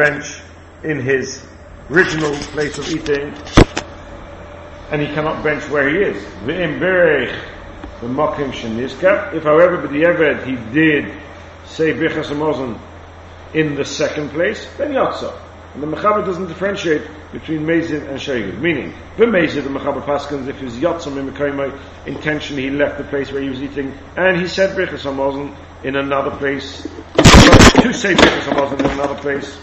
bench 0.00 0.40
in 0.82 0.98
his 1.00 1.44
original 1.90 2.32
place 2.54 2.78
of 2.78 2.88
eating, 2.88 3.34
and 4.90 5.02
he 5.02 5.08
cannot 5.08 5.44
bench 5.44 5.68
where 5.68 5.88
he 5.90 5.96
is. 5.96 6.16
If, 8.02 9.42
however, 9.42 9.76
the 9.86 9.88
Eved, 9.88 10.46
he 10.46 10.56
did 10.72 11.12
say 11.66 11.92
Birchas 11.92 12.30
in 13.52 13.74
the 13.74 13.84
second 13.84 14.30
place, 14.30 14.66
then 14.78 14.92
Yotza. 14.92 15.38
And 15.74 15.82
the 15.82 15.86
Mechaber 15.86 16.24
doesn't 16.24 16.46
differentiate 16.46 17.02
between 17.30 17.60
Mezid 17.66 18.08
and 18.08 18.18
Sheged. 18.18 18.58
Meaning, 18.58 18.94
for 19.16 19.26
Mezid, 19.26 19.64
the 19.64 19.68
Mechaber 19.68 20.02
Paskins, 20.02 20.48
if 20.48 20.58
his 20.58 20.76
Yotzam 20.76 21.18
in 21.18 21.30
Mekoimai, 21.30 21.78
intentionally 22.06 22.62
he 22.62 22.70
left 22.70 22.96
the 22.96 23.04
place 23.04 23.30
where 23.30 23.42
he 23.42 23.50
was 23.50 23.62
eating, 23.62 23.92
and 24.16 24.40
he 24.40 24.48
said 24.48 24.76
Birchas 24.76 25.04
in 25.84 25.96
another 25.96 26.30
place, 26.38 26.88
to 27.82 27.94
say 27.94 28.14
Birchas 28.14 28.42
Hamazon 28.42 28.80
in 28.80 28.90
another 28.90 29.14
place, 29.16 29.58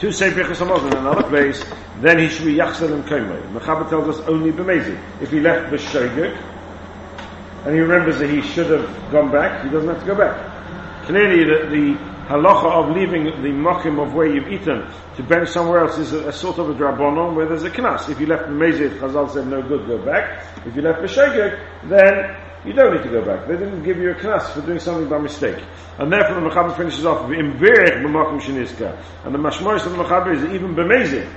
to 0.00 0.12
say 0.12 0.30
Birchas 0.30 0.56
Hamazon 0.56 0.92
in 0.92 0.98
another 0.98 1.22
place, 1.22 1.64
then 2.00 2.18
he 2.18 2.28
should 2.28 2.44
be 2.44 2.54
Yachsel 2.54 2.92
and 2.92 3.04
Koimai. 3.04 3.52
Mechaber 3.52 3.88
tells 3.88 4.08
us 4.08 4.26
only 4.28 4.52
B'mezid. 4.52 5.00
If 5.22 5.30
he 5.30 5.40
left 5.40 5.72
Sheged, 5.72 6.36
and 7.64 7.74
he 7.74 7.80
remembers 7.80 8.18
that 8.18 8.28
he 8.28 8.42
should 8.42 8.70
have 8.70 9.10
gone 9.10 9.30
back, 9.30 9.64
he 9.64 9.70
doesn't 9.70 9.88
have 9.88 10.00
to 10.00 10.06
go 10.06 10.14
back. 10.14 11.06
Clearly, 11.06 11.44
the, 11.44 11.70
the 11.70 11.98
halacha 12.28 12.70
of 12.70 12.96
leaving 12.96 13.24
the 13.24 13.48
mokim 13.48 14.00
of 14.00 14.14
where 14.14 14.26
you've 14.26 14.48
eaten 14.48 14.86
to 15.16 15.22
bench 15.22 15.48
somewhere 15.48 15.80
else 15.80 15.98
is 15.98 16.12
a, 16.12 16.28
a 16.28 16.32
sort 16.32 16.58
of 16.58 16.70
a 16.70 16.74
drabonon 16.74 17.34
where 17.34 17.46
there's 17.46 17.64
a 17.64 17.70
knas. 17.70 18.08
If 18.10 18.20
you 18.20 18.26
left 18.26 18.44
the 18.44 18.52
mezid, 18.52 18.98
Chazal 18.98 19.32
said 19.32 19.46
no 19.46 19.62
good, 19.62 19.86
go 19.86 19.98
back. 20.04 20.46
If 20.66 20.76
you 20.76 20.82
left 20.82 21.00
the 21.00 21.58
then 21.84 22.36
you 22.64 22.72
don't 22.72 22.94
need 22.94 23.02
to 23.02 23.10
go 23.10 23.24
back. 23.24 23.48
They 23.48 23.56
didn't 23.56 23.82
give 23.82 23.98
you 23.98 24.10
a 24.10 24.14
knas 24.14 24.52
for 24.52 24.60
doing 24.60 24.78
something 24.78 25.08
by 25.08 25.18
mistake. 25.18 25.62
And 25.98 26.12
therefore 26.12 26.40
the 26.40 26.48
Mechaber 26.48 26.76
finishes 26.76 27.06
off 27.06 27.28
with 27.28 27.38
b'mokim 27.38 28.40
sheniska. 28.40 29.02
And 29.24 29.34
the 29.34 29.38
mashmois 29.38 29.86
of 29.86 29.92
the 29.92 30.04
Mechaber 30.04 30.36
is 30.36 30.44
even 30.52 30.74
b'mezid 30.74 31.32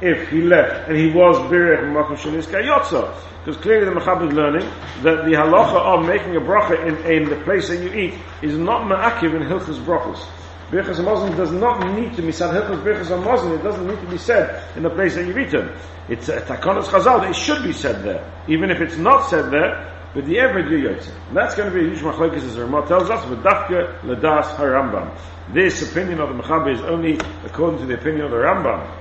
if 0.00 0.28
he 0.30 0.42
left 0.42 0.88
and 0.88 0.96
he 0.96 1.10
was 1.12 1.36
birech 1.50 1.80
b'makom 1.80 2.16
sheniska 2.16 2.62
yotza. 2.62 3.14
Because 3.44 3.60
clearly 3.60 3.86
the 3.86 4.00
Mechab 4.00 4.28
is 4.28 4.32
learning 4.34 4.68
that 5.02 5.24
the 5.24 5.32
halacha 5.32 5.74
of 5.74 6.06
making 6.06 6.36
a 6.36 6.40
bracha 6.40 6.78
in, 6.86 6.94
in 7.10 7.28
the 7.28 7.36
place 7.44 7.68
that 7.68 7.82
you 7.82 7.92
eat 7.92 8.14
is 8.40 8.56
not 8.56 8.82
ma'akiv 8.82 9.34
in 9.34 9.42
hilchas 9.42 9.84
brachos. 9.84 10.24
Birchas 10.70 11.04
Hamazon 11.04 11.36
does 11.36 11.52
not 11.52 11.84
need 11.94 12.14
to 12.16 12.22
be 12.22 12.32
said, 12.32 12.54
Hilchas 12.54 12.82
Birchas 12.82 13.08
Hamazon, 13.08 13.58
it 13.58 13.62
doesn't 13.62 13.86
need 13.86 14.00
to 14.00 14.06
be 14.06 14.16
said 14.16 14.64
in 14.74 14.82
the 14.82 14.88
place 14.88 15.16
that 15.16 15.26
you've 15.26 15.36
eaten. 15.36 15.70
It's 16.08 16.30
a 16.30 16.40
takonos 16.40 16.84
chazal, 16.84 17.28
it 17.28 17.36
should 17.36 17.62
be 17.62 17.74
said 17.74 18.02
there. 18.02 18.24
Even 18.48 18.70
if 18.70 18.80
it's 18.80 18.96
not 18.96 19.28
said 19.28 19.50
there, 19.50 19.91
but 20.14 20.26
the 20.26 20.34
do 20.34 20.38
yotze. 20.40 21.10
And 21.28 21.36
that's 21.36 21.54
going 21.54 21.72
to 21.72 21.74
be 21.74 21.86
a 21.86 21.88
huge 21.90 22.02
machlokes 22.02 22.42
as 22.42 22.58
Ramah 22.58 22.86
tells 22.86 23.08
us, 23.08 23.26
with 23.28 23.42
dafka 23.42 24.02
ledas 24.02 24.46
harambam. 24.56 25.16
This 25.54 25.90
opinion 25.90 26.20
of 26.20 26.36
the 26.36 26.42
Mechaber 26.42 26.74
is 26.74 26.82
only 26.82 27.18
according 27.44 27.80
to 27.80 27.86
the 27.86 27.94
opinion 27.94 28.26
of 28.26 28.30
the 28.30 28.36
Rambam. 28.36 28.98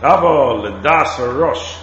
Avo 0.00 0.62
ledas 0.62 1.18
Rosh. 1.38 1.76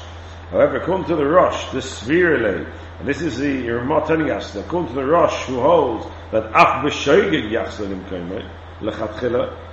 However, 0.52 0.78
according 0.78 1.08
to 1.08 1.16
the 1.16 1.26
Rosh, 1.26 1.72
the 1.72 1.80
Svirele, 1.80 2.72
and 3.00 3.08
this 3.08 3.22
is 3.22 3.38
the 3.38 3.68
Ramah 3.70 4.06
telling 4.08 4.32
us, 4.32 4.54
that 4.54 4.66
according 4.66 4.90
to 4.90 4.96
the 4.96 5.06
Rosh, 5.06 5.46
who 5.46 5.60
holds 5.60 6.06
that 6.32 6.46
af 6.46 6.86
b'shoigig 6.86 7.52
yachsalim 7.52 8.08
koimei, 8.08 8.50
lechatchila, 8.80 9.65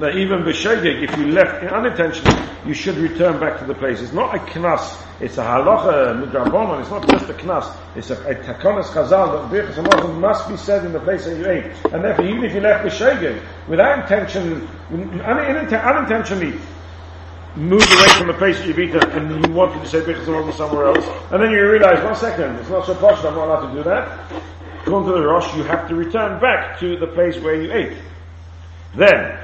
that 0.00 0.16
even 0.16 0.42
b'shoigig, 0.42 1.08
if 1.08 1.16
you 1.16 1.26
left 1.28 1.64
unintentionally, 1.64 2.36
you 2.66 2.74
should 2.74 2.96
return 2.96 3.38
back 3.38 3.58
to 3.60 3.64
the 3.64 3.74
place. 3.74 4.00
It's 4.00 4.12
not 4.12 4.34
a 4.34 4.38
knas, 4.38 5.00
it's 5.20 5.38
a 5.38 5.44
halacha 5.44 6.24
midrabanon, 6.24 6.80
it's 6.80 6.90
not 6.90 7.08
just 7.08 7.28
a 7.30 7.34
knas, 7.34 7.76
it's 7.94 8.10
a, 8.10 8.14
a 8.24 8.34
takonis 8.34 8.86
chazal, 8.86 9.50
that 9.50 9.74
birchas 9.74 10.18
must 10.18 10.48
be 10.48 10.56
said 10.56 10.84
in 10.84 10.92
the 10.92 11.00
place 11.00 11.24
that 11.26 11.36
you 11.36 11.48
ate. 11.48 11.72
And 11.92 12.02
therefore, 12.02 12.26
even 12.26 12.44
if 12.44 12.54
you 12.54 12.60
left 12.60 12.84
b'shoigig, 12.84 13.40
without 13.68 14.00
intention, 14.00 14.68
unintentionally, 14.90 16.58
moved 17.56 17.92
away 17.92 18.08
from 18.18 18.26
the 18.26 18.34
place 18.34 18.58
that 18.58 18.66
you've 18.66 18.78
eaten 18.80 19.00
and 19.12 19.46
you 19.46 19.52
wanted 19.52 19.80
to 19.80 19.88
say 19.88 20.00
Hamazon 20.00 20.52
somewhere 20.54 20.86
else, 20.86 21.06
and 21.30 21.40
then 21.40 21.52
you 21.52 21.70
realize, 21.70 22.02
one 22.02 22.16
second, 22.16 22.56
it's 22.56 22.68
not 22.68 22.84
so 22.84 22.94
posh, 22.96 23.24
I'm 23.24 23.34
not 23.34 23.46
allowed 23.46 23.68
to 23.68 23.76
do 23.76 23.82
that. 23.84 24.32
According 24.82 25.08
to 25.08 25.14
the 25.14 25.26
Rosh, 25.26 25.54
you 25.56 25.62
have 25.62 25.88
to 25.88 25.94
return 25.94 26.40
back 26.40 26.80
to 26.80 26.98
the 26.98 27.06
place 27.06 27.38
where 27.38 27.60
you 27.60 27.72
ate. 27.72 27.96
Then, 28.96 29.38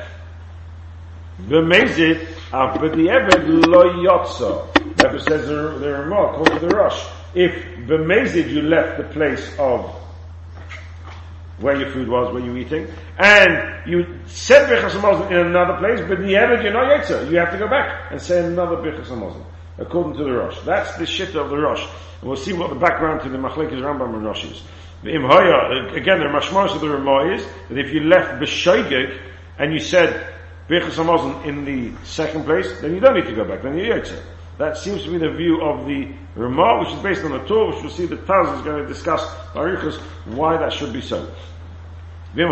B'mezit, 1.48 2.26
af 2.52 2.78
b'di'eved 2.78 3.66
lo 3.66 3.82
yotzo. 4.02 4.72
Therefore 4.96 5.18
says 5.20 5.46
the, 5.46 5.78
the 5.78 5.92
Ramah, 5.92 6.32
according 6.32 6.60
to 6.60 6.66
the 6.66 6.76
Rosh, 6.76 7.04
if 7.34 7.52
b'mezid 7.86 8.50
you 8.50 8.62
left 8.62 8.98
the 8.98 9.04
place 9.04 9.52
of 9.58 9.96
where 11.58 11.76
your 11.76 11.90
food 11.90 12.08
was, 12.08 12.32
where 12.32 12.42
you 12.42 12.52
were 12.52 12.58
eating, 12.58 12.88
and 13.18 13.88
you 13.88 14.06
said 14.26 14.68
Birchas 14.68 15.30
in 15.30 15.36
another 15.36 15.76
place, 15.78 16.00
but 16.08 16.18
the 16.18 16.32
Eved, 16.32 16.62
you're 16.62 16.72
not 16.72 16.90
Yetzer. 16.90 17.30
You 17.30 17.38
have 17.38 17.52
to 17.52 17.58
go 17.58 17.68
back 17.68 18.10
and 18.10 18.20
say 18.20 18.44
another 18.44 18.76
Birchas 18.76 19.10
according 19.78 20.16
to 20.16 20.24
the 20.24 20.32
Rosh. 20.32 20.58
That's 20.64 20.96
the 20.96 21.06
shit 21.06 21.34
of 21.34 21.50
the 21.50 21.56
Rosh. 21.56 21.82
And 22.20 22.28
we'll 22.28 22.36
see 22.36 22.52
what 22.52 22.70
the 22.70 22.76
background 22.76 23.22
to 23.22 23.28
the 23.28 23.38
Machlekes 23.38 23.72
Rambam 23.72 24.14
and 24.14 24.24
Rosh 24.24 24.44
is. 24.44 24.62
The 25.02 25.10
Imhaya, 25.10 25.94
again, 25.96 26.18
the 26.18 26.26
Mashmars 26.26 26.74
of 26.74 26.80
the 26.80 26.90
Ramah 26.90 27.34
is 27.34 27.46
that 27.68 27.78
if 27.78 27.92
you 27.92 28.00
left 28.00 28.42
B'shoigig 28.42 29.18
and 29.58 29.72
you 29.72 29.78
said 29.78 30.34
Birchas 30.70 30.94
Hamazon 30.94 31.44
in 31.44 31.64
the 31.64 31.90
second 32.06 32.44
place, 32.44 32.80
then 32.80 32.94
you 32.94 33.00
don't 33.00 33.16
need 33.16 33.26
to 33.26 33.34
go 33.34 33.44
back, 33.44 33.62
then 33.62 33.76
you're. 33.76 34.04
That 34.56 34.76
seems 34.76 35.02
to 35.02 35.10
be 35.10 35.18
the 35.18 35.32
view 35.32 35.60
of 35.62 35.84
the 35.84 36.12
Ramah, 36.36 36.78
which 36.78 36.90
is 36.94 37.02
based 37.02 37.24
on 37.24 37.32
the 37.32 37.40
Torah, 37.46 37.74
which 37.74 37.82
we'll 37.82 37.90
see 37.90 38.06
that 38.06 38.24
Taz 38.24 38.56
is 38.56 38.62
going 38.62 38.80
to 38.80 38.86
discuss 38.86 39.20
Barichas, 39.52 39.98
why 40.26 40.56
that 40.58 40.72
should 40.72 40.92
be 40.92 41.00
so. 41.00 41.28
So 42.36 42.42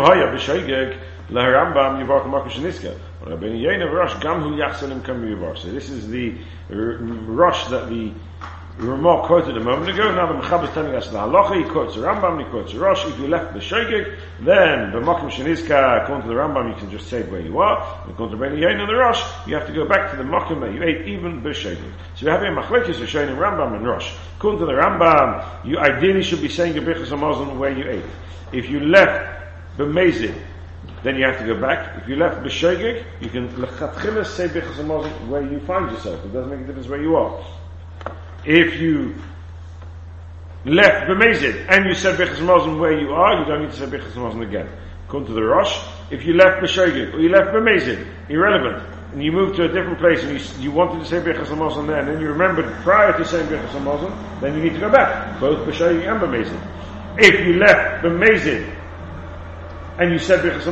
this 5.71 5.89
is 5.89 6.07
the 6.09 6.35
Rosh 6.69 7.67
that 7.67 7.87
the 7.87 8.11
Ramah 8.79 9.27
quoted 9.27 9.57
a 9.57 9.59
moment 9.59 9.89
ago. 9.89 10.09
Now 10.15 10.31
the 10.31 10.39
Mechab 10.39 10.63
is 10.63 10.69
telling 10.69 10.95
us 10.95 11.09
the 11.09 11.17
halacha. 11.17 11.61
He 11.61 11.69
quotes 11.69 11.95
the 11.95 12.01
Rambam, 12.01 12.41
he 12.41 12.49
quotes 12.49 12.71
the 12.71 12.79
Rosh. 12.79 13.05
If 13.05 13.19
you 13.19 13.27
left 13.27 13.53
the 13.53 13.59
Shogeg, 13.59 14.17
then 14.39 14.93
the 14.93 14.99
Makim 14.99 15.29
Sheniska, 15.29 16.03
according 16.03 16.21
to 16.21 16.29
the 16.29 16.35
Rambam, 16.35 16.73
you 16.73 16.79
can 16.79 16.89
just 16.89 17.09
say 17.09 17.23
where 17.23 17.41
you 17.41 17.59
are. 17.59 18.07
According 18.09 18.39
to 18.39 18.45
Rabbeinu 18.45 18.59
Yein 18.59 18.79
and 18.79 18.87
the 18.87 18.95
Rosh, 18.95 19.21
you 19.45 19.55
have 19.55 19.67
to 19.67 19.73
go 19.73 19.85
back 19.85 20.11
to 20.11 20.17
the 20.17 20.23
Makim 20.23 20.61
that 20.61 20.73
you 20.73 20.81
ate, 20.81 21.09
even 21.09 21.41
b'Shogeg. 21.41 21.91
So 22.15 22.25
you 22.25 22.31
have 22.31 22.39
here 22.39 22.55
Machlekes 22.55 22.95
Rishonim, 22.95 23.35
Rambam 23.35 23.75
and 23.75 23.85
Rosh. 23.85 24.13
According 24.37 24.61
to 24.61 24.65
the 24.67 24.71
Rambam, 24.71 25.65
you 25.65 25.77
ideally 25.77 26.23
should 26.23 26.41
be 26.41 26.47
saying 26.47 26.77
a 26.77 26.81
Birchas 26.81 27.07
Hamazon 27.07 27.57
where 27.57 27.77
you 27.77 27.83
ate. 27.83 28.05
If 28.53 28.69
you 28.69 28.79
left 28.79 29.77
b'mezid, 29.77 30.41
then 31.03 31.17
you 31.17 31.25
have 31.25 31.37
to 31.37 31.45
go 31.45 31.59
back. 31.59 32.01
If 32.01 32.07
you 32.07 32.15
left 32.15 32.45
b'shogeg, 32.45 33.03
you 33.19 33.29
can 33.29 33.49
lechatchila 33.49 34.25
say 34.25 34.47
hamazon 34.47 35.27
where 35.27 35.41
you 35.41 35.59
find 35.59 35.91
yourself. 35.91 36.23
It 36.23 36.31
doesn't 36.31 36.49
make 36.49 36.61
a 36.61 36.63
difference 36.67 36.87
where 36.87 37.01
you 37.01 37.17
are. 37.17 37.43
If 38.49 38.79
you 38.81 39.13
left 40.65 41.07
b'mezid 41.07 41.69
and 41.69 41.85
you 41.85 41.93
said 41.93 42.17
hamazon 42.17 42.79
where 42.79 42.99
you 42.99 43.11
are, 43.11 43.39
you 43.39 43.45
don't 43.45 43.61
need 43.61 43.69
to 43.69 43.77
say 43.77 43.85
hamazon 43.85 44.41
again. 44.41 44.67
Come 45.07 45.23
to 45.27 45.33
the 45.33 45.43
Rosh. 45.43 45.79
If 46.09 46.25
you 46.25 46.33
left 46.33 46.63
b'shogeg 46.63 47.13
or 47.13 47.19
you 47.19 47.29
left 47.29 47.53
b'mezid, 47.53 48.07
irrelevant. 48.27 48.83
And 49.11 49.23
you 49.23 49.31
moved 49.31 49.55
to 49.57 49.65
a 49.65 49.67
different 49.67 49.99
place 49.99 50.23
and 50.23 50.39
you, 50.39 50.63
you 50.63 50.71
wanted 50.71 50.99
to 50.99 51.05
say 51.05 51.19
Hamazon 51.19 51.85
there, 51.85 51.99
and 51.99 52.07
then 52.07 52.19
you 52.19 52.27
remembered 52.29 52.65
prior 52.81 53.15
to 53.15 53.23
saying 53.23 53.47
Hamazon, 53.49 54.41
then 54.41 54.55
you 54.55 54.63
need 54.63 54.73
to 54.73 54.79
go 54.79 54.91
back, 54.91 55.39
both 55.39 55.67
B'shayim 55.67 56.11
and 56.11 56.19
B'mezid. 56.19 57.19
If 57.19 57.45
you 57.45 57.53
left 57.53 58.03
B'mezid 58.03 58.67
and 59.99 60.11
you 60.11 60.17
said 60.17 60.39
Birchas 60.39 60.65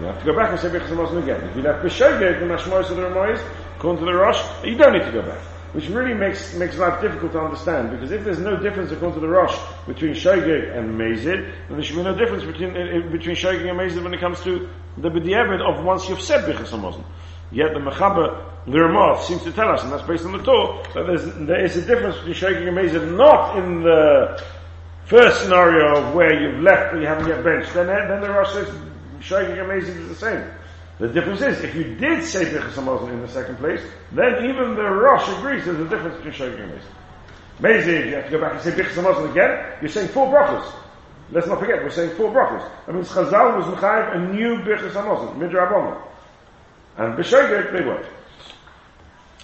you 0.00 0.06
have 0.06 0.18
to 0.18 0.24
go 0.24 0.34
back 0.34 0.50
and 0.50 0.58
say 0.58 0.70
Birchas 0.70 1.22
again. 1.22 1.40
If 1.50 1.56
you 1.56 1.62
left 1.62 1.84
B'shogeg, 1.84 2.40
the 2.40 2.46
Mashmois 2.46 2.90
of 2.90 2.96
the 2.96 3.02
Ramois, 3.02 3.40
according 3.76 4.04
to 4.04 4.06
the 4.06 4.18
Rosh, 4.18 4.42
you 4.64 4.74
don't 4.74 4.92
need 4.94 5.04
to 5.04 5.12
go 5.12 5.22
back. 5.22 5.51
Which 5.72 5.88
really 5.88 6.12
makes, 6.12 6.54
makes 6.54 6.76
life 6.76 7.00
difficult 7.00 7.32
to 7.32 7.40
understand, 7.40 7.90
because 7.92 8.10
if 8.10 8.24
there's 8.24 8.38
no 8.38 8.56
difference 8.56 8.92
according 8.92 9.14
to 9.14 9.20
the 9.20 9.28
Rosh 9.28 9.56
between 9.86 10.12
Shogeg 10.12 10.76
and 10.76 11.00
Mezid, 11.00 11.24
then 11.24 11.76
there 11.76 11.82
should 11.82 11.96
be 11.96 12.02
no 12.02 12.14
difference 12.14 12.44
between, 12.44 12.76
uh, 12.76 13.10
between 13.10 13.34
Shogeg 13.34 13.68
and 13.68 13.78
Mezid 13.78 14.02
when 14.04 14.12
it 14.12 14.20
comes 14.20 14.42
to 14.42 14.68
the 14.98 15.08
B'diavad 15.08 15.62
of 15.62 15.82
once 15.82 16.08
you've 16.10 16.20
said 16.20 16.44
Birchas 16.44 16.68
Hamazon. 16.68 17.04
Yet 17.50 17.72
the 17.72 17.80
Mechaber, 17.80 18.44
the 18.66 18.80
Ramah, 18.80 19.22
seems 19.22 19.42
to 19.44 19.52
tell 19.52 19.70
us, 19.70 19.82
and 19.82 19.90
that's 19.90 20.06
based 20.06 20.26
on 20.26 20.32
the 20.32 20.42
Torah, 20.42 20.82
that 20.94 21.06
there's, 21.06 21.24
there 21.46 21.64
is 21.64 21.76
a 21.78 21.86
difference 21.86 22.16
between 22.16 22.34
Shogeg 22.34 22.68
and 22.68 22.76
Mezid, 22.76 23.16
not 23.16 23.56
in 23.56 23.82
the 23.82 24.44
first 25.06 25.42
scenario 25.42 25.96
of 25.96 26.14
where 26.14 26.38
you've 26.38 26.62
left 26.62 26.92
but 26.92 27.00
you 27.00 27.06
haven't 27.06 27.28
yet 27.28 27.42
benched, 27.42 27.72
then, 27.72 27.86
then 27.86 28.20
the 28.20 28.30
Rosh 28.30 28.52
says 28.52 28.68
and 29.30 29.58
Amazing 29.58 29.96
is 29.96 30.08
the 30.08 30.14
same. 30.14 30.50
The 30.98 31.08
difference 31.08 31.40
is, 31.40 31.60
if 31.64 31.74
you 31.74 31.94
did 31.96 32.24
say 32.24 32.44
Birchas 32.44 32.74
Hamazon 32.74 33.12
in 33.12 33.22
the 33.22 33.28
second 33.28 33.56
place, 33.56 33.80
then 34.12 34.44
even 34.44 34.74
the 34.74 34.82
Rosh 34.82 35.28
agrees 35.38 35.64
there's 35.64 35.80
a 35.80 35.88
difference 35.88 36.16
between 36.16 36.34
Shaykh 36.34 36.58
and 36.58 36.70
Amazing. 36.70 36.90
Amazing, 37.58 38.08
you 38.08 38.14
have 38.14 38.24
to 38.26 38.30
go 38.30 38.40
back 38.40 38.52
and 38.52 38.62
say 38.62 38.70
Birchas 38.70 39.02
Hamazon 39.02 39.30
again, 39.30 39.78
you're 39.80 39.90
saying 39.90 40.08
four 40.08 40.26
brachos. 40.26 40.70
Let's 41.30 41.46
not 41.46 41.60
forget, 41.60 41.82
we're 41.82 41.90
saying 41.90 42.14
four 42.16 42.30
brachos. 42.30 42.70
That 42.86 42.94
means 42.94 43.08
Chazal 43.08 43.56
was 43.56 43.66
Mechayiv 43.66 44.16
a 44.16 44.32
new 44.32 44.58
Birchas 44.58 44.92
Hamazon, 44.92 45.36
Midrabonah. 45.36 46.02
And 46.98 47.14
B'Shoigeg, 47.14 47.72
they 47.72 47.84
weren't. 47.84 48.06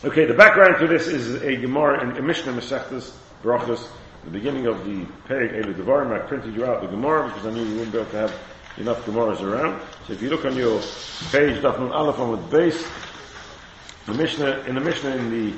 Okay, 0.04 0.26
the 0.26 0.34
background 0.34 0.76
to 0.80 0.86
this 0.86 1.08
is 1.08 1.42
a 1.42 1.56
Gemara 1.56 2.02
in, 2.02 2.16
in 2.16 2.26
Mishnah 2.26 2.52
Masechtas, 2.52 3.12
Brachos, 3.42 3.88
the 4.24 4.30
beginning 4.30 4.66
of 4.66 4.84
the 4.84 5.06
Perek 5.26 5.54
Elu 5.54 5.74
Devarim, 5.74 6.12
I 6.12 6.18
printed 6.26 6.54
you 6.54 6.66
out 6.66 6.82
the 6.82 6.88
Gemara 6.88 7.28
because 7.28 7.46
I 7.46 7.50
knew 7.50 7.64
you 7.64 7.74
wouldn't 7.76 7.92
be 7.92 7.98
able 7.98 8.10
to 8.10 8.16
have 8.18 8.34
enough 8.78 9.04
Gemaras 9.04 9.42
around. 9.42 9.80
So 10.06 10.12
if 10.12 10.22
you 10.22 10.30
look 10.30 10.44
on 10.44 10.56
your 10.56 10.80
page, 11.30 11.60
Dafnun 11.62 11.92
Aleph 11.92 12.18
on 12.18 12.30
with 12.30 12.50
base, 12.50 12.86
the 14.06 14.14
Mishnah, 14.14 14.64
in 14.66 14.74
the 14.74 14.80
Mishnah 14.80 15.16
in 15.16 15.30
the 15.30 15.56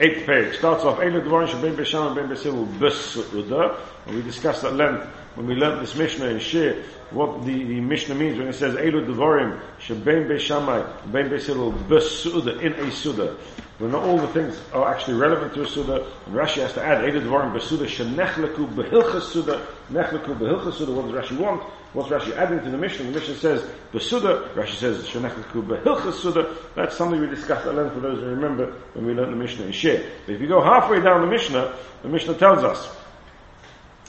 eighth 0.00 0.26
page, 0.26 0.58
starts 0.58 0.84
off, 0.84 0.98
Eilu 0.98 1.22
Dvarim 1.22 1.48
Shabim 1.48 1.74
Besham 1.74 2.06
and 2.06 2.16
Ben 2.16 2.28
Besil 2.28 2.66
B'Suda, 2.78 3.78
and 4.06 4.14
we 4.14 4.22
discussed 4.22 4.64
at 4.64 4.74
length 4.74 5.06
when 5.34 5.46
we 5.46 5.54
learned 5.54 5.80
this 5.80 5.94
Mishnah 5.94 6.26
in 6.26 6.38
Shir, 6.38 6.82
what 7.10 7.44
the, 7.44 7.64
the 7.64 7.80
Mishnah 7.80 8.14
means 8.14 8.38
when 8.38 8.48
it 8.48 8.54
says 8.54 8.74
Eilu 8.74 9.06
Devarim 9.06 9.60
Shebem 9.80 10.28
Beishamai 10.28 11.12
Ben 11.12 11.30
Beisilul 11.30 11.72
Besuda 11.84 12.60
in 12.60 12.72
a 12.74 12.90
Suda. 12.92 13.36
When 13.78 13.92
not 13.92 14.02
all 14.02 14.18
the 14.18 14.28
things 14.28 14.60
are 14.72 14.92
actually 14.92 15.14
relevant 15.14 15.54
to 15.54 15.62
a 15.62 15.66
Suda, 15.66 16.06
and 16.26 16.34
Rashi 16.34 16.58
has 16.58 16.74
to 16.74 16.82
add 16.82 17.04
Eilu 17.04 17.22
Devarim 17.22 17.52
Besuda 17.52 17.86
Shenechleku 17.86 18.74
Behilchas 18.74 19.22
Suda 19.22 19.66
Nechleku 19.90 20.38
Behilchas 20.38 20.74
Suda. 20.74 20.92
What 20.92 21.10
does 21.10 21.30
Rashi 21.30 21.38
want? 21.38 21.62
What's 21.92 22.08
Rashi 22.08 22.36
adding 22.36 22.62
to 22.62 22.70
the 22.70 22.78
Mishnah? 22.78 23.04
The 23.06 23.18
Mishnah 23.18 23.34
says 23.36 23.68
Besuda. 23.92 24.54
Rashi 24.54 24.76
says 24.76 25.04
Shenechleku 25.08 25.66
Behilchas 25.66 26.14
Suda. 26.14 26.56
That's 26.76 26.96
something 26.96 27.20
we 27.20 27.26
discussed 27.26 27.66
at 27.66 27.74
length 27.74 27.94
for 27.94 28.00
those 28.00 28.20
who 28.20 28.26
remember 28.26 28.72
when 28.92 29.06
we 29.06 29.12
learned 29.12 29.32
the 29.32 29.36
Mishnah 29.36 29.66
in 29.66 29.72
Shir. 29.72 30.08
But 30.24 30.36
if 30.36 30.40
you 30.40 30.46
go 30.46 30.62
halfway 30.62 31.00
down 31.00 31.22
the 31.22 31.26
Mishnah, 31.26 31.76
the 32.02 32.08
Mishnah 32.08 32.34
tells 32.34 32.62
us 32.62 32.96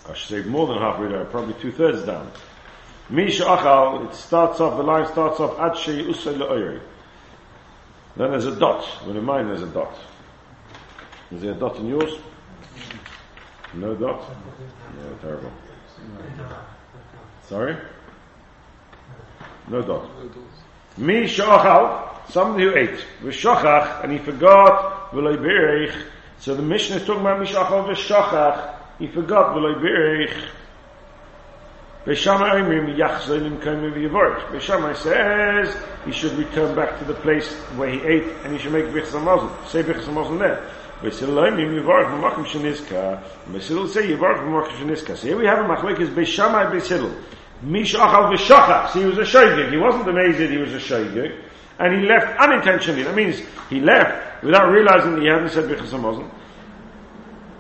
I 0.08 0.14
should 0.14 0.44
say 0.44 0.50
more 0.50 0.68
than 0.68 0.78
halfway 0.78 1.10
down, 1.10 1.28
probably 1.28 1.54
two 1.56 1.72
thirds 1.72 2.04
down. 2.04 2.32
Misha 3.10 3.44
Achal, 3.44 4.10
it 4.10 4.16
starts 4.16 4.60
off, 4.60 4.78
the 4.78 4.84
line 4.84 5.08
starts 5.08 5.40
off, 5.40 5.60
Ad 5.60 5.78
Shei 5.78 6.04
Usay 6.04 6.82
Then 8.16 8.32
there's 8.32 8.46
a 8.46 8.56
dot. 8.58 8.84
When 9.06 9.18
in 9.18 9.24
mine 9.24 9.48
there's 9.48 9.62
a 9.62 9.68
dot. 9.68 9.98
Is 11.32 11.42
there 11.42 11.52
a 11.52 11.56
dot 11.56 11.78
in 11.78 11.88
yours? 11.88 12.14
No 13.74 13.96
dot? 13.96 14.24
No, 14.98 15.16
terrible. 15.22 15.52
Sorry? 17.52 17.76
No 19.68 19.82
dot. 19.82 20.10
Mi 20.98 21.24
shachal, 21.26 22.32
somebody 22.32 22.64
who 22.64 22.76
ate, 22.78 23.06
v'shachach, 23.22 24.06
and 24.06 24.14
he 24.14 24.20
forgot, 24.20 25.12
v'loy 25.12 25.94
So 26.40 26.56
the 26.56 26.62
mission 26.62 26.96
is 26.96 27.06
talking 27.06 27.20
about 27.20 27.42
mi 27.42 27.46
shachal 27.46 27.94
v'shachach, 27.94 28.76
he 29.00 29.08
forgot 29.08 29.54
v'loy 29.54 29.76
berich. 29.82 30.48
Beishamai 32.06 32.96
says 34.96 35.76
he 36.06 36.12
should 36.14 36.32
return 36.34 36.74
back 36.74 36.98
to 37.00 37.06
the 37.06 37.14
place 37.16 37.52
where 37.76 37.90
he 37.90 38.02
ate 38.02 38.24
and 38.44 38.54
he 38.54 38.60
should 38.60 38.72
make 38.72 38.86
Bichas 38.86 39.12
HaMazon. 39.12 39.68
Say 39.68 39.84
Bichas 39.84 40.06
HaMazon 40.06 40.40
there. 40.40 40.64
Beisil 41.02 41.30
Oimrim 41.30 41.80
Yavorch 41.80 42.10
V'Makim 42.12 42.46
Sheniska. 42.46 43.22
Beisil 43.50 43.76
will 43.76 43.88
say 43.88 44.08
Yavorch 44.08 44.40
V'Makim 44.40 44.74
Sheniska. 44.78 45.16
So 45.18 45.28
here 45.28 45.38
we 45.38 45.46
have 45.46 45.60
a 45.60 45.68
machlek 45.68 46.00
is 46.00 46.10
Beishamai 46.10 46.72
Beisil. 46.72 47.12
Mish 47.62 47.94
Achal 47.94 48.36
V'Shachach. 48.36 48.92
So 48.92 49.00
he 49.00 49.06
was 49.06 49.18
a 49.18 49.22
Shoigig. 49.22 49.72
He 49.72 49.78
wasn't 49.78 50.08
amazed 50.10 50.40
he 50.40 50.58
was 50.58 50.74
a 50.74 50.80
Shoigig. 50.80 51.44
And 51.80 52.00
he 52.00 52.08
left 52.08 52.40
unintentionally. 52.40 53.04
That 53.04 53.16
means 53.16 53.42
he 53.70 53.80
left 53.80 54.44
without 54.44 54.72
realizing 54.72 55.14
that 55.16 55.22
he 55.22 55.28
hadn't 55.28 55.50
said 55.50 55.70
Bichas 55.70 55.90
HaMazon 55.90 56.30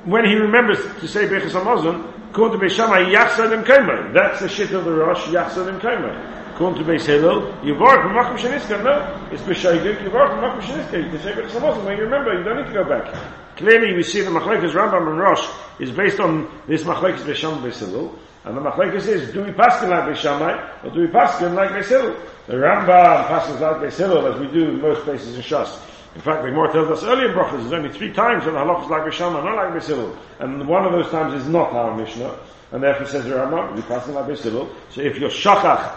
when 0.06 0.25
he 0.25 0.36
remembers 0.36 0.80
to 1.00 1.07
say 1.07 1.27
Bechas 1.27 1.51
Hamazon, 1.51 2.30
according 2.31 2.59
to 2.59 2.65
Beis 2.65 2.71
Shammai, 2.71 3.03
Yachsad 3.12 3.63
Kaimai. 3.65 4.13
That's 4.13 4.39
the 4.39 4.50
shit 4.50 4.71
of 4.71 4.86
the 4.86 4.92
Rosh, 4.92 5.24
Yachsad 5.25 5.68
and 5.68 5.80
Kaimai. 5.80 6.53
According 6.56 6.83
to 6.83 6.92
Beis 6.92 7.06
Hillel, 7.06 7.53
Yivark 7.62 8.03
B'makum 8.03 8.38
Sheniska. 8.38 8.83
No, 8.83 9.30
it's 9.31 9.44
B'shaygik, 9.44 10.03
Yivark 10.03 10.39
B'makum 10.39 10.62
Sheniska. 10.62 11.03
You 11.03 11.09
can 11.12 11.21
say 11.21 11.33
Bechas 11.33 11.51
Hamazon 11.51 11.86
when 11.86 11.98
you 11.98 12.03
remember, 12.03 12.33
you 12.33 12.44
don't 12.44 12.57
need 12.57 12.68
to 12.68 12.74
go 12.74 12.83
back. 12.83 13.13
Clearly 13.57 13.95
we 13.95 14.03
see 14.03 14.21
the 14.21 14.31
Machlekes 14.31 14.71
Rambam 14.71 15.07
and 15.07 15.19
Rosh 15.19 15.48
is 15.80 15.92
based 15.92 16.19
on 16.19 16.50
this 16.68 16.83
Machlekes 16.83 17.19
Beis 17.19 17.36
Shammai 17.36 17.68
Beis. 17.68 18.15
And 18.43 18.57
the 18.57 18.61
Machlekes 18.61 19.07
is, 19.07 19.31
do 19.33 19.43
we 19.43 19.51
pass 19.51 19.83
like 19.83 20.05
Beis 20.05 20.15
Shammai, 20.15 20.83
or 20.83 20.89
do 20.89 21.01
we 21.01 21.07
pass 21.07 21.39
like 21.41 21.69
Beis 21.71 21.88
Hillel? 21.88 22.15
The 22.47 22.53
Rambam 22.53 23.27
passes 23.27 23.61
like 23.61 23.77
Beis 23.77 23.97
Hillel, 23.97 24.33
as 24.33 24.39
we 24.39 24.47
do 24.47 24.69
in 24.69 24.81
most 24.81 25.03
places 25.03 25.35
in 25.35 25.41
Shas. 25.41 25.79
In 26.15 26.21
fact, 26.21 26.41
the 26.43 26.49
Gemara 26.49 26.71
tells 26.73 26.89
us 26.89 27.03
earlier 27.03 27.29
in 27.29 27.35
Brachas, 27.38 27.61
there's 27.61 27.71
only 27.71 27.89
three 27.89 28.11
times 28.11 28.43
when 28.45 28.55
the 28.55 28.59
halach 28.59 28.83
is 28.83 28.89
like 28.89 29.03
Bishama, 29.03 29.43
not 29.43 29.55
like 29.55 29.81
Bishilul. 29.81 30.17
And 30.39 30.67
one 30.67 30.85
of 30.85 30.91
those 30.91 31.09
times 31.09 31.33
is 31.35 31.47
not 31.47 31.71
our 31.71 31.95
Mishnah. 31.95 32.38
And 32.71 32.83
therefore 32.83 33.05
says 33.05 33.23
the 33.25 33.31
Rambam, 33.31 33.77
you 33.77 33.83
pass 33.83 34.07
like 34.07 34.25
Bishilul. 34.25 34.69
So 34.89 35.01
if 35.01 35.17
you're 35.17 35.29
Shachach 35.29 35.95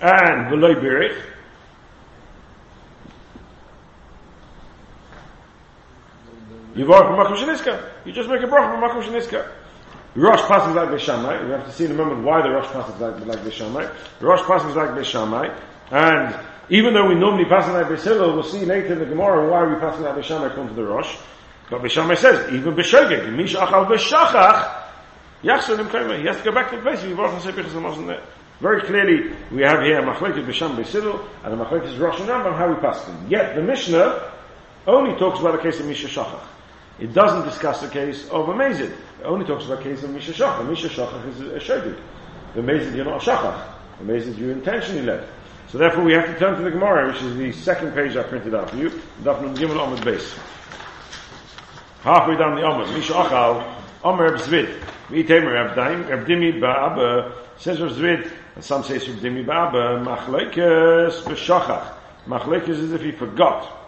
and 0.00 0.46
Veloy 0.46 0.74
Birich, 0.74 1.20
you 6.76 8.12
just 8.12 8.28
make 8.28 8.42
a 8.42 8.46
bracha 8.46 8.70
from 8.70 9.02
Makom. 9.02 9.50
Rosh 10.14 10.40
passes 10.42 10.74
like 10.74 10.88
Beishamai. 10.88 11.44
We 11.44 11.50
have 11.52 11.66
to 11.66 11.72
see 11.72 11.84
in 11.84 11.92
a 11.92 11.94
moment 11.94 12.24
why 12.24 12.42
the 12.42 12.50
Rosh 12.50 12.66
passes 12.66 13.00
like, 13.00 13.24
like 13.26 13.38
Beishamai. 13.40 13.94
Rosh 14.20 14.42
passes 14.42 14.74
like 14.74 14.90
Beishamai. 14.90 15.56
And 15.90 16.34
even 16.70 16.94
though 16.94 17.08
we 17.08 17.14
normally 17.16 17.46
pass 17.46 17.68
on 17.68 17.84
Beis 17.84 18.02
Hillel, 18.02 18.34
we'll 18.34 18.44
see 18.44 18.64
later 18.64 18.92
in 18.92 19.00
the 19.00 19.06
Gemara 19.06 19.50
why 19.50 19.64
we 19.66 19.74
pass 19.80 19.96
on 19.96 20.04
Beis 20.16 20.24
Shammai 20.24 20.54
come 20.54 20.68
to 20.68 20.74
the 20.74 20.84
Rosh. 20.84 21.16
But 21.68 21.82
Beis 21.82 22.16
says, 22.18 22.52
even 22.52 22.74
B'shogeg, 22.74 23.34
Mish 23.34 23.54
Achal 23.54 23.86
B'shachach, 23.88 24.84
Yachsor 25.42 25.76
Kaimer, 25.88 26.18
he 26.18 26.26
has 26.26 26.36
to 26.36 26.44
go 26.44 26.52
back 26.52 26.70
to 26.70 26.76
the 26.76 26.82
place. 26.82 27.00
Very 28.60 28.82
clearly, 28.82 29.34
we 29.50 29.62
have 29.62 29.82
here 29.82 30.00
Machlekes 30.02 30.44
B'Sham 30.46 30.76
Beis 30.76 30.92
Hillel, 30.92 31.28
and 31.42 31.52
the 31.52 31.64
Machlekes 31.64 31.98
Rosh 31.98 32.20
and 32.20 32.28
Rambam, 32.28 32.56
how 32.56 32.68
we 32.68 32.80
pass 32.80 33.04
them. 33.04 33.26
Yet, 33.28 33.56
the 33.56 33.62
Mishnah 33.62 34.32
only 34.86 35.18
talks 35.18 35.40
about 35.40 35.52
the 35.56 35.62
case 35.62 35.80
of 35.80 35.86
Misha 35.86 36.06
Shachach. 36.06 36.40
It 37.00 37.14
doesn't 37.14 37.48
discuss 37.48 37.80
the 37.80 37.88
case 37.88 38.28
of 38.28 38.48
a 38.50 38.52
Mazid. 38.52 38.90
It 38.90 39.24
only 39.24 39.46
talks 39.46 39.64
about 39.64 39.78
the 39.78 39.84
case 39.84 40.02
of 40.02 40.10
Misha 40.10 40.32
Shachach. 40.32 40.68
Misha 40.68 40.88
Shachach 40.88 41.28
is 41.28 41.40
a 41.40 41.58
Shogeg. 41.58 41.98
The 42.54 42.60
Mazid, 42.60 42.94
you're 42.94 43.06
not 43.06 43.26
a 43.26 43.30
Shachach. 43.30 43.64
The 43.98 44.12
Mazid, 44.12 44.36
you 44.36 44.50
intentionally 44.50 45.02
left. 45.02 45.26
So 45.68 45.78
therefore 45.78 46.04
we 46.04 46.12
have 46.12 46.26
to 46.26 46.38
turn 46.38 46.56
to 46.56 46.62
the 46.62 46.70
Gemara, 46.70 47.10
which 47.10 47.22
is 47.22 47.36
the 47.36 47.52
second 47.52 47.94
page 47.94 48.16
I 48.16 48.22
printed 48.24 48.54
out 48.54 48.70
for 48.70 48.76
you. 48.76 48.90
Daf 49.22 49.40
Nun 49.40 49.56
Gimel 49.56 49.78
Amud 49.78 50.00
Beis. 50.00 50.36
Halfway 52.02 52.36
down 52.36 52.56
the 52.56 52.62
Amud, 52.62 52.92
Misha 52.92 53.14
Achal, 53.14 53.76
Omer 54.04 54.32
Reb 54.32 54.40
Zvid, 54.40 54.82
V'itemer 55.08 55.52
Reb 55.52 55.76
Daim, 55.76 56.06
Reb 56.06 56.26
Dimi 56.26 56.58
Ba'aba, 56.58 57.32
says 57.56 57.80
Reb 57.80 57.92
Zvid, 57.92 58.30
and 58.56 58.64
some 58.64 58.82
say 58.82 58.98
Reb 58.98 59.20
Dimi 59.20 59.44
Ba'aba, 59.44 60.04
Machlekes 60.04 61.22
B'shachach. 61.22 61.94
Machlekes 62.26 62.68
is 62.68 62.92
if 62.92 63.00
he 63.00 63.12
forgot. 63.12 63.79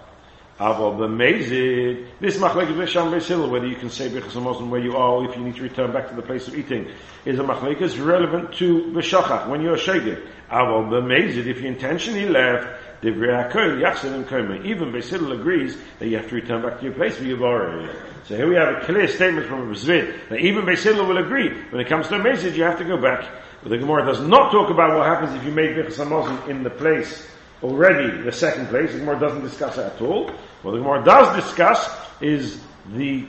Aval 0.62 0.96
b'mezid. 0.96 2.06
This 2.20 2.38
machlekes 2.38 2.72
b'sham 2.76 3.10
b'sil, 3.10 3.50
whether 3.50 3.66
you 3.66 3.74
can 3.74 3.90
say 3.90 4.08
b'chas 4.08 4.40
Muslim 4.40 4.70
where 4.70 4.80
you 4.80 4.96
are, 4.96 5.28
if 5.28 5.36
you 5.36 5.42
need 5.42 5.56
to 5.56 5.62
return 5.62 5.92
back 5.92 6.08
to 6.08 6.14
the 6.14 6.22
place 6.22 6.46
of 6.46 6.56
eating, 6.56 6.88
is 7.24 7.40
a 7.40 7.42
machlekes 7.42 7.98
relevant 8.04 8.54
to 8.54 8.84
b'shachach 8.94 9.48
when 9.48 9.60
you're 9.60 9.76
sheged. 9.76 10.24
Aval 10.52 10.88
b'mezid, 10.88 11.46
if 11.46 11.60
you 11.60 11.66
intentionally 11.66 12.28
left, 12.28 12.68
even 13.04 14.92
Basil 14.92 15.32
agrees 15.32 15.76
that 15.98 16.06
you 16.06 16.16
have 16.16 16.28
to 16.28 16.34
return 16.36 16.62
back 16.62 16.78
to 16.78 16.84
your 16.84 16.94
place 16.94 17.18
where 17.18 17.28
you've 17.28 17.42
already. 17.42 17.90
So 18.26 18.36
here 18.36 18.48
we 18.48 18.54
have 18.54 18.76
a 18.76 18.80
clear 18.86 19.08
statement 19.08 19.48
from 19.48 19.74
Zvid 19.74 20.28
that 20.28 20.38
even 20.38 20.64
Basil 20.64 21.04
will 21.04 21.18
agree 21.18 21.48
when 21.70 21.80
it 21.80 21.88
comes 21.88 22.06
to 22.06 22.14
a 22.14 22.22
message 22.22 22.56
you 22.56 22.62
have 22.62 22.78
to 22.78 22.84
go 22.84 22.96
back. 22.96 23.28
But 23.64 23.70
the 23.70 23.78
Gemara 23.78 24.06
does 24.06 24.20
not 24.20 24.52
talk 24.52 24.70
about 24.70 24.96
what 24.96 25.06
happens 25.06 25.34
if 25.34 25.44
you 25.44 25.50
make 25.50 25.70
Bichas 25.70 26.48
in 26.48 26.62
the 26.62 26.70
place 26.70 27.26
already 27.62 28.22
the 28.22 28.32
second 28.32 28.68
place. 28.68 28.92
The 28.92 28.98
Gemara 28.98 29.20
doesn't 29.20 29.42
discuss 29.42 29.78
it 29.78 29.92
at 29.92 30.00
all. 30.00 30.30
What 30.62 30.72
the 30.72 30.78
Gemara 30.78 31.04
does 31.04 31.44
discuss 31.44 31.88
is 32.20 32.60
the 32.94 33.26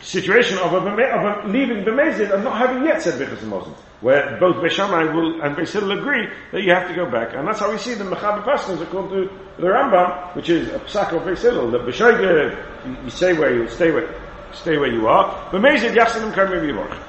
situation 0.00 0.58
of, 0.58 0.72
a, 0.72 0.76
of 0.76 1.44
a 1.44 1.48
leaving 1.48 1.84
the 1.84 1.90
Mezid 1.90 2.32
and 2.32 2.44
not 2.44 2.58
having 2.58 2.84
yet 2.84 3.02
said 3.02 3.20
Bichas 3.20 3.42
Muslim, 3.42 3.74
where 4.00 4.38
both 4.38 4.56
Beishamai 4.56 5.12
will 5.12 5.42
and 5.42 5.56
Beisil 5.56 5.98
agree 5.98 6.28
that 6.52 6.62
you 6.62 6.72
have 6.72 6.88
to 6.88 6.94
go 6.94 7.10
back. 7.10 7.34
And 7.34 7.46
that's 7.46 7.58
how 7.60 7.70
we 7.70 7.78
see 7.78 7.94
the 7.94 8.04
Mechaber 8.04 8.44
Pasnas 8.44 8.80
according 8.80 9.10
to 9.10 9.34
the 9.56 9.66
Rambam, 9.66 10.34
which 10.36 10.48
is 10.48 10.68
a 10.68 10.78
psak 10.80 11.12
of 11.12 11.22
Beisil, 11.22 11.72
that 11.72 11.80
Beishaga, 11.80 13.04
you 13.04 13.10
stay 13.10 13.32
where 13.32 13.54
you 13.54 13.68
stay 13.68 13.90
where, 13.90 14.14
stay 14.52 14.78
where 14.78 14.92
you 14.92 15.08
are. 15.08 15.48
But 15.50 15.60
Mezid, 15.62 15.94
Yachanim 15.94 16.32
Karmi 16.32 16.72
Yivorch. 16.72 17.04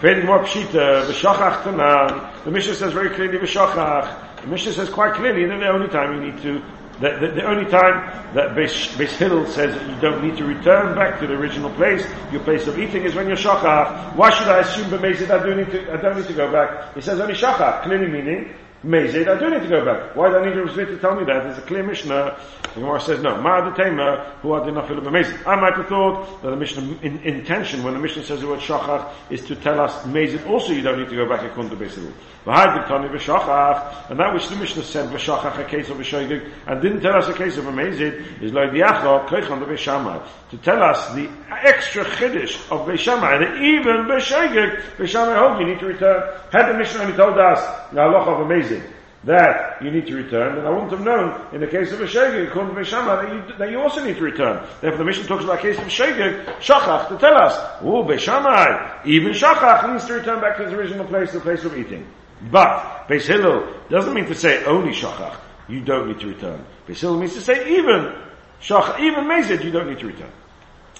Fading 0.00 0.26
more 0.26 0.44
pshita, 0.44 1.06
v'shachach 1.06 1.62
tanan. 1.62 2.44
The 2.44 2.50
Mishnah 2.50 2.74
says 2.74 2.92
very 2.92 3.10
clearly 3.10 3.38
v'shachach. 3.38 4.27
The 4.42 4.46
Mishnah 4.46 4.72
says 4.72 4.88
quite 4.88 5.14
clearly 5.14 5.46
that 5.46 5.58
the 5.58 5.68
only 5.68 5.88
time 5.88 6.14
you 6.14 6.30
need 6.30 6.42
to, 6.42 6.62
the, 7.00 7.32
the, 7.34 7.44
only 7.44 7.70
time 7.70 8.34
that 8.34 8.56
Beis, 8.56 8.88
Beis 8.96 9.10
Hill 9.10 9.46
says 9.46 9.74
you 9.88 10.00
don't 10.00 10.22
need 10.22 10.36
to 10.38 10.44
return 10.44 10.94
back 10.94 11.20
to 11.20 11.26
the 11.26 11.34
original 11.34 11.70
place, 11.70 12.06
your 12.32 12.42
place 12.42 12.66
of 12.66 12.78
eating 12.78 13.04
is 13.04 13.14
when 13.14 13.26
you're 13.26 13.36
shachach. 13.36 14.14
Why 14.14 14.30
should 14.30 14.48
I 14.48 14.60
assume 14.60 14.90
B'mezid 14.90 15.30
I 15.30 15.44
do 15.44 15.54
need 15.54 15.70
to, 15.70 15.92
I 15.92 15.96
don't 15.96 16.16
need 16.16 16.26
to 16.26 16.34
go 16.34 16.50
back? 16.50 16.94
He 16.94 17.00
says 17.00 17.20
only 17.20 17.34
shachach, 17.34 17.82
clearly 17.82 18.08
meaning 18.08 18.54
Mezid, 18.84 19.26
I 19.26 19.36
do 19.40 19.50
need 19.50 19.62
to 19.62 19.68
go 19.68 19.84
back. 19.84 20.14
Why 20.14 20.28
do 20.28 20.36
I 20.36 20.46
need 20.46 20.56
a 20.56 20.64
Rizvit 20.64 20.86
to 20.86 20.98
tell 20.98 21.16
me 21.16 21.24
that? 21.24 21.42
There's 21.42 21.58
a 21.58 21.62
clear 21.62 21.82
Mishnah. 21.82 22.38
The 22.62 22.80
Gemara 22.80 23.00
says 23.00 23.20
no. 23.20 23.40
Ma 23.40 23.74
Tema, 23.74 24.36
who 24.40 24.52
are 24.52 24.70
not 24.70 24.86
feel 24.86 25.00
Mezid. 25.00 25.44
I 25.44 25.56
might 25.56 25.74
have 25.74 25.88
thought 25.88 26.42
that 26.42 26.50
the 26.50 26.56
Mishnah 26.56 26.98
in, 27.02 27.18
intention 27.22 27.82
when 27.82 27.94
the 27.94 28.00
Mishnah 28.00 28.22
says 28.22 28.40
the 28.40 28.46
word 28.46 28.60
Shachach 28.60 29.12
is 29.30 29.44
to 29.46 29.56
tell 29.56 29.80
us 29.80 29.92
Mezid 30.06 30.46
also 30.46 30.72
you 30.72 30.82
don't 30.82 31.00
need 31.00 31.08
to 31.08 31.16
go 31.16 31.28
back 31.28 31.42
and 31.42 31.52
come 31.54 31.68
to 31.70 31.76
Beisilu. 31.76 32.12
And 32.46 34.20
that 34.20 34.32
which 34.32 34.48
the 34.48 34.56
Mishnah 34.56 34.84
said 34.84 35.10
V'Shachach 35.10 35.58
a 35.58 35.64
case 35.64 35.88
of 35.90 35.96
V'Shoigig 35.96 36.50
and 36.66 36.80
didn't 36.80 37.00
tell 37.00 37.16
us 37.16 37.28
a 37.28 37.34
case 37.34 37.56
of 37.56 37.66
a 37.66 37.72
Mezid 37.72 38.40
is 38.40 38.52
like 38.52 38.70
the 38.70 38.80
Achot 38.80 39.26
Koichon 39.26 39.58
the 39.58 40.56
to 40.56 40.56
tell 40.62 40.82
us 40.82 41.14
the 41.14 41.28
extra 41.50 42.04
Chiddush 42.04 42.56
of 42.70 42.86
Beishamai 42.86 43.40
that 43.40 43.56
even 43.60 44.06
Beishoigig 44.06 44.80
Beishamai 44.96 45.36
hold 45.36 45.60
you 45.60 45.66
need 45.66 45.80
to 45.80 45.86
return. 45.86 46.22
Had 46.52 46.72
the 46.72 46.78
Mishnah 46.78 47.00
only 47.00 47.16
told 47.16 47.38
us 47.38 47.60
the 47.90 47.98
halacha 47.98 48.28
of 48.28 48.40
amazing 48.40 48.77
that 49.24 49.82
you 49.82 49.90
need 49.90 50.06
to 50.06 50.14
return, 50.14 50.56
then 50.56 50.66
I 50.66 50.70
wouldn't 50.70 50.90
have 50.92 51.00
known 51.00 51.54
in 51.54 51.60
the 51.60 51.66
case 51.66 51.90
of 51.90 52.00
a 52.00 52.04
shegeg, 52.04 52.48
according 52.48 52.74
to 52.74 52.80
Beshama, 52.80 53.22
that 53.22 53.34
you, 53.34 53.58
that 53.58 53.70
you 53.70 53.80
also 53.80 54.04
need 54.04 54.16
to 54.16 54.22
return. 54.22 54.64
Therefore 54.80 54.98
the 54.98 55.04
mission 55.04 55.26
talks 55.26 55.44
about 55.44 55.58
a 55.58 55.62
case 55.62 55.76
of 55.78 55.84
shegeg, 55.84 56.44
shachach, 56.60 57.08
to 57.08 57.18
tell 57.18 57.34
us, 57.34 57.54
oh, 57.82 58.04
Beshamai, 58.04 59.04
even 59.06 59.32
shachach 59.32 59.92
needs 59.92 60.06
to 60.06 60.14
return 60.14 60.40
back 60.40 60.56
to 60.58 60.64
his 60.64 60.72
original 60.72 61.04
place, 61.04 61.32
the 61.32 61.40
place 61.40 61.64
of 61.64 61.76
eating. 61.76 62.06
But, 62.50 63.08
Beis 63.08 63.26
Hillel 63.26 63.74
doesn't 63.90 64.14
mean 64.14 64.26
to 64.26 64.34
say 64.34 64.64
only 64.64 64.92
shachach, 64.92 65.36
you 65.68 65.80
don't 65.80 66.06
need 66.06 66.20
to 66.20 66.28
return. 66.28 66.64
Beis 66.86 67.00
Hillel 67.00 67.18
means 67.18 67.34
to 67.34 67.40
say 67.40 67.76
even 67.76 68.14
shachach, 68.60 69.00
even 69.00 69.24
mezid, 69.24 69.64
you 69.64 69.72
don't 69.72 69.88
need 69.88 69.98
to 69.98 70.06
return. 70.06 70.30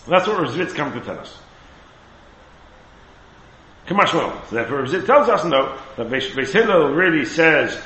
That's 0.08 0.26
what 0.26 0.38
Rizvitz 0.38 0.74
come 0.74 0.92
to 0.92 1.00
tell 1.00 1.18
us. 1.18 1.38
Kamashmal. 3.86 4.48
So 4.48 4.56
therefore, 4.56 4.84
it 4.84 5.06
tells 5.06 5.28
us 5.28 5.44
no 5.44 5.78
that 5.96 6.08
Beis 6.08 6.52
Hillel 6.52 6.94
really 6.94 7.24
says 7.24 7.78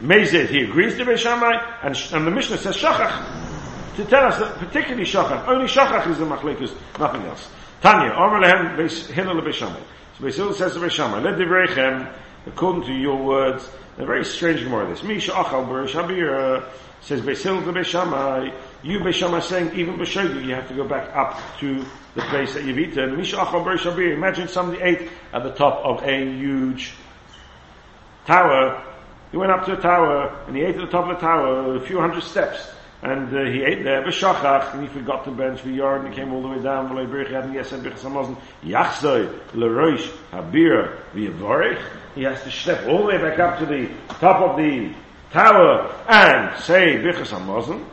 Mezid. 0.00 0.48
He 0.48 0.62
agrees 0.62 0.96
to 0.96 1.04
Beis 1.04 1.18
Shammai, 1.18 1.54
and, 1.82 1.96
and 2.12 2.26
the 2.26 2.30
Mishnah 2.30 2.58
says 2.58 2.76
Shachach 2.76 3.96
to 3.96 4.04
tell 4.04 4.24
us 4.24 4.38
that 4.38 4.58
particularly 4.58 5.04
Shachach. 5.04 5.48
Only 5.48 5.66
Shachach 5.66 6.06
is 6.10 6.18
the 6.18 6.26
Machlekus, 6.26 6.74
nothing 6.98 7.22
else. 7.22 7.48
Tanya, 7.80 8.12
Omer 8.12 8.40
Lehem 8.40 9.12
Hillel 9.12 9.40
Beis 9.42 9.54
Shammai. 9.54 9.80
So 10.18 10.24
Beis 10.24 10.36
Hillel 10.36 10.52
says 10.52 10.74
to 10.74 10.80
Beis 10.80 10.90
Shammai, 10.90 11.20
Let 11.20 11.34
Divreichem, 11.38 12.12
according 12.46 12.84
to 12.84 12.92
your 12.92 13.22
words, 13.22 13.68
a 13.98 14.04
very 14.04 14.24
strange 14.24 14.64
more 14.66 14.84
this. 14.86 15.02
Misha 15.02 15.32
Achal 15.32 15.66
Ber 15.66 15.86
Shabir 15.86 16.68
says 17.00 17.22
Beis 17.22 17.42
Hillel 17.42 17.62
to 17.62 17.72
Beis 17.72 17.86
Shammai. 17.86 18.50
You 18.82 18.98
Beis 19.00 19.14
Shammai 19.14 19.40
saying 19.40 19.78
even 19.78 19.96
B'Shogi 19.96 20.44
you 20.44 20.54
have 20.54 20.68
to 20.68 20.74
go 20.74 20.86
back 20.86 21.14
up 21.16 21.40
to 21.60 21.84
the 22.14 22.22
place 22.22 22.54
that 22.54 22.64
you've 22.64 22.78
eaten. 22.78 23.16
Misha 23.16 23.36
Achal 23.36 23.64
Bereshabir, 23.64 24.14
Imagine 24.14 24.48
somebody 24.48 24.82
ate 24.82 25.10
at 25.32 25.42
the 25.42 25.52
top 25.52 25.84
of 25.84 26.02
a 26.02 26.32
huge 26.32 26.92
tower. 28.26 28.82
He 29.36 29.38
went 29.38 29.52
up 29.52 29.66
to 29.66 29.76
a 29.76 29.80
tower 29.82 30.34
and 30.46 30.56
he 30.56 30.62
ate 30.62 30.76
at 30.76 30.80
the 30.80 30.86
top 30.86 31.10
of 31.10 31.16
the 31.16 31.20
tower 31.20 31.76
a 31.76 31.80
few 31.80 32.00
hundred 32.00 32.22
steps. 32.22 32.70
And 33.02 33.28
uh, 33.36 33.44
he 33.50 33.64
ate 33.64 33.84
there, 33.84 34.02
b'shachach, 34.02 34.72
and 34.72 34.80
he 34.80 34.88
forgot 34.88 35.26
to 35.26 35.30
bench 35.30 35.62
the 35.62 35.72
yard, 35.72 36.06
and 36.06 36.14
he 36.14 36.18
came 36.18 36.32
all 36.32 36.40
the 36.40 36.48
way 36.48 36.62
down, 36.62 36.86
and 36.86 36.98
and 36.98 37.10
l'roish, 39.54 40.10
he 42.14 42.22
has 42.22 42.42
to 42.44 42.50
step 42.50 42.86
all 42.86 43.00
the 43.00 43.04
way 43.04 43.18
back 43.18 43.38
up 43.38 43.58
to 43.58 43.66
the 43.66 43.90
top 44.20 44.40
of 44.40 44.56
the 44.56 44.94
tower, 45.30 45.94
and 46.08 46.58
say, 46.62 46.96
birch 47.02 47.16
samazon, 47.16 47.84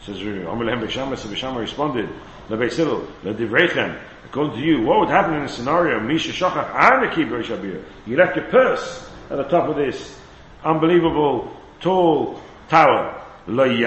says, 0.00 0.18
Amalem 0.18 0.82
B'Shama, 0.82 1.16
so 1.16 1.28
B'Shama 1.28 1.58
responded, 1.58 2.08
Lebeisilu, 2.48 3.06
Ledivrechem, 3.22 3.96
according 4.24 4.54
to 4.54 4.66
you, 4.66 4.82
what 4.82 4.98
would 4.98 5.10
happen 5.10 5.34
in 5.34 5.42
a 5.42 5.48
scenario, 5.48 6.00
Misha 6.00 6.32
Shachach, 6.32 6.72
Arnaki 6.72 7.24
Shabir, 7.44 7.84
you 8.04 8.16
left 8.16 8.34
your 8.34 8.46
purse 8.46 9.08
at 9.30 9.36
the 9.36 9.44
top 9.44 9.68
of 9.68 9.76
this 9.76 10.17
unbelievable, 10.64 11.50
tall 11.80 12.40
tower, 12.68 13.14
will 13.46 13.70
he 13.70 13.82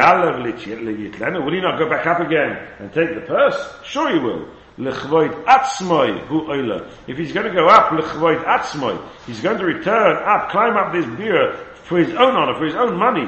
not 1.62 1.78
go 1.78 1.88
back 1.90 2.08
up 2.08 2.20
again 2.20 2.68
and 2.80 2.92
take 2.94 3.13
the 3.13 3.22
purse? 3.22 3.56
Sure 3.86 4.12
he 4.12 4.20
will. 4.20 4.48
If 4.78 5.04
he's 7.18 7.34
going 7.34 7.46
to 7.46 7.54
go 7.54 7.68
up, 7.68 7.92
he's 9.28 9.42
going 9.42 9.58
to 9.58 9.66
return 9.66 10.18
up, 10.24 10.50
climb 10.50 10.78
up 10.78 10.94
this 10.94 11.06
beer 11.18 11.54
for 11.84 12.00
his 12.00 12.10
own 12.16 12.36
honor, 12.36 12.58
for 12.58 12.66
his 12.66 12.75
own 12.75 12.98
money. 12.98 13.28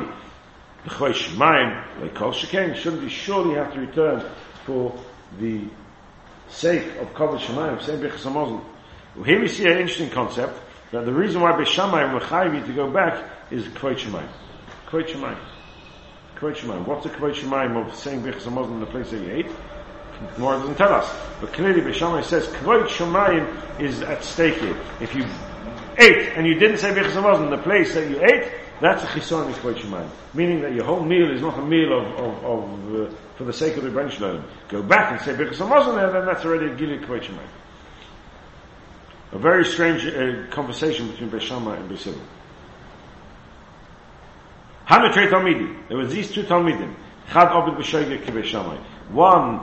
Shouldn't 2.76 3.04
he 3.04 3.10
surely 3.10 3.56
have 3.56 3.74
to 3.74 3.80
return 3.80 4.24
for 4.66 4.98
the 5.40 5.66
sake 6.50 6.96
of 6.98 7.14
Kol 7.14 7.38
Shemaim, 7.38 7.82
same 7.82 8.02
Here 9.26 9.40
we 9.42 9.48
see 9.48 9.66
an 9.66 9.78
interesting 9.78 10.10
concept, 10.10 10.60
that 10.94 11.06
the 11.06 11.14
reason 11.14 11.42
why 11.42 11.52
Beshamai 11.54 12.18
Mechayiv 12.18 12.68
to 12.68 12.74
go 12.74 12.90
back 12.90 13.28
is 13.50 13.66
Shemaim. 13.66 14.30
Kvoit 14.88 15.10
Shemaim. 15.10 16.86
What's 16.86 17.04
the 17.04 17.10
Shemaim 17.10 17.84
of 17.84 17.96
saying 17.96 18.22
Bechas 18.22 18.44
HaMozel 18.44 18.74
in 18.74 18.80
the 18.80 18.86
place 18.86 19.10
that 19.10 19.18
you 19.18 19.32
ate? 19.32 19.48
More 20.38 20.54
doesn't 20.54 20.76
tell 20.76 20.94
us. 20.94 21.12
But 21.42 21.52
clearly 21.52 21.82
Beshamai 21.82 22.24
says 22.24 22.46
Shemaim 22.48 23.82
is 23.82 24.04
at 24.04 24.24
stake 24.24 24.60
here. 24.60 24.78
If 25.02 25.16
you 25.16 25.26
ate 25.98 26.30
and 26.38 26.46
you 26.46 26.54
didn't 26.60 26.78
say 26.78 26.92
Bechas 26.92 27.14
HaMozel 27.14 27.46
in 27.46 27.50
the 27.50 27.64
place 27.64 27.96
that 27.96 28.08
you 28.08 28.24
ate, 28.24 28.52
that's 28.80 29.04
a 29.04 29.08
chison 29.08 29.52
shemayim. 29.52 30.10
Meaning 30.36 30.62
that 30.62 30.74
your 30.74 30.86
whole 30.86 31.04
meal 31.04 31.32
is 31.32 31.42
not 31.42 31.58
a 31.58 31.62
meal 31.66 31.98
of, 31.98 32.06
of, 32.20 32.46
of 32.46 32.96
uh, 32.96 33.16
for 33.36 33.46
the 33.46 33.54
sake 33.54 33.78
of 33.78 33.84
the 33.84 33.90
loan. 33.90 34.44
Go 34.68 34.84
back 34.84 35.12
and 35.12 35.22
say 35.22 35.36
because 35.36 35.60
I'm 35.60 35.70
there, 35.96 36.12
then 36.12 36.26
that's 36.26 36.46
already 36.46 36.68
a 36.68 36.76
kvot 37.00 37.24
shemayim. 37.24 37.63
A 39.34 39.40
very 39.40 39.66
strange 39.66 40.06
uh, 40.06 40.48
conversation 40.52 41.10
between 41.10 41.30
Beshama 41.32 41.80
and 41.80 41.90
Besil. 41.90 42.20
Hanatrei 44.88 45.30
Talmidim. 45.30 45.88
There 45.88 45.98
was 45.98 46.14
these 46.14 46.32
two 46.32 46.44
Talmidim. 46.44 46.96
Chad 47.32 47.52
Obed 47.52 47.78
B'Shoigek 47.78 48.26
Kibeshamai. 48.26 48.78
One, 49.10 49.60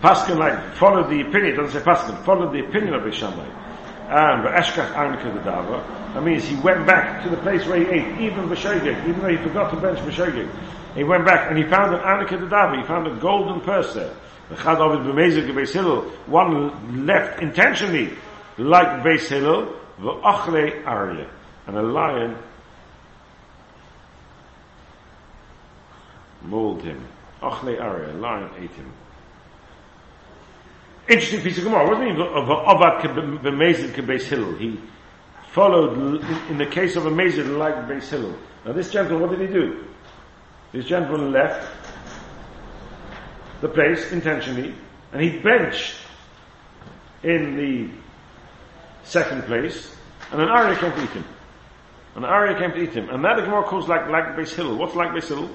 Paskin 0.00 0.38
like, 0.38 0.74
followed 0.74 1.08
the 1.08 1.20
opinion, 1.20 1.56
doesn't 1.56 1.80
say 1.80 1.86
Paskin, 1.86 2.24
followed 2.24 2.52
the 2.52 2.66
opinion 2.66 2.94
of 2.94 3.02
Beshamai 3.02 3.48
and 4.08 4.46
Eshkach 4.46 4.92
Arnika 4.94 5.34
the 5.34 5.40
Dava. 5.40 6.14
That 6.14 6.22
means 6.22 6.44
he 6.44 6.54
went 6.56 6.86
back 6.86 7.24
to 7.24 7.28
the 7.28 7.36
place 7.38 7.66
where 7.66 7.78
he 7.78 7.86
ate, 7.86 8.20
even 8.20 8.48
B'Shogeg, 8.48 9.08
even 9.08 9.20
though 9.20 9.28
he 9.28 9.36
forgot 9.36 9.70
to 9.72 9.80
bench 9.80 9.98
B'Shogeg. 9.98 10.48
He 10.94 11.04
went 11.04 11.24
back 11.24 11.48
and 11.50 11.58
he 11.58 11.64
found 11.64 11.94
an 11.94 12.00
Arnika 12.00 12.38
the 12.38 12.46
Dava, 12.46 12.80
he 12.80 12.86
found 12.86 13.06
a 13.08 13.16
golden 13.16 13.60
purse 13.60 13.94
there. 13.94 14.14
One 16.26 17.06
left 17.06 17.42
intentionally, 17.42 18.16
like 18.58 19.02
Beis 19.04 19.28
Hillel, 19.28 19.74
the 19.98 20.10
Ochle 20.10 20.84
Arya, 20.86 21.30
and 21.66 21.76
a 21.76 21.82
lion 21.82 22.36
mauled 26.42 26.82
him. 26.82 27.06
Ochle 27.42 27.78
Arya, 27.78 28.12
a 28.12 28.14
lion 28.14 28.50
ate 28.58 28.70
him. 28.70 28.92
Interesting 31.08 31.42
piece 31.42 31.58
of 31.58 31.64
Gemara. 31.64 31.88
What 31.88 32.00
does 32.00 32.08
it 32.08 32.16
mean 32.16 32.26
Avad 32.26 33.42
b'mezid 33.42 33.92
kebeis 33.94 34.22
Hillel? 34.22 34.56
He 34.56 34.80
followed 35.52 36.24
in 36.50 36.58
the 36.58 36.66
case 36.66 36.96
of 36.96 37.06
a 37.06 37.10
mezid 37.10 37.56
like 37.56 37.74
Beis 37.86 38.08
Hillel. 38.08 38.36
Now 38.64 38.72
this 38.72 38.90
gentleman, 38.90 39.20
what 39.20 39.38
did 39.38 39.48
he 39.48 39.54
do? 39.54 39.84
This 40.72 40.84
gentleman 40.84 41.32
left 41.32 41.70
the 43.60 43.68
place 43.68 44.10
intentionally, 44.12 44.74
and 45.12 45.22
he 45.22 45.38
benched 45.38 45.94
in 47.22 47.56
the 47.56 48.05
second 49.06 49.44
place, 49.44 49.94
and 50.32 50.42
an 50.42 50.48
Arya 50.48 50.76
came 50.78 50.92
to 50.92 51.02
eat 51.02 51.10
him. 51.10 51.24
An 52.16 52.24
Arya 52.24 52.58
came 52.58 52.72
to 52.72 52.78
eat 52.78 52.92
him, 52.92 53.08
and 53.10 53.24
that 53.24 53.36
the 53.36 53.42
Gemara 53.42 53.64
calls 53.64 53.88
like 53.88 54.08
like 54.08 54.36
Beis 54.36 54.54
Hillel. 54.54 54.76
What's 54.76 54.94
like 54.94 55.10
Beis 55.10 55.28
Hillel? 55.28 55.50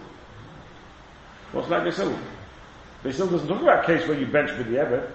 What's 1.51 1.69
like 1.69 1.83
Beis 1.83 1.97
Hillel? 1.97 2.19
Beis 3.03 3.15
Hillel 3.15 3.31
doesn't 3.31 3.47
talk 3.47 3.61
about 3.61 3.83
a 3.83 3.87
case 3.87 4.07
where 4.07 4.17
you 4.17 4.25
bench 4.25 4.51
with 4.57 4.67
the 4.69 4.79
Ebed. 4.79 5.13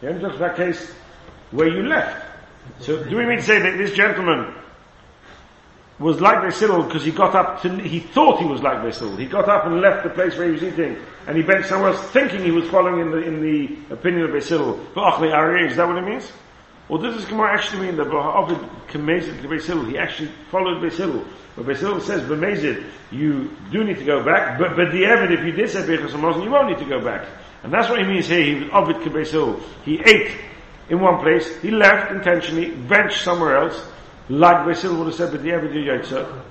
He 0.00 0.06
only 0.08 0.20
talks 0.20 0.36
about 0.36 0.54
a 0.54 0.56
case 0.56 0.92
where 1.50 1.68
you 1.68 1.82
left. 1.82 2.26
So 2.80 3.02
do 3.04 3.16
we 3.16 3.26
mean 3.26 3.38
to 3.38 3.44
say 3.44 3.58
that 3.58 3.76
this 3.76 3.92
gentleman 3.92 4.54
was 5.98 6.20
like 6.20 6.42
Basil 6.42 6.82
because 6.82 7.04
he 7.04 7.12
got 7.12 7.34
up 7.34 7.62
to, 7.62 7.76
he 7.78 8.00
thought 8.00 8.40
he 8.40 8.46
was 8.46 8.62
like 8.62 8.82
Basil. 8.82 9.16
He 9.16 9.26
got 9.26 9.48
up 9.48 9.66
and 9.66 9.80
left 9.80 10.04
the 10.04 10.10
place 10.10 10.36
where 10.36 10.46
he 10.46 10.52
was 10.52 10.62
eating 10.62 10.96
and 11.26 11.36
he 11.36 11.42
went 11.42 11.66
somewhere 11.66 11.90
else 11.90 12.00
thinking 12.10 12.42
he 12.42 12.50
was 12.50 12.68
following 12.68 13.00
in 13.00 13.10
the, 13.10 13.18
in 13.18 13.42
the 13.42 13.94
opinion 13.94 14.24
of 14.24 14.32
Basil. 14.32 14.80
Is 14.80 15.76
that 15.76 15.86
what 15.86 15.98
it 15.98 16.04
means? 16.04 16.32
Or 16.88 16.98
does 16.98 17.16
this 17.16 17.24
Gemara 17.26 17.54
actually 17.54 17.86
mean 17.86 17.96
that 17.96 18.08
Ovid 18.08 18.58
Kamezid 18.88 19.40
to 19.42 19.48
Basil, 19.48 19.84
he 19.84 19.96
actually 19.96 20.30
followed 20.50 20.82
Basil? 20.82 21.24
But 21.56 21.66
Basil 21.66 22.00
says, 22.00 22.22
Bemezid, 22.22 22.86
you 23.10 23.50
do 23.70 23.84
need 23.84 23.98
to 23.98 24.04
go 24.04 24.24
back, 24.24 24.58
but, 24.58 24.76
but 24.76 24.90
the 24.90 25.04
evidence, 25.04 25.40
if 25.40 25.46
you 25.46 25.52
did 25.52 25.70
say 25.70 25.82
Bechas 25.82 26.44
you 26.44 26.50
won't 26.50 26.68
need 26.68 26.78
to 26.78 26.88
go 26.88 27.02
back. 27.02 27.26
And 27.62 27.72
that's 27.72 27.88
what 27.88 28.00
he 28.00 28.06
means 28.06 28.26
here. 28.26 28.42
He 28.42 28.54
was 28.64 28.70
Ovid 28.72 28.96
Kibesil. 28.96 29.62
He 29.84 30.00
ate 30.00 30.32
in 30.88 31.00
one 31.00 31.20
place. 31.20 31.56
He 31.60 31.70
left 31.70 32.10
intentionally, 32.10 32.70
benched 32.70 33.22
somewhere 33.22 33.56
else. 33.56 33.86
Like 34.28 34.66
Basil 34.66 34.96
would 34.96 35.06
have 35.06 35.14
said, 35.14 35.30
but 35.30 35.42
the 35.42 35.50
Evid 35.50 35.74
you 35.74 35.90
Yaitza. 35.90 36.42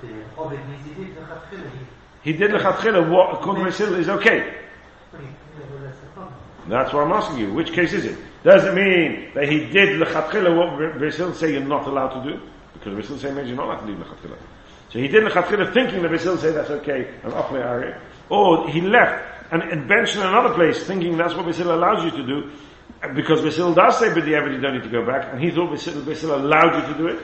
He 2.22 2.32
did 2.32 2.52
lechatchila. 2.52 3.10
What 3.10 3.34
according 3.34 3.64
to 3.64 3.70
Basil 3.70 3.94
is 3.94 4.08
okay. 4.08 4.58
That's 6.68 6.92
why 6.92 7.02
I'm 7.02 7.12
asking 7.12 7.38
you. 7.38 7.52
Which 7.52 7.72
case 7.72 7.92
is 7.92 8.04
it? 8.04 8.18
Does 8.44 8.64
it 8.64 8.74
mean 8.74 9.30
that 9.34 9.48
he 9.48 9.66
did 9.66 10.00
lechatchila 10.00 10.56
what 10.56 11.36
say 11.36 11.52
you're 11.52 11.60
not 11.60 11.86
allowed 11.86 12.22
to 12.22 12.32
do? 12.32 12.40
Because 12.74 12.94
Basil 12.94 13.18
say 13.18 13.32
means 13.32 13.48
you're 13.48 13.56
not 13.56 13.66
allowed 13.66 13.86
to 13.86 13.94
do 13.94 14.02
lechatchila. 14.02 14.36
So 14.92 14.98
he 14.98 15.08
didn't 15.08 15.30
Chatchila 15.30 15.72
thinking 15.72 16.02
that 16.02 16.20
say 16.38 16.52
that's 16.52 16.68
okay, 16.68 17.14
and 17.24 17.32
Ochle 17.32 17.62
Ari. 17.62 17.94
Or 18.28 18.68
he 18.68 18.82
left 18.82 19.24
and, 19.50 19.88
benched 19.88 20.16
in 20.16 20.22
another 20.22 20.54
place 20.54 20.84
thinking 20.84 21.16
that's 21.16 21.34
what 21.34 21.46
Basil 21.46 21.74
allows 21.74 22.04
you 22.04 22.10
to 22.10 22.26
do, 22.26 22.50
because 23.14 23.40
Basil 23.40 23.72
does 23.72 23.98
say, 23.98 24.12
but 24.12 24.24
the 24.24 24.30
you 24.30 24.60
don't 24.60 24.74
need 24.74 24.82
to 24.82 24.90
go 24.90 25.04
back, 25.06 25.32
and 25.32 25.42
he 25.42 25.50
thought 25.50 25.70
Basil, 25.70 26.34
allowed 26.34 26.80
you 26.80 26.92
to 26.92 26.98
do 26.98 27.06
it. 27.06 27.22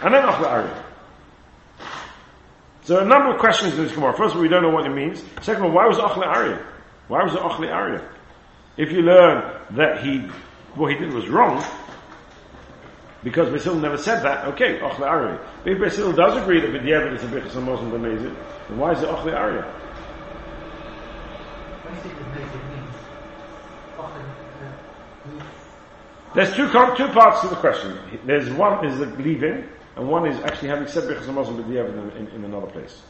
And 0.00 0.14
then 0.14 0.24
Ochle 0.24 0.46
Ari. 0.46 0.70
So 2.84 3.00
a 3.00 3.04
number 3.04 3.34
of 3.34 3.40
questions 3.40 3.74
in 3.74 3.84
this 3.84 3.92
Gemara. 3.92 4.16
First 4.16 4.30
of 4.30 4.36
all, 4.36 4.42
we 4.42 4.48
don't 4.48 4.62
know 4.62 4.70
what 4.70 4.86
it 4.86 4.94
means. 4.94 5.22
Second 5.42 5.64
of 5.64 5.70
all, 5.70 5.72
why 5.72 5.86
was 5.86 5.98
Ochle 5.98 6.24
Ari? 6.24 6.58
Why 7.08 7.22
was 7.24 7.34
it 7.34 7.40
Ochle 7.40 7.68
Ari? 7.68 8.00
If 8.78 8.92
you 8.92 9.02
learn 9.02 9.60
that 9.72 10.04
he, 10.04 10.18
what 10.76 10.92
he 10.92 10.98
did 10.98 11.12
was 11.12 11.28
wrong, 11.28 11.64
because 13.24 13.50
Basil 13.50 13.74
never 13.74 13.98
said 13.98 14.22
that, 14.22 14.46
okay, 14.46 14.80
Ochle. 14.80 15.38
But 15.64 15.72
if 15.72 15.80
Basil 15.80 16.12
does 16.12 16.40
agree 16.40 16.60
that 16.60 16.70
the 16.70 16.92
evidence 16.92 17.24
of 17.24 17.30
Bichas 17.30 17.56
and 17.56 17.66
Muslim 17.66 17.90
B'mezid, 17.90 18.36
then 18.68 18.78
why 18.78 18.92
is 18.92 19.02
it 19.02 19.08
Ochle 19.08 19.34
Ari? 19.34 19.64
There's 26.36 26.54
two, 26.54 26.68
two 26.68 27.08
parts 27.08 27.40
to 27.40 27.48
the 27.48 27.56
question. 27.56 27.98
There's 28.24 28.48
one 28.50 28.86
is 28.86 28.96
the 28.98 29.06
leaving, 29.06 29.68
and 29.96 30.08
one 30.08 30.28
is 30.28 30.38
actually 30.44 30.68
having 30.68 30.86
said 30.86 31.02
Bichas 31.02 31.26
and 31.26 31.34
Muslim 31.34 31.64
B'diavad 31.64 32.14
in, 32.14 32.26
in, 32.26 32.32
in 32.32 32.44
another 32.44 32.68
place. 32.68 33.02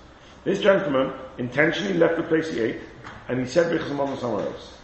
This 0.44 0.60
gentleman 0.60 1.12
intentionally 1.36 1.92
left 1.92 2.16
the 2.16 2.22
place 2.22 2.50
he 2.50 2.60
ate, 2.60 2.80
and 3.28 3.38
he 3.38 3.44
said 3.44 3.70
Bichas 3.70 3.90
and 3.90 4.18
somewhere 4.18 4.46
else. 4.46 4.78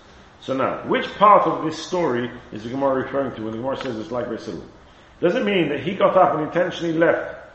So 0.44 0.52
now, 0.52 0.86
which 0.86 1.06
part 1.14 1.46
of 1.46 1.64
this 1.64 1.82
story 1.82 2.30
is 2.52 2.64
the 2.64 2.68
Gemara 2.68 3.02
referring 3.02 3.34
to 3.36 3.42
when 3.42 3.52
the 3.52 3.58
Gemara 3.58 3.78
says 3.78 3.98
it's 3.98 4.10
like 4.10 4.28
Basil? 4.28 4.62
Does 5.20 5.34
it 5.36 5.42
mean 5.42 5.70
that 5.70 5.80
he 5.80 5.94
got 5.94 6.18
up 6.18 6.34
and 6.34 6.42
intentionally 6.42 6.92
left, 6.92 7.48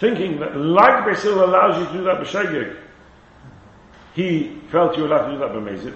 thinking 0.00 0.40
that 0.40 0.56
like 0.56 1.04
Basil 1.04 1.44
allows 1.44 1.78
you 1.78 1.86
to 1.86 1.92
do 1.92 2.04
that 2.04 2.22
b'shegig, 2.22 2.74
he 4.14 4.62
felt 4.70 4.96
you 4.96 5.02
were 5.02 5.10
allowed 5.10 5.26
to 5.26 5.32
do 5.32 5.38
that 5.40 5.50
b'mezid? 5.50 5.94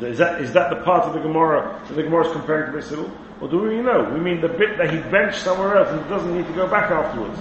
Is 0.00 0.16
that, 0.16 0.40
is 0.40 0.54
that 0.54 0.70
the 0.70 0.82
part 0.82 1.04
of 1.04 1.12
the 1.12 1.20
Gemara 1.20 1.78
that 1.88 1.94
the 1.94 2.02
Gemara 2.02 2.26
is 2.26 2.32
comparing 2.32 2.72
to 2.72 2.78
Basil? 2.78 3.10
Or 3.42 3.48
do 3.48 3.58
we 3.58 3.82
know? 3.82 4.10
We 4.14 4.20
mean 4.20 4.40
the 4.40 4.48
bit 4.48 4.78
that 4.78 4.90
he 4.90 4.98
benched 5.10 5.42
somewhere 5.42 5.76
else 5.76 5.90
and 5.90 6.08
doesn't 6.08 6.34
need 6.34 6.46
to 6.46 6.54
go 6.54 6.66
back 6.66 6.90
afterwards. 6.90 7.38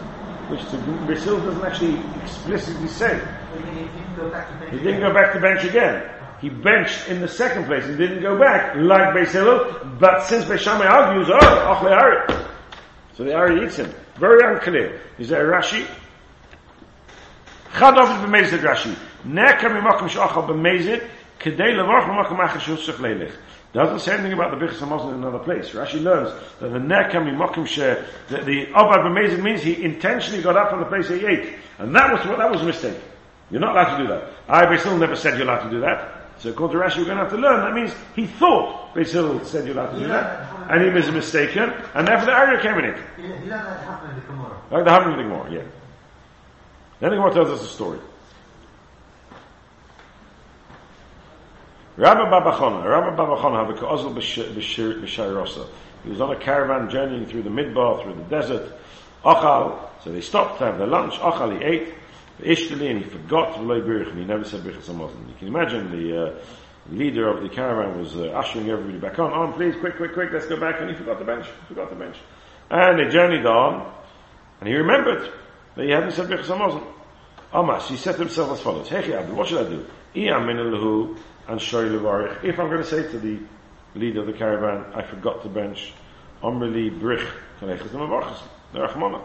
Which 0.50 0.66
the 0.72 0.78
Basil 1.08 1.40
doesn't 1.40 1.64
actually 1.64 2.04
explicitly 2.22 2.90
say. 2.90 3.26
He 4.72 4.78
didn't 4.80 5.00
go 5.00 5.14
back 5.14 5.32
to 5.32 5.40
bench 5.40 5.64
again. 5.64 6.21
He 6.42 6.50
benched 6.50 7.08
in 7.08 7.22
the 7.22 7.28
second 7.28 7.66
place 7.66 7.86
and 7.86 7.98
didn't 8.00 8.24
go 8.24 8.38
back, 8.38 8.76
like 8.76 9.14
Beis 9.14 9.32
Hillel, 9.32 9.96
but 10.00 10.24
since 10.24 10.44
Beis 10.46 10.58
Shammai 10.58 10.88
argues, 10.88 11.30
oh, 11.30 11.38
Achle 11.38 11.92
Ari. 11.92 12.46
So 13.16 13.24
the 13.24 13.36
Ari 13.36 13.64
eats 13.66 13.76
him. 13.76 13.94
Very 14.16 14.42
unclear. 14.52 15.00
Is 15.20 15.30
there 15.30 15.54
a 15.54 15.62
Rashi? 15.62 15.88
Chad 17.78 17.96
Ovid 17.96 18.28
b'mezid 18.28 18.60
Rashi. 18.60 18.98
Neka 19.24 19.70
mimokim 19.70 20.10
sh'achal 20.10 20.48
b'mezid, 20.48 21.08
kedei 21.40 21.76
levorch 21.76 22.06
mimokim 22.06 22.40
achar 22.40 22.60
shusach. 22.60 23.32
Doesn't 23.74 24.00
say 24.00 24.16
anything 24.16 24.34
about 24.34 24.60
the 24.60 24.66
Bichas 24.66 24.80
HaMazon 24.80 25.10
in 25.10 25.24
another 25.24 25.40
place. 25.40 25.70
Rashi 25.70 26.02
learns 26.04 26.34
that 26.60 26.70
the 26.70 26.80
Neka 26.80 27.14
mimokim 27.14 27.68
she, 27.68 27.82
that 27.82 28.46
the 28.46 28.66
Obad 28.66 29.06
b'mezid 29.06 29.44
means 29.44 29.62
he 29.62 29.84
intentionally 29.84 30.42
got 30.42 30.58
up 30.58 30.72
from 30.72 30.80
the 30.80 30.88
place 30.88 31.08
he 31.08 31.24
ate. 31.24 31.54
And 31.78 31.96
that 31.96 32.12
was, 32.12 32.38
that 32.38 32.52
was 32.52 32.62
a 32.62 32.66
mistake. 32.66 32.98
You're 33.52 33.62
not 33.62 33.76
allowed 33.76 33.98
to 33.98 34.04
do 34.04 34.10
that. 34.10 34.32
I, 34.50 34.66
Basil, 34.66 34.98
never 34.98 35.16
said 35.16 35.38
you're 35.38 35.48
allowed 35.48 35.66
to 35.66 35.70
do 35.70 35.82
that. 35.82 36.21
So 36.42 36.50
according 36.50 36.80
to 36.80 36.84
Rashi, 36.84 36.98
we're 36.98 37.06
going 37.06 37.18
to 37.18 37.24
have 37.24 37.32
to 37.32 37.38
learn. 37.38 37.60
That 37.62 37.74
means 37.74 37.94
he 38.16 38.26
thought 38.26 38.96
Basil 38.96 39.46
said 39.46 39.66
you're 39.66 39.78
allowed 39.78 39.94
to 39.94 40.00
do 40.00 40.08
that, 40.08 40.72
and 40.72 40.84
he 40.84 40.90
was 40.90 41.12
mistaken, 41.12 41.72
and 41.94 42.08
therefore 42.08 42.26
the 42.26 42.32
Arya 42.32 42.62
came 42.62 42.80
in 42.80 42.86
it. 42.86 42.98
Like 44.72 44.84
the 44.84 44.90
happened 44.90 45.12
in 45.12 45.18
the 45.18 45.24
Gemara, 45.24 45.52
yeah. 45.52 45.64
Then 47.00 47.12
the 47.12 47.16
Gemara 47.18 47.34
tells 47.34 47.50
us 47.50 47.62
a 47.62 47.68
story. 47.72 48.00
Rabbi 51.98 52.22
Babachon, 52.22 52.84
Rabbi 52.86 53.16
Babachon 53.16 53.68
had 53.68 53.78
a 53.78 53.80
kozl 53.80 54.12
b'shayrosa. 54.16 55.68
He 56.04 56.10
was 56.10 56.22
on 56.22 56.32
a 56.32 56.40
caravan 56.40 56.90
journeying 56.90 57.28
through 57.28 57.44
the 57.44 57.52
midbar, 57.52 58.02
through 58.02 58.16
the 58.16 58.24
desert. 58.24 58.74
Achal, 59.24 59.78
so 60.04 60.12
they 60.12 60.22
stopped 60.22 60.58
to 60.58 60.66
have 60.66 60.80
their 60.80 60.88
lunch. 60.88 61.14
Achal, 61.16 61.60
he 61.60 61.64
ate. 61.64 61.94
Ishtali, 62.42 62.92
and 62.92 63.04
he 63.04 63.10
forgot 63.10 63.56
V'loi 63.56 64.10
and 64.10 64.18
he 64.18 64.26
never 64.26 64.44
said 64.44 64.62
Birchas 64.62 64.90
HaMazon. 64.90 65.28
You 65.28 65.36
can 65.38 65.48
imagine 65.48 65.92
the 65.92 66.24
uh, 66.24 66.40
leader 66.90 67.30
of 67.30 67.44
the 67.44 67.50
caravan 67.50 68.00
was 68.00 68.16
uh, 68.16 68.30
ushering 68.30 68.70
everybody 68.70 68.98
back 68.98 69.20
on. 69.20 69.32
On, 69.32 69.54
please, 69.54 69.76
quick, 69.80 69.98
quick, 69.98 70.14
quick, 70.14 70.30
let's 70.32 70.48
go 70.48 70.60
back. 70.60 70.82
And 70.82 70.90
he 70.90 70.96
forgot 70.96 71.20
the 71.20 71.26
bench. 71.26 71.48
Forgot 71.68 71.90
the 71.90 71.96
bench. 71.96 72.18
And 72.70 73.00
they 73.00 73.12
journeyed 73.12 73.46
on, 73.46 73.94
and 74.60 74.70
he 74.70 74.76
remembered 74.76 75.32
that 75.76 75.86
he 75.86 75.92
hadn't 75.92 76.12
said 76.12 76.30
Birchas 76.30 76.46
HaMazon. 76.46 76.84
Amas, 77.54 77.90
he 77.90 77.98
said 77.98 78.14
to 78.14 78.20
himself 78.20 78.52
as 78.52 78.62
follows, 78.62 78.88
Hey, 78.88 79.14
Abdul, 79.14 79.36
what 79.36 79.48
should 79.48 79.66
I 79.66 79.70
do? 79.70 79.86
I 80.16 80.36
am 80.36 80.48
Minulhu 80.48 81.18
and 81.48 81.60
Shoy 81.60 81.90
Levarich. 81.90 82.44
If 82.44 82.60
I'm 82.60 82.68
going 82.68 82.82
to 82.82 82.88
say 82.88 83.04
to 83.12 83.20
the 83.20 83.40
leader 83.94 84.22
of 84.22 84.28
the 84.28 84.34
caravan, 84.34 84.94
I 84.94 85.04
forgot 85.04 85.44
the 85.44 85.50
bench, 85.50 85.94
Amrli 86.42 86.98
Brich, 86.98 87.28
Kanechas 87.60 87.90
Mavachas, 87.90 88.40
Rachmana. 88.74 89.22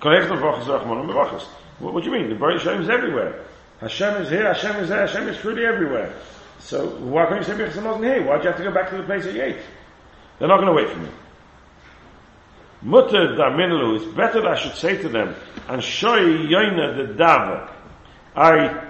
Kanechas 0.00 0.28
Mavachas, 0.28 0.64
Rachmana, 0.64 1.06
Mavachas. 1.06 1.46
What, 1.80 1.94
what 1.94 2.04
do 2.04 2.10
you 2.10 2.16
mean? 2.16 2.28
The 2.28 2.36
Baruch 2.36 2.62
Hashem 2.62 2.82
is 2.82 2.88
everywhere. 2.88 3.44
Hashem 3.80 4.22
is 4.22 4.28
here, 4.28 4.52
Hashem 4.52 4.76
is 4.76 4.88
there, 4.90 5.06
Hashem 5.06 5.28
is 5.28 5.38
truly 5.38 5.64
everywhere. 5.64 6.14
So 6.58 6.86
why 6.98 7.26
can't 7.26 7.38
you 7.38 7.44
say 7.44 7.58
Birchas 7.58 7.82
wasn't 7.82 8.04
here? 8.04 8.22
Why 8.24 8.36
do 8.36 8.44
you 8.44 8.48
have 8.50 8.58
to 8.58 8.64
go 8.64 8.70
back 8.72 8.90
to 8.90 8.98
the 8.98 9.02
place 9.02 9.24
that 9.24 9.34
you 9.34 9.42
ate? 9.42 9.60
They're 10.38 10.48
not 10.48 10.60
going 10.60 10.68
to 10.68 10.74
wait 10.74 10.90
for 10.90 10.98
me. 10.98 11.08
Mutter 12.82 13.36
da 13.36 13.54
it's 13.94 14.04
better 14.16 14.40
that 14.40 14.52
I 14.52 14.56
should 14.56 14.74
say 14.74 14.96
to 15.02 15.08
them, 15.08 15.34
and 15.68 15.82
shoy 15.82 16.48
yoina 16.48 16.96
the 16.96 17.14
dava, 17.14 17.70
I 18.34 18.88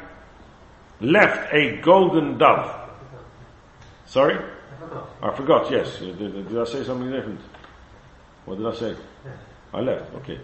left 1.00 1.52
a 1.52 1.80
golden 1.80 2.38
dove. 2.38 2.90
Sorry? 4.06 4.38
I 5.22 5.34
forgot, 5.34 5.70
yes. 5.70 5.98
Did, 5.98 6.18
did, 6.18 6.58
I 6.58 6.64
say 6.64 6.84
something 6.84 7.10
different? 7.10 7.40
What 8.44 8.58
did 8.58 8.66
I 8.66 8.74
say? 8.74 8.96
I 9.72 9.80
left, 9.80 10.14
okay. 10.16 10.40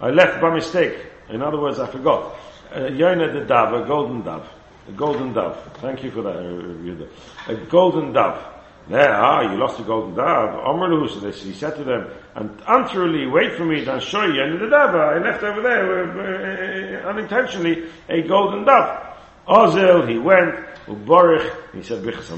I 0.00 0.10
left 0.10 0.40
by 0.40 0.54
mistake. 0.54 0.96
In 1.30 1.42
other 1.42 1.60
words, 1.60 1.78
I 1.78 1.86
forgot. 1.86 2.36
Uh, 2.72 2.88
the 2.88 3.44
dove, 3.46 3.82
a 3.82 3.86
golden 3.86 4.22
dove. 4.22 4.48
A 4.88 4.92
golden 4.92 5.32
dove. 5.32 5.56
Thank 5.80 6.02
you 6.04 6.10
for 6.10 6.22
that, 6.22 6.36
uh, 6.36 7.52
A 7.52 7.56
golden 7.66 8.12
dove. 8.12 8.44
There, 8.88 9.14
ah, 9.14 9.42
you 9.42 9.56
lost 9.58 9.78
a 9.78 9.84
golden 9.84 10.14
dove. 10.14 10.64
Omru, 10.64 11.08
so 11.08 11.20
this, 11.20 11.42
he 11.42 11.52
said 11.52 11.76
to 11.76 11.84
them, 11.84 12.10
and 12.34 12.50
answerly, 12.60 13.30
wait 13.30 13.54
for 13.54 13.64
me, 13.64 13.84
then 13.84 14.00
show 14.00 14.24
you. 14.24 14.42
And 14.42 14.60
the 14.60 14.68
dove, 14.68 14.94
I 14.94 15.18
left 15.18 15.42
over 15.44 15.62
there, 15.62 17.00
uh, 17.02 17.06
uh, 17.06 17.08
unintentionally, 17.10 17.84
a 18.08 18.22
golden 18.22 18.64
dove. 18.64 19.06
Ozel, 19.46 20.08
he 20.08 20.18
went, 20.18 20.54
Uborich, 20.86 21.72
he 21.72 21.82
said, 21.82 22.02
Bichas 22.02 22.30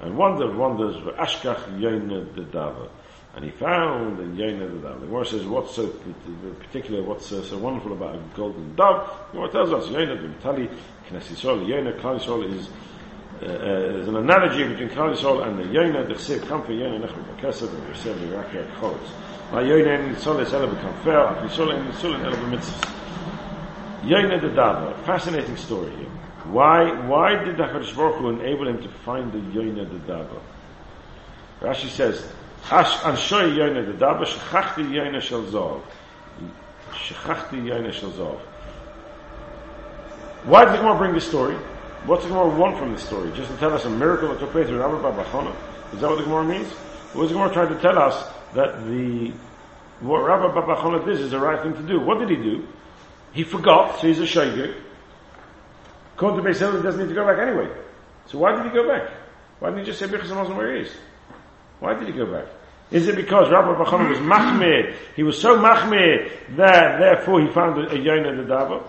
and 0.00 0.16
wondered 0.16 0.56
wonders, 0.56 0.96
Ashkach 1.18 1.78
Yona 1.78 2.34
the 2.34 2.42
dove. 2.42 2.90
And 3.36 3.44
he 3.44 3.50
found 3.50 4.18
in 4.18 4.34
Yena 4.34 4.60
the 4.60 4.78
dove. 4.88 5.00
The 5.00 5.06
Gemara 5.06 5.26
says, 5.26 5.44
what's 5.44 5.74
so 5.74 5.88
particular, 5.88 7.02
what's 7.02 7.26
so, 7.26 7.42
so 7.42 7.58
wonderful 7.58 7.92
about 7.92 8.14
a 8.14 8.22
golden 8.34 8.74
dove? 8.74 9.10
The 9.26 9.32
Gemara 9.32 9.52
tells 9.52 9.72
us, 9.74 9.88
Yena 9.90 10.18
the 10.18 10.28
Mitali, 10.28 10.74
Knesset 11.10 11.36
Yisrael, 11.36 11.66
Yisrael 11.92 12.54
is, 12.54 12.70
uh, 13.42 13.46
uh, 13.46 14.08
an 14.08 14.16
analogy 14.16 14.66
between 14.66 14.88
Yisrael 14.88 15.46
and 15.46 15.58
the 15.58 15.64
Yena, 15.64 16.08
the 16.08 16.46
come 16.46 16.64
for 16.64 16.72
Yena, 16.72 16.98
Nechel, 16.98 17.38
Kesef, 17.38 17.68
and 17.74 17.88
Yosef, 17.88 18.18
the 18.18 18.26
Rakya, 18.28 18.74
Chorotz. 18.76 19.10
My 19.52 19.62
Yena 19.62 19.98
in 19.98 20.14
Yisrael 20.14 20.40
is 20.40 20.54
Ela 20.54 20.68
become 20.68 20.98
fair, 21.02 21.26
and 21.26 21.50
Yisrael 21.50 21.78
in 21.78 21.92
Yisrael 21.92 22.14
in 22.14 22.24
Ela 22.24 22.36
b'mitzvahs. 22.36 22.92
Yena 24.00 24.40
the 24.40 24.48
dove, 24.48 25.04
fascinating 25.04 25.58
story 25.58 25.94
here. 25.96 26.08
Why, 26.46 27.06
why 27.06 27.44
did 27.44 27.58
the 27.58 27.64
Baruch 27.64 28.16
Hu 28.16 28.30
enable 28.30 28.66
him 28.66 28.80
to 28.80 28.88
find 29.04 29.30
the 29.30 29.38
Yena 29.38 29.86
the 29.90 29.98
dove? 30.06 30.42
Rashi 31.60 31.88
says, 31.88 32.32
Why 40.44 40.64
did 40.64 40.74
the 40.74 40.78
Gemara 40.78 40.98
bring 40.98 41.14
this 41.14 41.28
story? 41.28 41.54
What's 42.06 42.24
the 42.24 42.30
Gemara 42.30 42.48
want 42.48 42.76
from 42.76 42.90
this 42.90 43.04
story? 43.04 43.30
Just 43.36 43.52
to 43.52 43.56
tell 43.58 43.72
us 43.72 43.84
a 43.84 43.90
miracle 43.90 44.30
that 44.30 44.40
took 44.40 44.50
place 44.50 44.68
with 44.68 44.80
Rabbi 44.80 44.96
Babachona? 44.96 45.54
Is 45.94 46.00
that 46.00 46.10
what 46.10 46.18
the 46.18 46.24
Gemara 46.24 46.44
means? 46.44 46.72
Or 47.14 47.20
was 47.20 47.30
the 47.30 47.34
Gemara 47.34 47.52
trying 47.52 47.68
to 47.68 47.80
tell 47.80 47.98
us 48.00 48.32
that 48.54 48.84
the 48.88 49.32
what 50.00 50.24
Rabbi 50.24 50.60
Babachona 50.60 51.04
did 51.04 51.20
is 51.20 51.30
the 51.30 51.38
right 51.38 51.62
thing 51.62 51.74
to 51.74 51.82
do? 51.82 52.00
What 52.00 52.18
did 52.18 52.30
he 52.30 52.36
do? 52.36 52.66
He 53.32 53.44
forgot, 53.44 54.00
so 54.00 54.08
he's 54.08 54.18
a 54.18 54.22
shaygir. 54.22 54.74
According 56.16 56.42
to 56.42 56.52
he 56.52 56.82
doesn't 56.82 57.00
need 57.00 57.08
to 57.10 57.14
go 57.14 57.24
back 57.24 57.38
anyway. 57.38 57.70
So 58.26 58.38
why 58.38 58.56
did 58.56 58.64
he 58.64 58.70
go 58.72 58.88
back? 58.88 59.08
Why 59.60 59.70
didn't 59.70 59.84
he 59.84 59.92
just 59.92 60.00
say 60.00 60.06
Hamazon 60.06 60.56
where 60.56 60.74
he 60.74 60.82
is? 60.82 60.92
Why 61.78 61.94
did 61.94 62.08
he 62.08 62.12
go 62.12 62.26
back? 62.26 62.46
Is 62.90 63.08
it 63.08 63.16
because 63.16 63.50
Rabbi 63.50 63.82
Bachana 63.82 64.08
was 64.08 64.18
machmir? 64.18 64.94
He 65.16 65.22
was 65.22 65.40
so 65.40 65.56
machmir 65.58 66.30
that 66.56 66.98
therefore 66.98 67.40
he 67.40 67.50
found 67.52 67.78
a, 67.78 67.90
a 67.90 67.94
in 67.94 68.36
the 68.36 68.54
dava? 68.54 68.86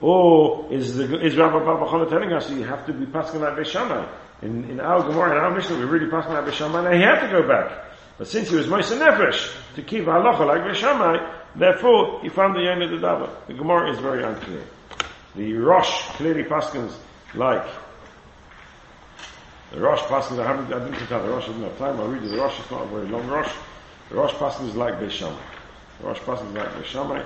Or 0.00 0.72
is, 0.72 0.96
the, 0.96 1.24
is 1.24 1.36
Rabbi 1.36 1.58
Bachana 1.58 2.08
telling 2.08 2.32
us 2.32 2.50
you 2.50 2.64
have 2.64 2.86
to 2.86 2.92
be 2.92 3.06
passing 3.06 3.40
like 3.40 3.54
Beishamai? 3.54 4.08
In, 4.42 4.70
in 4.70 4.80
our 4.80 5.02
Gemara, 5.02 5.32
in 5.32 5.38
our 5.38 5.54
Mishnah, 5.54 5.76
we're 5.76 5.86
really 5.86 6.10
passing 6.10 6.32
like 6.32 6.44
Beishamai, 6.44 6.86
and 6.86 6.94
he 6.94 7.00
had 7.00 7.26
to 7.26 7.32
go 7.32 7.48
back. 7.48 7.86
But 8.18 8.28
since 8.28 8.50
he 8.50 8.56
was 8.56 8.66
Moisa 8.66 8.98
Nefesh, 8.98 9.74
to 9.74 9.82
keep 9.82 10.04
halacha 10.04 10.46
like 10.46 10.60
Beishamai, 10.62 11.38
Therefore, 11.58 12.20
he 12.22 12.28
found 12.28 12.54
the 12.54 12.60
Yain 12.60 12.84
of 12.84 12.90
the 12.90 13.04
Dava. 13.04 13.46
The 13.46 13.54
Gemara 13.54 13.90
is 13.90 13.98
very 13.98 14.22
unclear. 14.22 14.62
The 15.34 15.54
Rosh 15.54 16.02
clearly 16.10 16.44
paskins 16.44 16.94
like 17.34 17.66
the 19.72 19.80
Rosh 19.80 20.00
paskins. 20.00 20.38
I 20.40 20.46
haven't. 20.46 20.72
I 20.72 20.78
didn't 20.78 21.06
tell 21.06 21.22
the 21.22 21.28
Rosh. 21.28 21.44
I 21.44 21.48
didn't 21.48 21.64
have 21.64 21.78
time. 21.78 22.00
I'll 22.00 22.08
read. 22.08 22.22
The 22.22 22.36
Rosh 22.36 22.58
is 22.58 22.70
not 22.70 22.82
a 22.82 22.86
very 22.86 23.06
long 23.08 23.26
Rosh. 23.26 23.52
The 24.08 24.16
Rosh 24.16 24.32
paskins 24.32 24.68
is 24.68 24.76
like 24.76 24.94
Beishamai. 24.94 25.36
The 26.00 26.06
Rosh 26.06 26.18
paskins 26.20 26.48
is 26.48 26.54
like 26.54 26.70
Beishamai. 26.70 27.24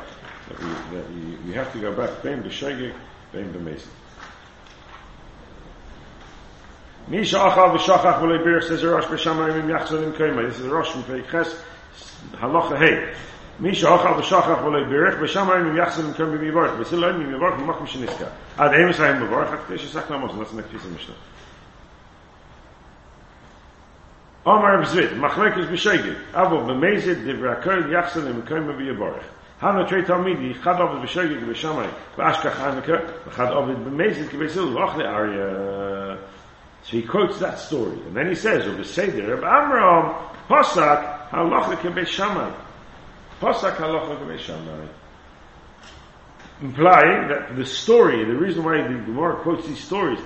That 0.49 0.59
we, 0.59 0.97
that 0.97 1.11
we, 1.11 1.37
we 1.47 1.53
have 1.53 1.73
to 1.73 1.79
go 1.79 1.93
back. 1.95 2.23
Bein 2.23 2.43
b'shegig, 2.43 2.93
bein 3.33 3.53
b'mesim. 3.53 3.87
Misha 7.07 7.37
achal 7.37 7.77
v'shachach 7.77 8.21
v'lei 8.21 8.43
bir 8.45 8.61
says 8.61 8.81
the 8.83 8.89
Rosh 8.89 9.05
b'shamay 9.05 9.61
im 9.61 9.69
yachzon 9.69 10.03
im 10.03 10.13
koimai. 10.13 10.49
This 10.49 10.59
is 10.59 10.65
the 10.65 10.71
Rosh 10.71 10.91
from 10.91 11.05
Peikhes, 11.05 11.55
halacha 12.33 12.77
hey. 12.79 13.15
Misha 13.61 13.87
achal 13.87 14.21
v'shachach 14.21 14.63
v'lei 14.63 14.85
birich 14.89 15.19
b'shamay 15.21 15.61
im 15.61 15.77
yachzon 15.77 16.07
im 16.07 16.15
koimai 16.15 16.39
v'yivarech. 16.41 16.77
V'sil 16.79 16.99
loim 16.99 17.21
im 17.21 17.31
yivarech 17.33 17.59
v'machim 17.61 17.87
sheniska. 17.87 18.29
Ad 18.59 18.73
emes 18.73 18.97
hayim 18.97 19.29
v'varech, 19.29 19.51
hak 19.51 19.69
tesh 19.69 19.85
yisak 19.87 20.09
namos, 20.11 20.37
that's 20.37 20.51
the 20.51 20.57
next 20.57 20.73
piece 20.73 20.85
of 20.85 20.93
Mishnah. 20.93 21.15
Omar 24.45 24.83
b'zvit, 24.83 25.17
machlekes 25.19 25.69
b'shegig, 25.71 26.17
avo 26.35 26.67
b'mezid 26.67 27.23
divrakar 27.25 27.89
yachzon 27.91 28.27
im 28.27 28.43
koimai 28.43 28.75
v'yivarech. 28.75 29.29
Hana 29.61 29.87
trei 29.87 30.03
talmidi, 30.03 30.55
chad 30.63 30.81
ovid 30.81 31.09
b'shegig 31.09 31.47
b'shamay, 31.47 31.89
v'ashkach 32.17 32.59
hanukah, 32.59 33.01
v'chad 33.25 33.53
ovid 33.53 33.77
b'mezid 33.87 35.07
arya. 35.07 36.19
So 36.83 36.97
he 36.97 37.03
quotes 37.03 37.39
that 37.39 37.59
story. 37.59 37.99
And 38.07 38.17
then 38.17 38.29
he 38.29 38.35
says, 38.35 38.67
over 38.67 38.83
Seder, 38.83 39.37
Reb 39.37 39.45
Amram, 39.45 40.15
Posak, 40.49 41.29
halacha 41.31 41.77
kebe 41.77 42.05
Shammai. 42.05 42.53
Posak 43.41 43.77
halacha 43.77 44.19
kebe 44.19 44.39
Shammai. 44.39 44.89
Implying 46.61 47.29
that 47.29 47.57
the 47.57 47.65
story, 47.67 48.25
the 48.25 48.37
reason 48.37 48.63
why 48.63 48.83
the 48.83 48.89
Gemara 48.89 49.37
quotes 49.43 49.67
these 49.67 49.83
stories, 49.83 50.21
is 50.21 50.25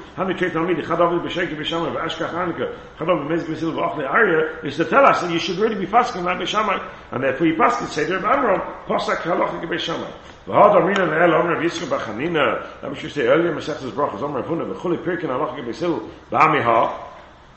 to 4.77 4.85
tell 4.85 5.07
us 5.07 5.21
that 5.23 5.31
you 5.31 5.39
should 5.39 5.59
really 5.59 5.77
be 5.77 5.87
fasting 5.87 6.25
like 6.25 6.39
B'Shamai. 6.39 6.81
And 7.12 7.23
therefore 7.25 7.47
you 7.47 7.57
fast 7.57 7.91
Seder 7.91 8.19
Reb 8.19 8.25
Amram, 8.25 8.61
Posak 8.87 9.23
halacha 9.23 9.61
kebe 9.62 9.79
Shammai. 9.79 10.11
V'had 10.47 10.75
amrina 10.77 11.07
we 12.91 12.97
should 12.97 13.12
say 13.12 13.27
earlier, 13.27 13.55
Masechtas 13.55 13.93
Brachas, 13.93 14.21
omer 14.21 14.43
Avuna, 14.43 14.67
v'chuli 14.75 14.99
pirkin 15.03 15.31
halacha 15.31 15.57
kebe 15.59 15.73
Sil, 15.73 16.01
B'amiha, 16.31 16.91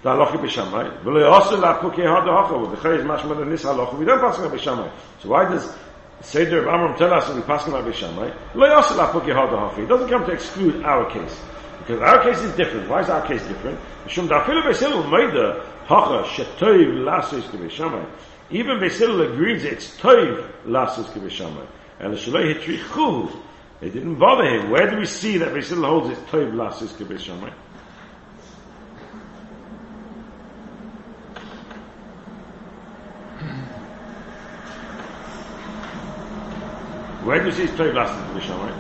the 0.04 0.10
halacha 0.10 0.38
b'shamai, 0.38 1.04
v'lo 1.04 1.20
yosel 1.20 1.60
la'pukei 1.60 2.06
ha 2.08 2.22
dehacha, 2.22 2.56
v'chayz 2.78 3.04
mashma 3.04 3.36
l'nis 3.46 3.64
halacha, 3.66 3.98
we 3.98 4.06
don't 4.06 4.22
pass 4.22 4.40
on 4.40 4.50
b'shamai. 4.50 4.90
So 5.22 5.28
why 5.28 5.44
does 5.50 5.68
Seder 6.22 6.60
of 6.60 6.68
Amram 6.68 6.98
tell 6.98 7.14
us 7.14 7.34
we 7.34 7.42
pass 7.42 7.64
la'pukei 7.64 9.34
ha 9.34 9.48
dehacha. 9.48 9.80
It 9.80 9.88
doesn't 9.88 10.10
come 10.10 10.26
to 10.26 10.32
exclude 10.32 10.84
our 10.84 11.10
case. 11.10 11.40
Because 11.80 12.02
our 12.02 12.24
case 12.24 12.40
is 12.42 12.52
different. 12.56 12.90
Why 12.90 13.02
is 13.02 13.10
our 13.10 13.26
case 13.26 13.42
different? 13.48 13.80
Even 18.52 18.80
Basil 18.80 19.22
agrees 19.22 19.64
it's 19.64 19.98
toiv 19.98 20.46
lasis 20.66 21.06
k'b'shamai. 21.08 21.68
And 22.00 22.14
the 22.14 22.18
shaloi 22.18 22.54
hitrichu, 22.54 23.32
they 23.80 23.90
didn't 23.90 24.16
bother 24.16 24.44
him. 24.44 24.70
Where 24.70 24.90
do 24.90 24.98
we 24.98 25.06
see 25.06 25.38
that 25.38 25.54
Basil 25.54 25.84
holds 25.84 26.10
it's 26.10 26.22
toiv 26.32 26.54
lasis 26.54 26.92
k'b'shamai? 26.94 27.54
Where 37.22 37.40
do 37.40 37.48
you 37.48 37.52
see 37.52 37.68
his 37.68 37.72
toiv 37.72 37.94
lasis 37.94 38.24
k'b'shamai? 38.28 38.74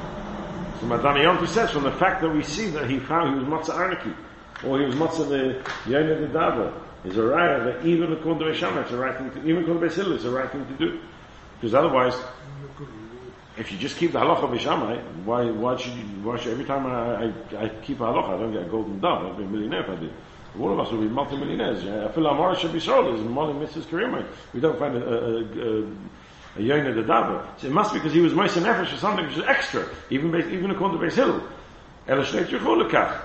So 0.80 0.86
Madame 0.86 1.17
Yontu 1.17 1.47
says 1.47 1.71
from 1.71 1.84
the 1.84 1.91
fact 1.91 2.21
that 2.21 2.30
we 2.30 2.41
see 2.41 2.69
that 2.69 2.89
he 2.89 2.99
found 2.99 3.34
he 3.34 3.45
was 3.45 3.67
matzah 3.67 3.75
arniki, 3.75 4.15
or 4.63 4.80
he 4.80 4.86
was 4.86 4.95
matzah 4.95 5.28
the 5.28 5.69
yain 5.91 6.12
of 6.12 6.21
the 6.21 6.39
dava, 6.39 6.73
is 7.04 7.17
a 7.17 7.23
right 7.23 7.63
that 7.65 7.86
even 7.86 8.13
according 8.13 8.39
to 8.39 8.54
Beshama, 8.54 8.84
it's 8.84 8.91
a 8.91 8.97
right 8.97 9.17
thing 9.17 9.32
to, 9.32 9.39
even 9.39 9.63
according 9.63 9.82
to 9.82 9.88
Basil, 9.88 10.13
it's 10.13 10.23
a 10.23 10.30
right 10.30 10.49
thing 10.49 10.65
to 10.65 10.73
do. 10.73 10.99
Because 11.60 11.73
otherwise, 11.73 12.15
if 13.58 13.71
you 13.73 13.78
just 13.78 13.97
keep 13.97 14.13
the 14.13 14.19
halacha 14.19 14.49
b'shamai, 14.49 15.04
why, 15.25 15.52
why 15.52 15.75
should 15.75 15.93
you, 15.93 16.04
why 16.23 16.38
should, 16.38 16.54
every 16.54 16.65
time 16.65 16.86
I, 16.86 17.25
I, 17.58 17.65
I 17.65 17.69
keep 17.82 17.99
a 17.99 18.04
halacha, 18.04 18.36
I 18.36 18.38
don't 18.38 18.54
get 18.54 18.63
a 18.63 18.69
golden 18.69 19.02
dove, 19.02 19.25
I'll 19.25 19.34
be 19.34 19.43
a 19.43 19.47
millionaire 19.47 19.84
if 19.84 19.89
I 19.89 19.95
do. 19.95 20.10
One 20.54 20.71
of 20.73 20.80
us 20.80 20.91
will 20.91 21.02
be 21.02 21.10
multi-millionaires. 21.10 21.84
I 21.84 22.12
feel 22.13 22.25
Amar 22.25 22.56
should 22.56 22.73
be 22.73 22.80
sold 22.80 23.13
as 23.13 23.23
money 23.23 23.54
Mrs. 23.54 23.84
Kareem. 23.84 24.25
We 24.54 24.60
don't 24.60 24.80
find 24.80 24.95
a, 24.95 25.08
a, 25.08 25.13
a, 25.13 25.84
a 25.84 25.88
Yoina 26.57 26.95
the 26.95 27.03
Dava. 27.03 27.59
So 27.59 27.67
it 27.67 27.73
must 27.73 27.93
be 27.93 27.99
because 27.99 28.13
he 28.13 28.21
was 28.21 28.33
Moise 28.33 28.55
Nefesh 28.55 28.93
or 28.93 28.97
something 28.97 29.25
which 29.27 29.38
is 29.38 29.43
extra, 29.45 29.88
even, 30.09 30.31
based, 30.31 30.49
even 30.49 30.71
according 30.71 30.99
to 30.99 31.05
Beis 31.05 31.13
Hill. 31.13 31.41
Ela 32.07 32.23
shneit 32.23 32.47
yichol 32.47 32.83
lekach. 32.83 33.21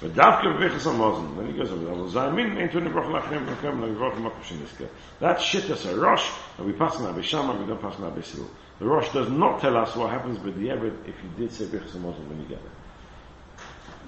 But 0.00 0.12
davke 0.12 0.58
v'vichas 0.58 0.86
amazon. 0.86 1.36
Then 1.36 1.46
he 1.46 1.52
goes 1.52 1.70
over, 1.70 1.86
"Avol 1.86 2.10
zayin 2.10 2.58
ein 2.58 2.68
tu 2.68 2.80
nebrach 2.80 3.06
lachem 3.06 3.46
v'kem 3.46 3.80
levrach 3.80 4.16
makom 4.16 4.42
sheniska." 4.42 4.88
That 5.20 5.40
shit 5.40 5.70
is 5.70 5.86
a 5.86 5.98
rosh, 5.98 6.28
and 6.58 6.66
we 6.66 6.72
pass 6.72 6.96
on 6.96 7.14
Abishama, 7.14 7.58
we 7.58 7.66
don't 7.66 7.80
pass 7.80 7.98
on 7.98 8.12
Abisil. 8.12 8.46
The 8.80 8.84
rosh 8.84 9.10
does 9.12 9.30
not 9.30 9.60
tell 9.60 9.76
us 9.76 9.94
what 9.96 10.10
happens 10.10 10.38
with 10.40 10.56
the 10.56 10.68
Eved 10.68 11.08
if 11.08 11.14
you 11.22 11.30
did 11.38 11.52
say 11.52 11.64
vichas 11.64 11.94
amazon 11.94 12.28
when 12.28 12.40
you 12.40 12.46
get 12.48 12.58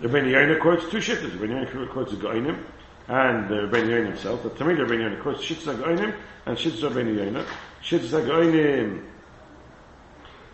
there. 0.01 0.11
Rabbeinu 0.11 0.33
Yoina 0.33 0.61
quotes 0.61 0.90
two 0.90 0.99
shittas. 0.99 1.31
Rabbeinu 1.31 1.72
Yoina 1.72 1.90
quotes 1.90 2.11
the 2.11 2.18
Goinim, 2.18 2.62
and 3.09 3.51
uh, 3.51 3.55
Rabbeinu 3.55 3.88
Yoina 3.88 4.07
himself. 4.09 4.42
The 4.42 4.51
Tamid 4.51 4.77
Rabbeinu 4.77 5.09
Yoina 5.09 5.22
quotes 5.22 5.42
shittas 5.42 5.77
Goinim, 5.77 6.14
and 6.44 6.59
shittas 6.59 6.81
Rabbeinu 6.87 7.16
Yoina. 7.16 7.46
Shittas 7.87 8.11
Goinim 8.27 9.05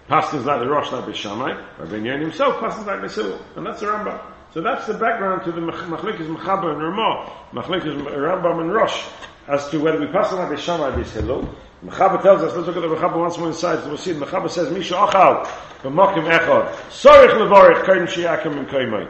passes 0.07 0.45
like 0.45 0.61
the 0.61 0.67
Rosh 0.69 0.93
like 0.93 1.07
Bishamai. 1.07 1.57
Rabbeinu 1.79 2.03
Yoina 2.03 2.21
himself 2.21 2.61
passes 2.61 2.85
like 2.85 3.01
Basil, 3.01 3.41
and 3.57 3.65
that's 3.65 3.81
the 3.81 3.87
Rambam. 3.87 4.21
So 4.53 4.61
that's 4.61 4.87
the 4.87 4.93
background 4.93 5.43
to 5.45 5.53
the 5.53 5.63
Machlekes 5.63 6.29
Mechaber 6.29 6.73
and 6.75 6.83
Ramah, 6.83 7.33
Machlekes 7.53 7.85
Rambam 8.05 8.61
and 8.61 8.71
Rosh, 8.71 9.03
as 9.49 9.67
to 9.71 9.79
whether 9.81 9.99
we 9.99 10.07
pass 10.09 10.31
on 10.33 10.47
Abis 10.47 10.59
Shammai 10.59 10.91
Abis 10.91 11.11
Hillel. 11.13 11.49
Tells 11.91 12.43
us, 12.43 12.55
let's 12.55 12.67
look 12.67 12.77
at 12.77 12.83
the 12.83 12.89
Mechaber 12.89 13.19
once 13.19 13.39
more 13.39 13.49
inside, 13.49 13.83
so 13.83 13.89
we'll 13.89 13.97
see, 13.97 14.13
Mechaber 14.13 14.51
says, 14.51 14.71
Misha 14.71 14.95
Achal, 14.95 15.47
B'mokim 15.83 16.31
Echad, 16.31 16.71
Sorich 16.91 17.31
Levorich, 17.31 17.83
Kaim 17.87 18.07
Shiakim 18.07 18.59
and 18.59 18.69
Kaimai. 18.69 19.09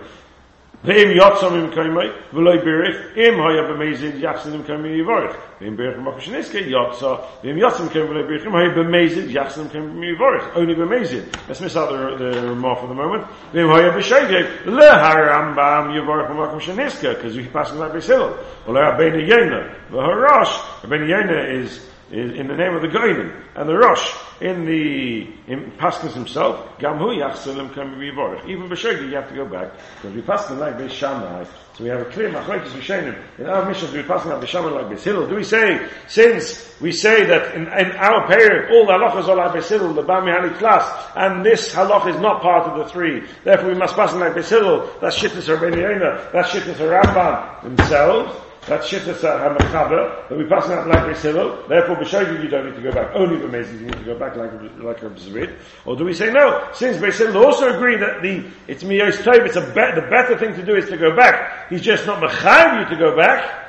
Ve'im 0.84 1.14
yotzam 1.14 1.54
im 1.54 1.70
kaimai, 1.70 2.10
v'loi 2.32 2.58
birich, 2.58 3.16
im 3.16 3.38
hoya 3.38 3.62
b'mezid 3.68 4.18
yachsin 4.18 4.54
im 4.54 4.64
kaimai 4.64 4.96
yivorich. 4.98 5.36
Ve'im 5.60 5.76
birich 5.76 5.96
b'mokh 5.96 6.18
sheniske 6.18 6.66
yotza, 6.66 7.22
ve'im 7.44 7.56
yotzam 7.56 7.88
kaimai 7.88 8.08
v'loi 8.10 8.26
birich, 8.26 8.46
im 8.46 8.50
hoya 8.50 8.74
b'mezid 8.74 9.30
yachsin 9.30 9.62
im 9.62 9.68
kaimai 9.70 10.10
yivorich. 10.10 10.56
Only 10.56 10.74
b'mezid. 10.74 11.22
Let's 11.46 11.60
miss 11.60 11.76
out 11.76 11.90
the, 11.90 12.16
the 12.18 12.48
Ramah 12.48 12.76
for 12.80 12.88
the 12.88 12.94
moment. 12.94 13.24
Ve'im 13.52 13.70
hoya 13.70 13.92
b'shegeg, 13.92 14.64
lehar 14.64 15.30
rambam 15.30 15.94
yivorich 15.94 16.28
b'mokh 16.28 16.60
sheniske, 16.60 17.14
because 17.14 17.36
we 17.36 17.46
pass 17.46 17.72
like 17.74 17.92
Basil. 17.92 18.36
V'loi 18.66 18.82
abbeinu 18.82 19.22
yena, 19.24 19.72
v'harash, 19.88 20.82
abbeinu 20.82 21.06
yena 21.06 21.62
is 21.62 21.91
in 22.12 22.46
the 22.46 22.54
name 22.54 22.74
of 22.74 22.82
the 22.82 22.88
Goinim, 22.88 23.34
and 23.54 23.68
the 23.68 23.76
Rosh, 23.76 24.14
in 24.42 24.66
the 24.66 25.22
in 25.46 25.72
Paskas 25.78 26.12
himself, 26.12 26.78
Gamhu 26.78 27.16
Yachselim 27.16 27.72
Kam 27.74 27.94
Yivorich. 27.94 28.46
Even 28.46 28.68
B'Shegi, 28.68 29.08
you 29.08 29.16
have 29.16 29.30
to 29.30 29.34
go 29.34 29.46
back, 29.46 29.72
because 29.96 30.14
we 30.14 30.20
Paskan 30.20 30.58
like 30.58 30.76
Beis 30.76 30.90
Shammai, 30.90 31.44
so 31.74 31.84
we 31.84 31.88
have 31.88 32.00
a 32.00 32.04
clear 32.06 32.28
Machlekes 32.28 32.68
Rishonim. 32.68 33.16
In 33.38 33.46
our 33.46 33.64
mission, 33.66 33.90
we 33.92 34.02
Paskan 34.02 34.26
like 34.26 34.42
Beis 34.42 34.48
Shammai 34.48 34.68
like 34.70 34.86
Beis 34.86 35.02
Hillel. 35.02 35.26
Do 35.26 35.36
we 35.36 35.44
say, 35.44 35.88
since 36.06 36.78
we 36.82 36.92
say 36.92 37.24
that 37.24 37.54
in, 37.54 37.62
in 37.62 37.92
our 37.92 38.28
period, 38.28 38.70
all 38.72 38.84
the 38.84 38.92
halachas 38.92 39.28
are 39.28 39.36
like 39.36 39.62
Beis 39.62 39.68
the 39.68 40.02
Bami 40.02 40.36
Hali 40.36 40.54
class, 40.58 41.12
and 41.16 41.46
this 41.46 41.74
halach 41.74 42.06
is 42.08 42.20
not 42.20 42.42
part 42.42 42.68
of 42.68 42.78
the 42.78 42.92
three, 42.92 43.26
therefore 43.44 43.68
we 43.68 43.74
must 43.74 43.94
Paskan 43.94 44.20
like 44.20 44.34
Beis 44.34 44.50
Hillel, 44.50 44.90
that's 45.00 45.18
Shittas 45.18 45.48
Rabbeinu 45.48 46.30
that's 46.30 46.50
Shittas 46.50 46.76
Rambam 46.76 47.62
themselves, 47.62 48.36
that's 48.66 48.88
Shittas 48.88 49.18
HaMachaber, 49.18 50.28
that 50.28 50.38
we 50.38 50.44
pass 50.44 50.68
out 50.68 50.86
like 50.86 51.00
Beis 51.00 51.20
Hillel, 51.22 51.66
therefore 51.68 51.96
B'Shogeg 51.96 52.44
you 52.44 52.48
don't 52.48 52.66
need 52.66 52.76
to 52.76 52.82
go 52.82 52.92
back, 52.92 53.10
only 53.14 53.36
B'Mezid 53.36 53.80
you 53.80 53.86
need 53.86 53.98
to 53.98 54.04
go 54.04 54.16
back 54.16 54.36
like, 54.36 54.52
like 54.78 55.02
a 55.02 55.56
or 55.84 55.96
do 55.96 56.04
we 56.04 56.14
say 56.14 56.30
no, 56.32 56.68
since 56.72 56.96
Beis 56.96 57.18
Hillel 57.18 57.44
also 57.44 57.74
agree 57.74 57.96
that 57.96 58.22
the, 58.22 58.44
it's 58.68 58.84
Miyos 58.84 59.16
Tov, 59.22 59.44
it's 59.44 59.56
a 59.56 59.62
be- 59.62 60.00
the 60.00 60.06
better 60.08 60.38
thing 60.38 60.54
to 60.54 60.64
do 60.64 60.76
is 60.76 60.88
to 60.90 60.96
go 60.96 61.16
back, 61.16 61.68
he's 61.70 61.82
just 61.82 62.06
not 62.06 62.22
Mechayiv 62.22 62.84
you 62.84 62.96
to 62.96 63.02
go 63.02 63.16
back, 63.16 63.68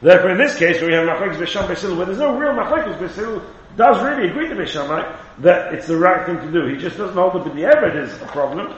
therefore 0.00 0.30
in 0.30 0.38
this 0.38 0.56
case 0.56 0.80
we 0.80 0.92
have 0.92 1.04
Machlekes 1.08 1.36
B'Sham 1.36 1.66
Beis 1.66 1.96
where 1.96 2.06
there's 2.06 2.18
no 2.18 2.38
real 2.38 2.52
Machlekes 2.52 2.96
Beis 2.98 3.14
Hillel, 3.14 3.42
does 3.76 4.02
really 4.02 4.28
agree 4.28 4.48
to 4.48 4.54
Beishamai 4.54 5.16
that 5.38 5.74
it's 5.74 5.86
the 5.86 5.96
right 5.96 6.26
thing 6.26 6.36
to 6.36 6.52
do. 6.52 6.66
He 6.66 6.76
just 6.76 6.98
doesn't 6.98 7.16
hold 7.16 7.36
it 7.36 7.44
with 7.44 7.54
the 7.54 7.62
Eved 7.62 7.96
is 7.96 8.12
a 8.20 8.26
problem. 8.26 8.74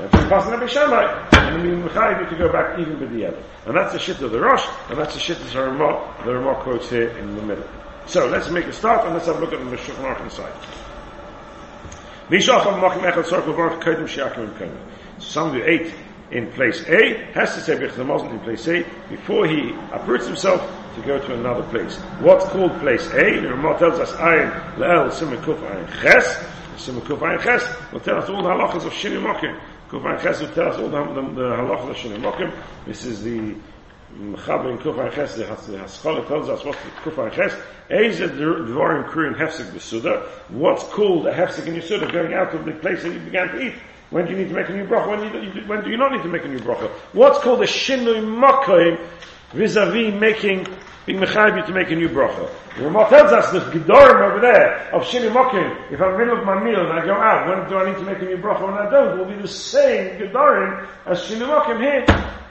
The 0.00 0.26
passing 0.28 0.54
of 0.54 0.60
Beishamai. 0.60 1.34
And 1.34 1.62
we 1.62 1.70
Mechayiv 1.88 2.28
to 2.30 2.36
go 2.36 2.50
back 2.50 2.78
even 2.78 2.98
with 3.00 3.10
the 3.10 3.22
Eved. 3.22 3.42
And 3.66 3.76
that's 3.76 3.92
the 3.92 3.98
shit 3.98 4.20
of 4.22 4.30
the 4.30 4.40
Rosh, 4.40 4.64
and 4.88 4.98
that's 4.98 5.14
the 5.14 5.20
shit 5.20 5.38
of 5.40 5.52
the 5.52 5.60
Ramah, 5.60 6.22
the 6.24 6.34
Ramah 6.34 6.62
quotes 6.62 6.88
here 6.88 7.10
in 7.18 7.36
the 7.36 7.42
middle. 7.42 7.64
So 8.06 8.26
let's 8.26 8.48
make 8.50 8.64
a 8.64 8.72
start 8.72 9.04
and 9.04 9.14
let's 9.14 9.26
have 9.26 9.36
a 9.36 9.40
look 9.40 9.52
at 9.52 9.58
the 9.58 9.76
Shulchan 9.76 10.20
inside. 10.22 10.52
Kodim. 13.80 14.76
Somebody 15.18 15.60
who 15.60 15.68
ate 15.68 15.94
in 16.30 16.50
place 16.52 16.82
A 16.88 17.14
has 17.32 17.54
to 17.54 17.60
say 17.60 17.76
the 17.76 17.86
Bechzamazon 17.86 18.30
in 18.30 18.40
place 18.40 18.66
A 18.68 18.84
before 19.08 19.46
he 19.46 19.74
uproots 19.92 20.26
himself 20.26 20.60
to 20.94 21.02
go 21.02 21.18
to 21.18 21.34
another 21.34 21.64
place. 21.64 21.96
What's 22.20 22.46
called 22.46 22.78
place 22.80 23.06
A? 23.08 23.40
The 23.40 23.50
Ramah 23.50 23.78
tells 23.78 23.98
us 23.98 24.12
Ayin 24.12 24.76
Le'el 24.76 25.10
Simikuf 25.10 25.58
Ayin 25.58 26.02
Ches. 26.02 26.36
Simikuf 26.76 27.18
Ayin 27.18 27.42
Ches 27.42 27.92
will 27.92 28.00
tell 28.00 28.16
us 28.16 28.28
all 28.30 28.42
the 28.42 28.48
halachas 28.48 28.86
of 28.86 28.92
Shini 28.92 29.20
Mokim. 29.20 29.58
Kuf 29.90 30.02
Ayin 30.02 30.22
Ches 30.22 30.40
will 30.40 30.48
tell 30.50 30.68
us 30.68 30.78
all 30.78 30.88
the, 30.88 31.02
the, 31.02 31.34
the 31.34 31.48
halachas 31.50 31.94
Shini 31.94 32.16
Mokim. 32.20 32.54
This 32.86 33.04
is 33.04 33.24
the 33.24 33.56
Mechaber 34.16 34.70
in 34.70 34.78
Kuf 34.78 34.94
Ayin 34.94 35.12
Ches, 35.12 35.34
the 35.34 35.44
Haskalah 35.46 36.24
tells 36.28 36.48
us 36.48 36.64
what's 36.64 36.78
the 36.78 37.10
Kuf 37.10 37.16
Ayin 37.16 37.32
Ches. 37.32 37.52
Eze 37.90 38.30
Dvarim 38.30 39.10
Kurin 39.10 39.36
Hefsek 39.36 39.72
Besuda. 39.72 40.28
What's 40.50 40.84
called 40.84 41.26
a 41.26 41.34
Hefsek 41.34 41.66
in 41.66 41.74
Yisuda, 41.74 42.12
going 42.12 42.34
out 42.34 42.54
of 42.54 42.64
the 42.64 42.72
place 42.72 43.02
that 43.02 43.12
you 43.12 43.18
began 43.18 43.48
to 43.48 43.60
eat. 43.60 43.74
When 44.10 44.26
do 44.26 44.30
you 44.30 44.38
need 44.38 44.50
to 44.50 44.54
make 44.54 44.68
a 44.68 44.72
new 44.72 44.86
bracha? 44.86 45.08
When, 45.08 45.56
you, 45.56 45.62
when 45.66 45.82
do 45.82 45.90
you 45.90 45.96
not 45.96 46.12
need 46.12 46.22
to 46.22 46.28
make 46.28 46.44
a 46.44 46.48
new 46.48 46.60
bracha? 46.60 46.88
What's 47.12 47.40
called 47.40 47.60
a 47.62 47.66
shinui 47.66 48.22
makoim 48.22 49.04
vis-a-vis 49.52 50.14
making, 50.14 50.68
being 51.06 51.18
mechayiv 51.18 51.66
to 51.66 51.72
make 51.72 51.90
a 51.90 51.96
new 51.96 52.08
bracha. 52.08 52.50
The 52.76 52.84
Ramah 52.84 53.08
tells 53.08 53.32
us 53.32 53.52
the 53.52 53.60
gedorim 53.60 54.20
over 54.20 54.40
there 54.40 54.94
of 54.94 55.02
shinui 55.02 55.32
makoim, 55.32 55.92
if 55.92 56.00
I'm 56.00 56.12
in 56.12 56.12
the 56.12 56.18
middle 56.18 56.38
of 56.38 56.44
my 56.44 56.62
meal 56.62 56.80
and 56.80 56.92
I 56.92 57.04
go 57.04 57.14
out, 57.14 57.48
when 57.48 57.68
do 57.68 57.76
I 57.78 57.90
need 57.90 57.98
to 57.98 58.04
make 58.04 58.20
a 58.20 58.24
new 58.24 58.36
bracha? 58.36 58.62
When 58.62 58.74
I 58.74 58.90
don't, 58.90 59.18
will 59.18 59.24
be 59.24 59.40
the 59.40 59.48
same 59.48 60.18
gedorim 60.18 60.88
as 61.06 61.20
shinui 61.22 61.48
makoim 61.48 61.80
here. 61.80 62.04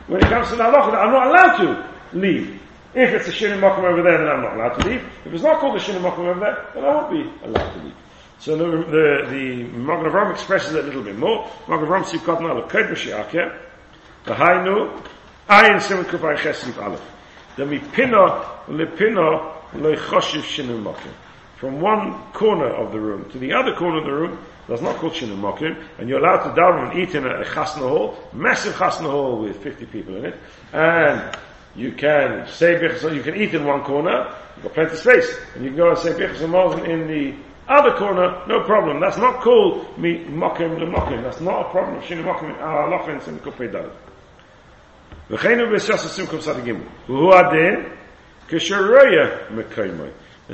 When 0.07 0.21
it 0.21 0.29
comes 0.29 0.49
to 0.49 0.55
the 0.55 0.63
halacha, 0.63 0.93
I'm 0.95 1.11
not 1.11 1.27
allowed 1.27 1.57
to 1.57 2.17
leave. 2.17 2.59
If 2.95 3.13
it's 3.13 3.27
a 3.27 3.31
shinui 3.31 3.59
makoim 3.59 3.83
over 3.83 4.01
there, 4.01 4.17
then 4.17 4.27
I'm 4.27 4.41
not 4.41 4.55
allowed 4.55 4.81
to 4.81 4.89
leave. 4.89 5.03
If 5.25 5.33
it's 5.33 5.43
not 5.43 5.59
called 5.59 5.75
a 5.75 5.79
shinui 5.79 6.01
makoim 6.01 6.27
over 6.27 6.39
there, 6.39 6.71
then 6.73 6.83
I 6.85 6.95
won't 6.95 7.11
be 7.11 7.45
allowed 7.45 7.73
to 7.73 7.79
leave. 7.83 7.95
So 8.39 8.55
the 8.55 8.65
the, 8.65 9.27
the 9.29 9.63
Magen 9.77 10.11
Avram 10.11 10.31
expresses 10.31 10.73
it 10.73 10.85
a 10.85 10.87
little 10.87 11.03
bit 11.03 11.17
more. 11.17 11.51
Magen 11.67 11.85
Avram 11.85 12.03
Sivkot 12.03 12.41
Na 12.41 12.55
Lekod 12.55 12.89
Mashiach, 12.89 13.31
the 14.23 14.33
Hainu 14.33 15.03
Ayin 15.49 15.81
Simon 15.81 16.05
Kufay 16.05 16.37
Chesif 16.37 16.81
Aleph. 16.81 17.01
From 21.57 21.81
one 21.81 22.13
corner 22.31 22.67
of 22.67 22.91
the 22.93 22.99
room 22.99 23.29
to 23.31 23.37
the 23.37 23.51
other 23.51 23.75
corner 23.75 23.97
of 23.97 24.05
the 24.05 24.13
room, 24.13 24.39
that's 24.69 24.81
not 24.81 24.95
called 24.95 25.13
Shinu 25.13 25.37
Mokim, 25.37 25.83
and 25.97 26.07
you're 26.07 26.19
allowed 26.19 26.43
to 26.43 26.61
daven 26.61 26.91
and 26.91 26.99
eat 26.99 27.15
in 27.15 27.25
a 27.25 27.43
chasna 27.43 27.89
hall, 27.89 28.17
massive 28.31 28.75
chasna 28.75 29.09
hall 29.09 29.41
with 29.41 29.57
50 29.61 29.85
people 29.87 30.15
in 30.15 30.25
it, 30.25 30.39
and 30.71 31.37
you 31.75 31.91
can 31.91 32.47
say 32.47 32.79
you 32.81 33.21
can 33.21 33.35
eat 33.35 33.53
in 33.53 33.65
one 33.65 33.83
corner, 33.83 34.33
you've 34.55 34.63
got 34.63 34.73
plenty 34.73 34.91
of 34.93 34.97
space, 34.99 35.37
and 35.55 35.65
you 35.65 35.71
can 35.71 35.77
go 35.77 35.89
and 35.89 35.97
say 35.97 36.13
Bichas 36.13 36.41
in 36.87 37.07
the 37.07 37.33
other 37.67 37.91
corner, 37.97 38.41
no 38.47 38.63
problem. 38.63 38.99
That's 39.01 39.17
not 39.17 39.41
called 39.41 39.97
me 39.97 40.23
mokim 40.25 40.77
mokim. 40.77 41.21
That's 41.23 41.41
not 41.41 41.67
a 41.67 41.69
problem 41.71 41.97
of 41.97 42.03
shinu 42.03 42.23
mokim 42.23 42.57
halachim 42.57 43.27
in 43.27 43.39
kufay 43.39 43.69
dalad. 43.71 43.91
V'cheinu 45.29 45.69
simkum 45.77 46.39
sadigim. 46.41 46.87
Who 47.07 47.31
adin? 47.33 47.97
The 48.49 48.59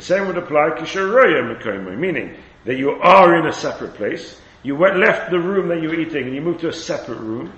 same 0.01 0.27
would 0.27 0.37
apply 0.37 0.71
kisharoya 0.71 1.57
mekoimoy, 1.57 1.97
meaning 1.97 2.35
that 2.65 2.77
you 2.77 2.91
are 2.91 3.37
in 3.37 3.45
a 3.47 3.53
separate 3.53 3.93
place. 3.93 4.41
You 4.63 4.75
went, 4.75 4.97
left 4.97 5.31
the 5.31 5.39
room 5.39 5.69
that 5.69 5.81
you 5.81 5.87
were 5.87 5.99
eating 5.99 6.25
and 6.25 6.35
you 6.35 6.41
moved 6.41 6.59
to 6.61 6.67
a 6.69 6.73
separate 6.73 7.19
room. 7.19 7.53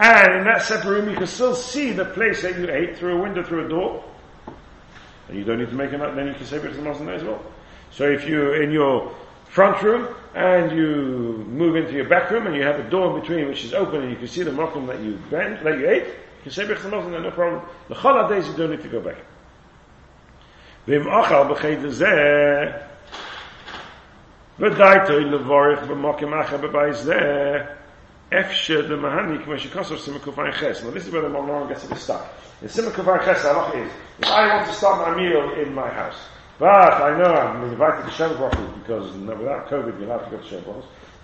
And 0.00 0.38
in 0.38 0.44
that 0.44 0.62
separate 0.62 0.90
room 0.90 1.10
you 1.10 1.16
can 1.16 1.26
still 1.28 1.54
see 1.54 1.92
the 1.92 2.06
place 2.06 2.42
that 2.42 2.58
you 2.58 2.68
ate 2.68 2.98
through 2.98 3.18
a 3.18 3.22
window, 3.22 3.44
through 3.44 3.66
a 3.66 3.68
door. 3.68 4.04
And 5.28 5.38
you 5.38 5.44
don't 5.44 5.58
need 5.58 5.68
to 5.68 5.74
make 5.76 5.92
a 5.92 5.98
then 5.98 6.26
you 6.26 6.34
can 6.34 6.46
say 6.46 6.58
B'chaz 6.58 6.82
Mazon 6.82 7.06
there 7.06 7.14
as 7.14 7.22
well. 7.22 7.42
So 7.92 8.10
if 8.10 8.26
you're 8.26 8.60
in 8.62 8.72
your 8.72 9.14
front 9.49 9.81
room 9.81 10.07
and 10.35 10.71
you 10.75 11.45
move 11.47 11.75
into 11.75 11.93
your 11.93 12.07
back 12.07 12.31
room 12.31 12.47
and 12.47 12.55
you 12.55 12.63
have 12.63 12.79
a 12.79 12.89
door 12.89 13.15
in 13.15 13.21
between 13.21 13.47
which 13.47 13.63
is 13.63 13.73
open 13.73 14.01
and 14.01 14.11
you 14.11 14.17
can 14.17 14.27
see 14.27 14.43
the 14.43 14.51
makom 14.51 14.87
that 14.87 14.99
you 14.99 15.13
bent, 15.29 15.63
that 15.63 15.77
you 15.77 15.89
ate, 15.89 16.05
you 16.05 16.43
can 16.43 16.51
say 16.51 16.65
B'chaz 16.65 16.89
Mazon 16.89 17.11
there, 17.11 17.21
no 17.21 17.31
problem. 17.31 17.61
The 17.87 17.95
chol 17.95 18.29
days 18.29 18.47
you 18.47 18.55
don't 18.55 18.71
need 18.71 18.81
to 18.81 18.89
go 18.89 18.99
back. 18.99 19.17
V'im 20.87 21.05
achal 21.05 21.55
b'ched 21.55 21.89
zeh 21.89 22.89
ודאי 24.59 24.97
תוי 25.07 25.25
לבורך 25.25 25.79
במוקם 25.79 26.33
אחר 26.33 26.57
בבית 26.57 26.93
זה 26.95 27.19
אפשר 28.39 28.81
דמהני 28.87 29.43
כמו 29.43 29.57
שכוסר 29.57 29.97
סימן 29.97 30.19
קופיים 30.19 30.51
חס. 30.51 30.83
Now 30.83 30.91
this 30.91 31.07
is 31.07 31.11
where 31.11 31.21
the 31.21 31.29
Monon 31.29 31.67
gets 31.67 31.87
to 31.87 31.95
stuck. 31.95 32.27
The 32.61 32.69
Simon 32.69 32.91
Kufar 32.91 33.23
Ches 33.25 33.43
halach 33.43 33.75
is, 33.75 33.91
if 34.19 34.31
I 34.31 34.55
want 34.55 34.67
to 34.67 34.73
start 34.73 35.07
my 35.07 35.15
meal 35.15 35.53
in 35.61 35.73
my 35.73 35.89
house, 35.89 36.19
but 36.58 36.68
I 36.68 37.16
know 37.16 37.32
I'm 37.34 37.62
invited 37.70 38.04
to 38.04 38.10
Shem 38.10 38.30
because 38.32 39.12
without 39.16 39.68
COVID 39.68 39.98
you're 39.98 40.10
allowed 40.10 40.24
to 40.24 40.30
go 40.30 40.42
to 40.42 40.48
Shem 40.48 40.64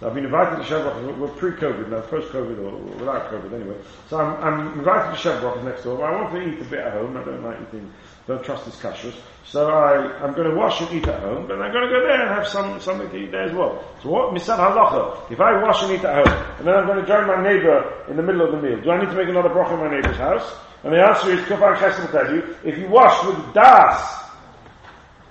so 0.00 0.08
I've 0.08 0.14
been 0.14 0.24
invited 0.24 0.56
to 0.56 0.64
Shem 0.64 1.20
we're 1.20 1.28
pre-COVID, 1.28 1.88
now 1.88 2.00
post-COVID 2.00 2.58
or 2.58 2.76
without 2.98 3.30
COVID 3.30 3.54
anyway. 3.54 3.76
So 4.10 4.18
I'm, 4.18 4.42
I'm 4.42 4.78
invited 4.78 5.12
to 5.12 5.16
Shem 5.16 5.64
next 5.64 5.84
door, 5.84 5.96
but 5.96 6.04
I 6.04 6.20
want 6.20 6.34
to 6.34 6.42
eat 6.42 6.60
a 6.60 6.64
bit 6.64 6.80
at 6.80 6.92
home, 6.94 7.16
I 7.16 7.24
don't 7.24 7.44
like 7.44 7.58
eating, 7.68 7.92
don't 8.26 8.44
trust 8.44 8.64
his 8.64 8.74
kashrus. 8.74 9.14
So 9.46 9.70
I, 9.70 10.12
I'm 10.20 10.34
going 10.34 10.50
to 10.50 10.56
wash 10.56 10.80
and 10.80 10.90
eat 10.92 11.06
at 11.06 11.20
home, 11.20 11.46
but 11.46 11.62
I'm 11.62 11.72
going 11.72 11.88
to 11.88 11.94
go 11.94 12.00
there 12.00 12.20
and 12.20 12.28
have 12.28 12.48
some, 12.48 12.80
something 12.80 13.08
to 13.08 13.16
eat 13.16 13.30
there 13.30 13.44
as 13.44 13.52
well. 13.52 13.84
So 14.02 14.08
what, 14.10 14.34
misad 14.34 14.58
halacha, 14.58 15.30
if 15.30 15.40
I 15.40 15.62
wash 15.62 15.82
and 15.84 15.92
eat 15.92 16.04
at 16.04 16.26
home, 16.26 16.56
and 16.58 16.66
then 16.66 16.74
I'm 16.74 16.86
going 16.86 17.00
to 17.00 17.06
join 17.06 17.28
my 17.28 17.40
neighbor 17.40 18.04
in 18.08 18.16
the 18.16 18.22
middle 18.22 18.42
of 18.42 18.50
the 18.50 18.60
meal, 18.60 18.80
do 18.82 18.90
I 18.90 18.98
need 18.98 19.10
to 19.10 19.16
make 19.16 19.28
another 19.28 19.50
bracha 19.50 19.74
in 19.74 19.80
my 19.80 19.94
neighbor's 19.94 20.16
house? 20.16 20.56
And 20.82 20.92
the 20.92 21.00
answer 21.00 21.30
is, 21.30 21.40
Kafar 21.46 21.76
Chesed 21.76 22.10
tell 22.10 22.34
you, 22.34 22.56
if 22.64 22.76
you 22.76 22.88
wash 22.88 23.24
with 23.24 23.54
das, 23.54 24.23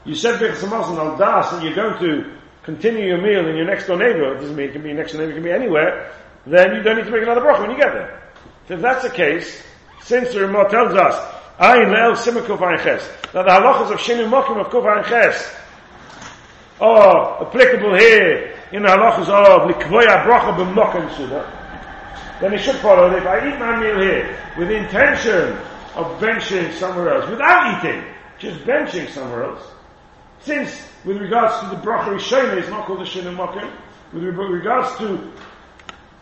you 0.05 0.15
said 0.15 0.39
Birchas 0.39 0.63
al 0.71 1.17
das, 1.17 1.53
and 1.53 1.63
you're 1.63 1.75
going 1.75 1.99
to 1.99 2.37
continue 2.63 3.05
your 3.05 3.21
meal 3.21 3.47
in 3.47 3.55
your 3.55 3.65
next 3.65 3.87
door 3.87 3.97
neighbor, 3.97 4.35
it 4.35 4.39
doesn't 4.39 4.55
mean 4.55 4.69
it 4.69 4.73
can 4.73 4.81
be 4.81 4.89
your 4.89 4.97
next 4.97 5.13
door 5.13 5.21
neighbor, 5.21 5.31
it 5.31 5.35
can 5.35 5.43
be 5.43 5.51
anywhere, 5.51 6.13
then 6.45 6.75
you 6.75 6.83
don't 6.83 6.97
need 6.97 7.05
to 7.05 7.11
make 7.11 7.23
another 7.23 7.41
bracha 7.41 7.61
when 7.61 7.71
you 7.71 7.77
get 7.77 7.93
there. 7.93 8.21
So 8.67 8.75
if 8.75 8.81
that's 8.81 9.03
the 9.03 9.09
case, 9.09 9.63
since 10.03 10.33
the 10.33 10.41
Ramah 10.45 10.69
tells 10.69 10.93
us, 10.93 11.15
Ayin 11.59 11.93
le'el 11.93 12.15
simah 12.15 12.45
kuf 12.45 12.83
ches, 12.83 13.07
that 13.31 13.43
the 13.43 13.51
halachas 13.51 13.91
of 13.91 13.99
shinu 13.99 14.29
mokim 14.29 14.59
of 14.59 14.67
kuf 14.67 15.05
ches 15.07 15.53
are 16.81 17.45
applicable 17.45 17.95
here 17.95 18.57
in 18.71 18.83
the 18.83 18.89
halachas 18.89 19.29
of 19.29 19.69
likvoya 19.69 20.25
bracha 20.25 20.55
b'mokim 20.57 21.15
suda, 21.15 21.59
then 22.41 22.53
it 22.53 22.59
should 22.59 22.75
follow 22.77 23.09
that 23.09 23.19
if 23.19 23.27
I 23.27 23.53
eat 23.53 23.59
my 23.59 23.79
meal 23.79 24.01
here 24.01 24.37
with 24.57 24.67
the 24.67 24.75
intention 24.75 25.57
of 25.95 26.19
benching 26.19 26.73
somewhere 26.73 27.13
else, 27.13 27.29
without 27.29 27.85
eating, 27.85 28.03
just 28.39 28.59
benching 28.65 29.07
somewhere 29.09 29.45
else, 29.45 29.63
since 30.43 30.81
with 31.05 31.17
regards 31.17 31.59
to 31.61 31.75
the 31.75 31.81
bracha 31.81 32.15
rishona, 32.15 32.57
it's 32.57 32.69
not 32.69 32.85
called 32.85 32.99
the 32.99 33.05
shin 33.05 33.25
mokim, 33.35 33.71
with 34.13 34.23
regards 34.23 34.95
to 34.97 35.31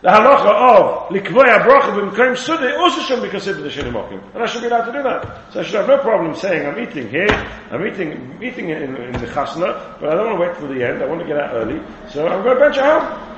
the 0.02 0.08
halacha 0.08 0.50
of 0.50 1.08
likvoya 1.10 1.62
bracha 1.62 1.92
b'mkaim 1.94 2.36
suda, 2.36 2.68
it 2.68 2.76
also 2.76 3.00
shouldn't 3.02 3.24
be 3.24 3.30
considered 3.30 3.62
the 3.62 3.70
shin 3.70 3.92
mokim, 3.92 4.22
and 4.34 4.42
I 4.42 4.46
should 4.46 4.62
be 4.62 4.66
allowed 4.68 4.86
to 4.86 4.92
do 4.92 5.02
that. 5.02 5.52
So 5.52 5.60
I 5.60 5.62
should 5.62 5.74
have 5.74 5.88
no 5.88 5.98
problem 5.98 6.34
saying 6.34 6.66
I'm 6.66 6.78
eating 6.78 7.08
here, 7.08 7.28
I'm 7.70 7.86
eating 7.86 8.38
eating 8.42 8.70
in, 8.70 8.96
in 8.96 9.12
the 9.12 9.26
chasna, 9.26 10.00
but 10.00 10.10
I 10.10 10.14
don't 10.14 10.38
want 10.38 10.38
to 10.38 10.40
wait 10.40 10.58
till 10.58 10.78
the 10.78 10.86
end. 10.86 11.02
I 11.02 11.06
want 11.06 11.20
to 11.20 11.26
get 11.26 11.36
out 11.36 11.54
early, 11.54 11.80
so 12.10 12.26
I'm 12.26 12.42
going 12.42 12.58
to 12.58 12.64
at 12.64 13.02
home. 13.02 13.31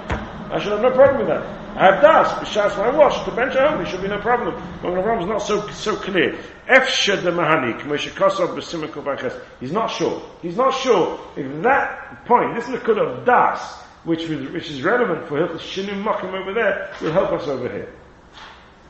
I 0.50 0.58
should 0.60 0.72
have 0.72 0.82
no 0.82 0.90
problem 0.90 1.26
with 1.26 1.28
that. 1.28 1.42
I 1.76 1.86
have 1.86 2.02
das, 2.02 2.32
b'shas 2.34 2.78
I 2.78 2.96
wash, 2.96 3.24
to 3.24 3.32
bench 3.32 3.54
there 3.54 3.86
should 3.86 4.02
be 4.02 4.08
no 4.08 4.20
problem. 4.20 4.54
But 4.80 4.94
the 4.94 5.18
is 5.20 5.26
not 5.26 5.38
so, 5.38 5.68
so 5.70 5.96
clear. 5.96 6.38
Efshe 6.68 7.20
de 7.22 7.32
mahani, 7.32 7.80
k'moshe 7.80 8.10
kosov 8.10 8.56
b'simah 8.56 8.88
kubaches. 8.88 9.40
He's 9.58 9.72
not 9.72 9.88
sure. 9.88 10.22
He's 10.40 10.56
not 10.56 10.72
sure 10.74 11.18
if 11.36 11.62
that 11.62 12.24
point, 12.26 12.54
this 12.54 12.66
likud 12.66 12.98
of 12.98 13.24
das, 13.26 13.82
which, 14.04 14.28
which 14.28 14.70
is 14.70 14.82
relevant 14.82 15.26
for 15.26 15.38
Hilchas 15.38 15.60
Shinu 15.60 16.00
Mokim 16.02 16.32
over 16.32 16.54
there, 16.54 16.94
will 17.00 17.12
help 17.12 17.32
us 17.32 17.48
over 17.48 17.68
here. 17.68 17.92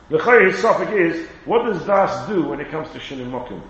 The 0.09 0.17
Chayyid 0.17 0.61
topic 0.61 0.89
is, 0.89 1.27
what 1.45 1.65
does 1.65 1.83
das 1.87 2.27
do 2.27 2.49
when 2.49 2.59
it 2.59 2.69
comes 2.69 2.91
to 2.91 2.99
Shinu 2.99 3.27
Mokim? 3.27 3.63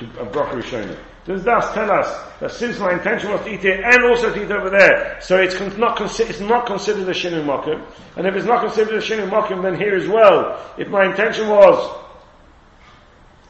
Bracha 0.00 0.60
Rishonah. 0.60 0.98
Does 1.24 1.42
tell 1.44 1.90
us 1.90 2.40
that 2.40 2.50
since 2.50 2.78
my 2.78 2.92
intention 2.92 3.30
was 3.30 3.40
to 3.42 3.54
eat 3.54 3.60
here 3.60 3.82
and 3.82 4.04
also 4.04 4.32
to 4.32 4.44
eat 4.44 4.50
over 4.50 4.68
there, 4.68 5.18
so 5.22 5.38
it's 5.40 5.58
not, 5.78 5.96
consi- 5.96 6.28
it's 6.28 6.40
not 6.40 6.66
considered 6.66 7.08
a 7.08 7.12
shinu 7.12 7.42
mokim, 7.44 7.82
and 8.16 8.26
if 8.26 8.34
it's 8.34 8.44
not 8.44 8.60
considered 8.60 8.94
a 8.94 8.98
shinu 8.98 9.28
mokim, 9.30 9.62
then 9.62 9.74
here 9.74 9.94
as 9.94 10.06
well, 10.06 10.60
if 10.76 10.88
my 10.88 11.06
intention 11.06 11.48
was 11.48 12.02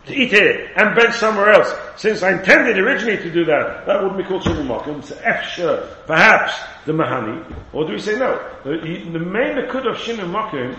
to 0.07 0.14
eat 0.14 0.31
here 0.31 0.70
and 0.77 0.94
bench 0.94 1.16
somewhere 1.16 1.50
else, 1.50 1.74
since 1.96 2.22
I 2.22 2.38
intended 2.38 2.79
originally 2.79 3.16
to 3.16 3.33
do 3.33 3.44
that, 3.46 3.87
that 3.87 4.00
wouldn't 4.00 4.18
be 4.18 4.24
called 4.24 4.42
shinu 4.42 4.64
mokim. 4.64 5.03
So 5.03 5.16
efsha, 5.16 6.07
perhaps 6.07 6.53
the 6.87 6.92
mahani, 6.92 7.44
or 7.72 7.87
do 7.87 7.94
we 7.94 7.98
say 7.98 8.16
no? 8.16 8.38
The, 8.62 8.70
the 9.11 9.18
main 9.18 9.57
akud 9.57 9.90
of 9.90 9.96
shinu 9.96 10.31
mokim 10.31 10.79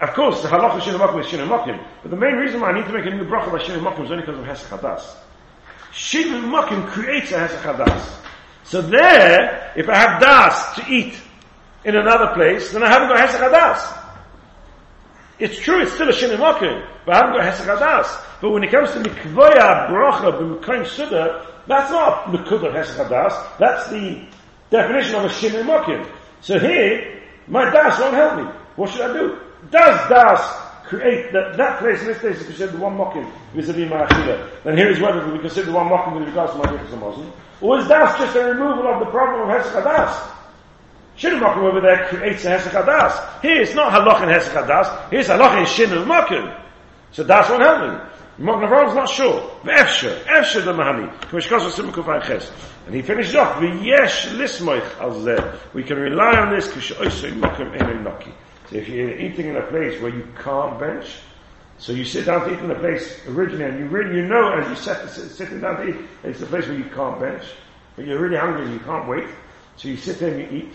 of 0.00 0.14
course, 0.14 0.42
the 0.42 0.48
halacha 0.48 0.78
is 0.78 0.84
shinu 0.84 1.48
mokim, 1.48 1.84
but 2.02 2.10
the 2.10 2.16
main 2.16 2.34
reason 2.34 2.60
why 2.60 2.70
I 2.70 2.74
need 2.78 2.86
to 2.86 2.92
make 2.92 3.06
a 3.06 3.10
new 3.10 3.24
bracha 3.24 3.50
by 3.50 3.58
shinu 3.58 3.80
mokim 3.80 4.04
is 4.04 4.10
only 4.10 4.24
because 4.24 4.38
of 4.38 4.44
hesach 4.44 4.78
hadas. 4.78 5.16
Shivim 5.92 6.50
Mokim 6.50 6.86
creates 6.86 7.32
a 7.32 7.38
Hesach 7.38 7.62
HaDas. 7.62 8.20
So 8.64 8.82
there, 8.82 9.72
if 9.76 9.88
I 9.88 9.96
have 9.96 10.20
Das 10.20 10.76
to 10.76 10.84
eat 10.88 11.14
in 11.84 11.96
another 11.96 12.34
place, 12.34 12.72
then 12.72 12.82
I 12.82 12.88
haven't 12.88 13.08
got 13.08 13.18
Hesach 13.18 13.40
HaDas. 13.40 14.04
It's 15.38 15.58
true, 15.58 15.82
it's 15.82 15.92
still 15.92 16.08
a 16.08 16.12
Shivim 16.12 16.38
Mokim, 16.38 16.86
but 17.06 17.14
I 17.14 17.18
haven't 17.18 17.36
got 17.36 17.44
Hesach 17.44 17.66
HaDas. 17.66 18.24
But 18.40 18.50
when 18.50 18.62
it 18.64 18.70
comes 18.70 18.92
to 18.92 19.00
Mikvoya 19.00 19.88
Brocha 19.88 20.38
B'Mekoim 20.38 20.86
Suda, 20.86 21.46
that's 21.66 21.90
not 21.90 22.26
Mekudah 22.26 22.72
Hesach 22.72 23.08
HaDas, 23.08 23.58
that's 23.58 23.88
the 23.90 24.24
definition 24.70 25.14
of 25.16 25.24
a 25.24 25.28
Shivim 25.28 25.64
Mokim. 25.64 26.08
So 26.42 26.58
here, 26.58 27.22
my 27.46 27.70
Das 27.70 27.98
won't 27.98 28.14
help 28.14 28.36
me. 28.36 28.44
What 28.76 28.90
should 28.90 29.10
I 29.10 29.12
do? 29.12 29.40
Does 29.70 30.08
Das 30.08 30.40
create 30.86 31.32
that, 31.32 31.56
that 31.56 31.78
place 31.80 32.00
in 32.00 32.06
this 32.06 32.18
place 32.18 32.38
is 32.40 32.46
considered 32.46 32.78
one 32.78 32.96
mocking 32.96 33.30
vis-a-vis 33.54 33.90
then 34.64 34.76
here 34.76 34.90
is 34.90 34.98
whether 35.00 35.30
we 35.30 35.38
consider 35.38 35.66
the 35.66 35.72
one 35.72 35.88
mocking 35.88 36.14
with 36.14 36.26
regards 36.26 36.52
to 36.52 36.58
Ma'achila 36.58 37.00
Muslim, 37.00 37.32
or 37.60 37.78
is 37.78 37.88
Das 37.88 38.18
just 38.18 38.36
a 38.36 38.44
removal 38.44 38.86
of 38.88 39.00
the 39.00 39.10
problem 39.10 39.48
of 39.48 39.56
Hesach 39.56 39.82
Hadas? 39.82 40.34
Shin 41.16 41.40
Mockim 41.40 41.64
over 41.64 41.80
there 41.80 42.06
creates 42.08 42.44
a 42.44 42.50
Hesach 42.50 42.82
Hadas. 42.82 43.42
Here 43.42 43.60
it's 43.60 43.74
not 43.74 43.92
Halach 43.92 44.22
and 44.22 44.30
Hadas, 44.30 45.10
here's 45.10 45.28
Halach 45.28 45.58
and 45.58 45.68
Shin 45.68 45.92
of 45.92 46.06
Mockim. 46.06 46.58
So 47.12 47.24
that's 47.24 47.50
what 47.50 47.60
help 47.60 47.80
me. 47.80 48.08
Mogen 48.38 48.68
Avraham 48.68 48.88
is 48.88 48.94
not 48.94 49.08
sure. 49.08 49.40
Ve'efsher, 49.64 50.22
efsher 50.24 50.64
the 50.64 50.72
mahani. 50.72 51.12
K'mishkos 51.22 51.68
v'sim 51.68 51.90
kufay 51.90 52.22
ches. 52.22 52.52
And 52.86 52.94
he 52.94 53.02
finishes 53.02 53.34
off, 53.34 53.56
v'yesh 53.56 54.28
lismoich 54.36 55.00
al. 55.00 55.60
We 55.74 55.82
can 55.82 55.98
rely 55.98 56.36
on 56.36 56.54
this, 56.54 56.68
k'shoisoi 56.68 57.32
mokim 57.32 57.74
enu 57.74 58.00
noki. 58.04 58.32
So 58.70 58.76
if 58.76 58.88
you're 58.88 59.18
eating 59.18 59.48
in 59.48 59.56
a 59.56 59.62
place 59.62 60.00
where 60.00 60.14
you 60.14 60.26
can't 60.42 60.78
bench, 60.78 61.06
so 61.78 61.92
you 61.92 62.04
sit 62.04 62.26
down 62.26 62.46
to 62.46 62.52
eat 62.52 62.58
in 62.58 62.70
a 62.70 62.74
place 62.74 63.20
originally, 63.28 63.64
and 63.64 63.78
you 63.78 63.86
really, 63.86 64.16
you 64.16 64.26
know, 64.26 64.52
as 64.52 64.68
you 64.68 64.76
sit, 64.76 65.08
sit, 65.08 65.30
sitting 65.30 65.60
down 65.60 65.76
to 65.76 65.88
eat, 65.88 65.96
it's 66.24 66.42
a 66.42 66.46
place 66.46 66.66
where 66.66 66.76
you 66.76 66.84
can't 66.84 67.18
bench, 67.20 67.44
but 67.96 68.04
you're 68.04 68.18
really 68.18 68.36
hungry 68.36 68.64
and 68.64 68.74
you 68.74 68.80
can't 68.80 69.08
wait, 69.08 69.26
so 69.76 69.88
you 69.88 69.96
sit 69.96 70.18
there 70.18 70.34
and 70.34 70.40
you 70.40 70.58
eat. 70.58 70.72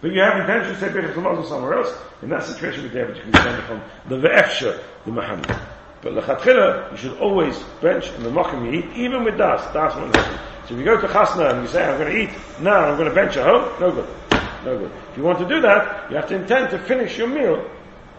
But 0.00 0.12
you 0.12 0.20
have 0.20 0.40
intention 0.40 0.72
to 0.72 0.80
say 0.80 0.88
Birchas 0.88 1.14
Hamazon 1.14 1.46
somewhere 1.46 1.74
else, 1.74 1.94
in 2.22 2.30
that 2.30 2.44
situation 2.44 2.82
with 2.82 2.92
David, 2.92 3.16
you 3.16 3.22
can 3.22 3.34
stand 3.34 3.62
from 3.64 3.82
the 4.08 4.28
Ve'efsher, 4.28 4.82
the 5.04 5.10
Mahani. 5.10 5.60
But 6.02 6.14
lechatchila, 6.14 6.92
you 6.92 6.96
should 6.96 7.18
always 7.18 7.58
bench 7.82 8.10
in 8.12 8.22
the 8.22 8.30
mokum 8.30 8.64
you 8.64 8.80
eat, 8.80 8.96
even 8.96 9.22
with 9.22 9.36
das. 9.36 9.60
Das 9.74 9.94
one 9.94 10.12
So 10.66 10.74
if 10.74 10.78
you 10.78 10.84
go 10.84 10.98
to 10.98 11.06
chasna 11.06 11.52
and 11.52 11.62
you 11.62 11.68
say, 11.68 11.84
I'm 11.84 11.98
going 11.98 12.10
to 12.10 12.18
eat 12.22 12.30
now, 12.60 12.86
I'm 12.86 12.96
going 12.96 13.08
to 13.08 13.14
bench 13.14 13.36
at 13.36 13.46
home, 13.46 13.68
no 13.80 13.92
good. 13.92 14.29
No 14.64 14.78
good. 14.78 14.92
If 15.10 15.16
you 15.16 15.22
want 15.22 15.38
to 15.38 15.48
do 15.48 15.60
that, 15.62 16.10
you 16.10 16.16
have 16.16 16.28
to 16.28 16.36
intend 16.36 16.70
to 16.70 16.78
finish 16.78 17.16
your 17.16 17.28
meal 17.28 17.68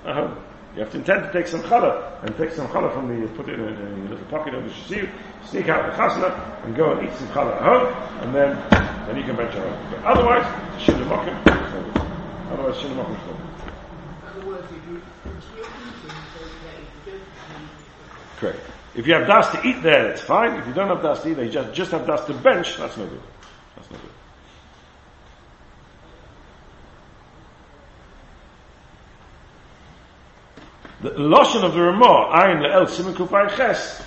home. 0.04 0.38
You 0.74 0.82
have 0.82 0.92
to 0.92 0.98
intend 0.98 1.24
to 1.24 1.34
take 1.34 1.48
some 1.48 1.62
challah 1.64 2.24
and 2.24 2.36
take 2.38 2.52
some 2.52 2.68
challah 2.70 2.94
from 2.94 3.10
the, 3.10 3.28
put 3.30 3.50
it 3.50 3.60
in 3.60 3.62
a, 3.62 3.68
in 3.68 4.08
a 4.08 4.10
little 4.10 4.26
pocket 4.26 4.54
of 4.56 4.64
the 4.64 4.70
shasir, 4.70 5.10
sneak 5.46 5.68
out 5.68 5.92
the 5.92 5.98
chasna 5.98 6.66
and 6.66 6.76
go 6.76 6.94
and 6.94 7.08
eat 7.08 7.14
some 7.16 7.28
challah 7.28 7.56
at 7.58 7.62
home, 7.62 7.94
and 8.24 8.34
then, 8.34 8.56
then 9.06 9.18
you 9.18 9.24
can 9.24 9.36
bench 9.36 9.54
at 9.54 9.68
home. 9.68 9.92
But 9.92 10.04
otherwise, 10.06 10.82
shin 10.82 10.96
mokum, 11.04 11.46
no 11.46 11.54
good. 11.72 12.02
Otherwise, 12.54 12.80
shin 12.80 12.92
mokum 12.92 13.20
is 13.20 13.28
no 13.28 13.34
good. 13.34 13.52
Correct. 18.38 18.60
If 18.96 19.08
you 19.08 19.14
have 19.14 19.28
dust 19.28 19.52
to 19.54 19.68
eat 19.68 19.84
there, 19.84 20.10
it's 20.10 20.22
fine. 20.22 20.60
If 20.60 20.68
you 20.68 20.74
don't 20.74 20.88
have 20.88 21.04
dust 21.04 21.24
to 21.24 21.32
eat 21.32 21.34
there, 21.34 21.46
you 21.46 21.52
just, 21.52 21.74
just 21.74 21.92
have 21.92 22.08
dust 22.08 22.28
to 22.28 22.34
bench, 22.34 22.78
that's 22.78 22.98
no 22.98 23.06
good. 23.06 23.22
That's 23.76 23.92
no 23.92 23.98
good. 23.98 24.21
The 31.02 31.10
lotion 31.18 31.64
of 31.64 31.74
the 31.74 31.82
Ramah, 31.82 32.30
Ayin 32.32 32.62
Le'el 32.62 32.88
Simon 32.88 33.16
Kufay 33.16 33.56
Ches, 33.58 34.04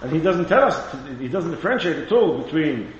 and 0.00 0.10
he 0.10 0.18
doesn't 0.18 0.48
tell 0.48 0.64
us, 0.64 0.96
he 1.18 1.28
doesn't 1.28 1.50
differentiate 1.50 1.98
at 1.98 2.12
all 2.12 2.38
between 2.38 2.92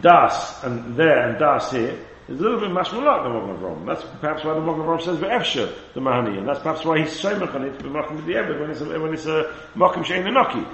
das 0.00 0.62
and 0.62 0.96
there 0.96 1.28
and 1.28 1.38
das 1.40 1.72
here. 1.72 1.98
It's 2.28 2.38
a 2.38 2.42
little 2.42 2.60
bit 2.60 2.70
mashmalak 2.70 3.24
the 3.24 3.30
Mogen 3.30 3.58
Avram. 3.58 3.86
That's 3.86 4.04
perhaps 4.20 4.44
why 4.44 4.54
the 4.54 4.60
Mogen 4.60 4.84
Avram 4.84 5.02
says 5.02 5.18
ve'efsher 5.18 5.74
the 5.92 6.00
mahani, 6.00 6.38
and 6.38 6.48
that's 6.48 6.60
perhaps 6.60 6.84
why 6.84 7.00
he's 7.00 7.20
shemach 7.20 7.52
on 7.52 7.64
it 7.64 7.78
the 7.80 8.34
ever 8.36 8.60
when 8.60 8.70
it's 8.70 8.80
a, 8.80 9.00
when 9.00 9.12
it's 9.12 9.26
a 9.26 9.52
makim 9.74 10.04
shein 10.04 10.24
enoki. 10.24 10.64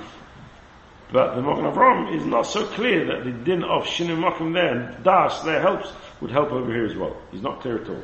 But 1.11 1.37
the 1.37 1.41
Mogen 1.41 1.73
Avram 1.73 2.15
is 2.15 2.27
not 2.27 2.43
so 2.43 2.67
clear 2.67 3.07
that 3.07 3.25
the 3.25 3.33
din 3.33 3.65
of 3.65 3.85
shinu 3.85 4.19
makim 4.19 4.53
there 4.53 4.77
and 4.77 5.03
das 5.05 5.41
there 5.41 5.63
helps 5.63 5.91
would 6.21 6.31
help 6.31 6.53
over 6.53 6.71
here 6.71 6.85
as 6.85 6.95
well. 6.95 7.17
He's 7.33 7.43
not 7.43 7.63
clear 7.63 7.83
at 7.83 7.89
all. 7.89 8.03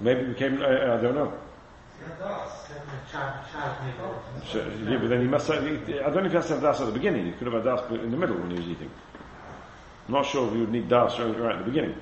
Maybe 0.00 0.20
it 0.20 0.28
became, 0.28 0.62
I, 0.62 0.94
I 0.94 1.00
don't 1.00 1.14
know. 1.14 1.32
Yeah, 4.90 4.98
but 4.98 5.08
then 5.08 5.20
he 5.20 5.26
must 5.26 5.48
have, 5.48 5.64
I 5.64 5.68
don't 5.68 6.14
know 6.14 6.24
if 6.24 6.30
he 6.30 6.36
has 6.36 6.46
to 6.46 6.54
have 6.54 6.62
das 6.62 6.80
at 6.80 6.86
the 6.86 6.92
beginning. 6.92 7.26
He 7.26 7.32
could 7.32 7.52
have 7.52 7.62
had 7.62 7.64
das 7.64 7.90
in 7.90 8.10
the 8.10 8.16
middle 8.16 8.36
when 8.36 8.50
he 8.50 8.56
was 8.56 8.68
eating. 8.68 8.90
I'm 10.08 10.14
not 10.14 10.26
sure 10.26 10.46
if 10.46 10.54
he 10.54 10.60
would 10.60 10.72
need 10.72 10.88
das 10.88 11.18
right, 11.18 11.38
right 11.38 11.56
at 11.56 11.58
the 11.58 11.70
beginning. 11.70 11.94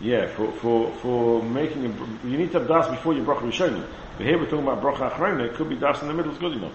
Yeah, 0.00 0.26
for, 0.28 0.50
for, 0.52 0.92
for 0.96 1.42
making 1.44 1.86
a, 1.86 2.26
you 2.26 2.38
need 2.38 2.50
to 2.52 2.58
have 2.58 2.68
das 2.68 2.88
before 2.88 3.14
you 3.14 3.22
bracha 3.22 3.42
rishonim. 3.42 3.86
But 4.18 4.26
here 4.26 4.38
we're 4.38 4.44
talking 4.44 4.66
about 4.66 4.82
bracha 4.82 5.10
achrona, 5.10 5.46
it 5.46 5.54
could 5.54 5.68
be 5.68 5.76
das 5.76 6.00
in 6.02 6.08
the 6.08 6.14
middle 6.14 6.32
is 6.32 6.38
good 6.38 6.52
enough. 6.52 6.72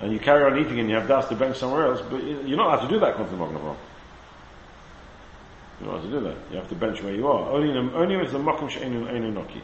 and 0.00 0.12
you 0.12 0.18
carry 0.18 0.44
on 0.44 0.58
eating 0.58 0.78
and 0.78 0.88
you 0.88 0.94
have 0.94 1.08
das 1.08 1.28
to 1.28 1.34
bench 1.34 1.56
somewhere 1.56 1.86
else, 1.86 2.02
but 2.10 2.22
you're 2.22 2.56
not 2.56 2.66
allowed 2.66 2.86
to 2.86 2.88
do 2.88 3.00
that 3.00 3.10
according 3.10 3.32
to 3.32 3.38
the 3.38 3.44
Mogen 3.44 3.76
You're 5.80 5.90
not 5.90 5.94
allowed 5.94 6.02
to 6.02 6.10
do 6.10 6.20
that. 6.20 6.36
You 6.50 6.56
have 6.58 6.68
to 6.68 6.74
bench 6.74 7.02
where 7.02 7.14
you 7.14 7.26
are. 7.26 7.50
Only, 7.50 7.70
in, 7.70 7.76
only 7.94 8.14
if 8.16 8.34
a 8.34 8.38
makom 8.38 8.68
she'enu 8.68 9.08
enu 9.08 9.32
noki. 9.32 9.60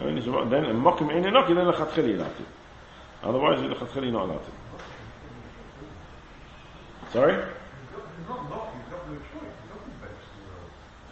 Only 0.00 0.20
then 0.20 0.64
a 0.64 0.74
makom 0.74 1.10
enu 1.10 1.30
noki, 1.30 1.54
then 1.54 1.66
lechatchili 1.66 2.08
you're 2.08 2.18
to. 2.18 2.44
Otherwise, 3.22 3.58
lechatchili 3.60 4.02
you're 4.02 4.12
not 4.12 4.24
allowed 4.26 4.44
to. 4.44 4.50
Sorry? 7.12 7.44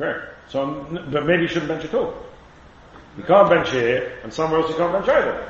Correct. 0.02 0.50
So, 0.50 0.84
but 1.12 1.26
maybe 1.26 1.42
you 1.42 1.48
shouldn't 1.48 1.68
bench 1.68 1.84
at 1.84 1.94
all. 1.94 2.12
You 3.16 3.22
can't 3.22 3.48
bench 3.48 3.70
here, 3.70 4.18
and 4.24 4.32
somewhere 4.32 4.58
else 4.58 4.68
you 4.68 4.76
can't 4.76 4.92
bench 4.92 5.08
either. 5.08 5.48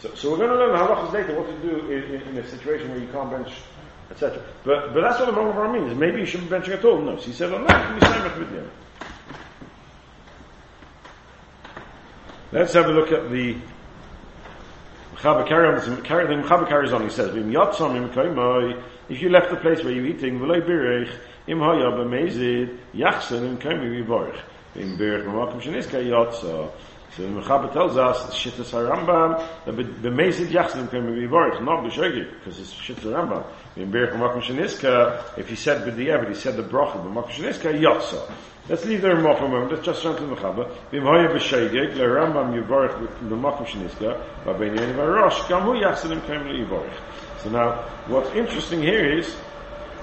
So, 0.00 0.12
so 0.16 0.30
we're 0.32 0.38
going 0.38 0.50
to 0.50 0.56
learn 0.56 0.76
halachas 0.76 1.12
later 1.12 1.40
what 1.40 1.46
to 1.46 1.56
do 1.62 1.92
in, 1.92 2.02
in, 2.12 2.22
in, 2.22 2.38
a 2.38 2.48
situation 2.48 2.90
where 2.90 2.98
you 2.98 3.06
can't 3.12 3.30
bench, 3.30 3.52
etc. 4.10 4.42
But 4.64 4.92
but 4.92 5.02
that's 5.02 5.20
what 5.20 5.26
the 5.26 5.32
Mogen 5.32 5.72
means. 5.72 5.96
Maybe 5.96 6.18
you 6.18 6.26
shouldn't 6.26 6.50
bench 6.50 6.68
at 6.70 6.84
all. 6.84 7.00
No, 7.00 7.18
so 7.18 7.26
he 7.26 7.32
said, 7.32 7.52
"Oh 7.52 7.58
no, 7.58 7.66
can 7.68 8.00
be 8.00 8.40
with 8.40 8.52
you." 8.52 8.68
Let's 12.50 12.72
have 12.72 12.86
a 12.86 12.92
look 12.92 13.12
at 13.12 13.30
the 13.30 13.58
carry 15.18 15.68
on. 15.68 15.76
The 15.76 16.02
Mechaber 16.02 16.68
carries 16.68 16.92
on. 16.92 17.04
He 17.04 17.10
says, 17.10 17.28
"If 19.08 19.22
you 19.22 19.28
left 19.28 19.50
the 19.50 19.56
place 19.56 19.84
where 19.84 19.92
you're 19.92 20.06
eating, 20.06 20.40
im 21.46 21.60
haya 21.60 21.90
b'mezid 21.90 22.78
yachsen 22.94 23.44
im 23.44 23.58
kaimi 23.58 24.04
v'vorich 24.04 24.40
im 24.76 24.96
birich 24.96 25.24
b'makom 25.24 25.60
sheniska 25.60 25.98
yotza." 26.02 26.70
So 27.16 27.22
the 27.24 27.28
Mechaber 27.28 27.72
tells 27.72 27.96
us, 27.96 28.32
Shittas 28.32 28.70
HaRambam, 28.70 29.44
that 29.64 29.74
b'meisid 29.74 30.46
yachsim 30.46 30.88
can 30.90 31.12
be 31.12 31.26
vorich, 31.26 31.60
not 31.60 31.82
b'shogig, 31.82 32.30
because 32.38 32.60
it's 32.60 32.72
Shittas 32.72 33.10
HaRambam. 33.10 33.44
In 33.74 33.90
Berich 33.90 34.12
B'makom 34.12 34.40
Sheniska, 34.40 35.36
if 35.36 35.48
he 35.48 35.56
said 35.56 35.82
b'di'evet, 35.82 36.28
he 36.28 36.34
said 36.34 36.56
the 36.56 36.62
bracha, 36.62 37.04
b'makom 37.04 37.30
Sheniska, 37.30 37.76
yotza. 37.80 38.30
Let's 38.68 38.84
leave 38.84 39.02
the 39.02 39.08
Ramah 39.08 39.36
for 39.38 39.46
a 39.46 39.48
moment, 39.48 39.72
let's 39.72 39.84
just 39.84 40.02
jump 40.04 40.18
to 40.18 40.24
the 40.24 40.36
Mechaber. 40.36 40.70
B'mhoya 40.92 41.34
b'shogig, 41.34 41.96
le 41.96 42.04
Rambam 42.04 42.54
yivorich 42.54 42.94
b'makom 43.28 43.66
Sheniska, 43.66 44.24
b'beinyan 44.44 44.94
v'rosh, 44.94 45.48
gam 45.48 45.62
hu 45.62 45.72
yachsim 45.72 46.24
can 46.26 46.44
be 46.44 46.64
yivorich. 46.64 46.94
So 47.42 47.50
now, 47.50 47.88
what's 48.06 48.30
interesting 48.36 48.82
here 48.82 49.18
is, 49.18 49.34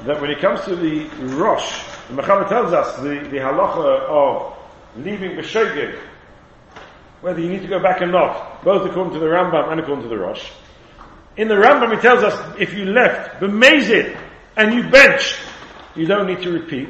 that 0.06 0.22
when 0.22 0.30
it 0.30 0.40
comes 0.40 0.62
to 0.66 0.76
the 0.76 1.06
Rosh, 1.36 1.84
the 2.08 2.22
Mechaber 2.22 2.48
tells 2.48 2.74
us 2.74 2.96
the, 2.98 3.28
the 3.30 3.38
halacha 3.38 4.02
of 4.08 4.58
leaving 4.98 5.32
b'shogig, 5.32 6.00
whether 7.22 7.40
you 7.40 7.50
need 7.50 7.62
to 7.62 7.68
go 7.68 7.82
back 7.82 8.02
or 8.02 8.08
not, 8.08 8.64
both 8.64 8.90
according 8.90 9.14
to 9.14 9.20
the 9.20 9.26
Rambam 9.26 9.72
and 9.72 9.80
according 9.80 10.04
to 10.04 10.10
the 10.10 10.18
Rosh. 10.18 10.50
In 11.36 11.48
the 11.48 11.56
Rambam, 11.56 11.96
he 11.96 12.02
tells 12.02 12.24
us 12.24 12.60
if 12.60 12.74
you 12.74 12.86
left 12.86 13.40
b'mezid 13.42 14.18
and 14.56 14.74
you 14.74 14.90
benched, 14.90 15.38
you 15.96 16.06
don't 16.06 16.28
need 16.28 16.42
to 16.44 16.52
repeat. 16.52 16.90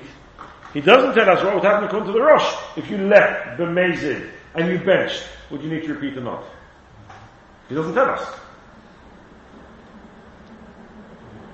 He 0.73 0.81
doesn't 0.81 1.15
tell 1.15 1.29
us 1.29 1.43
what 1.43 1.55
would 1.55 1.63
happen 1.63 1.85
according 1.85 2.07
to 2.07 2.13
the 2.13 2.21
Rosh 2.21 2.55
if 2.75 2.89
you 2.89 2.97
left 2.97 3.59
b'mezid 3.59 4.29
and 4.55 4.71
you 4.71 4.79
benched. 4.79 5.23
Would 5.49 5.61
you 5.63 5.69
need 5.69 5.83
to 5.83 5.93
repeat 5.93 6.17
or 6.17 6.21
not? 6.21 6.43
He 7.69 7.75
doesn't 7.75 7.93
tell 7.93 8.09
us. 8.09 8.39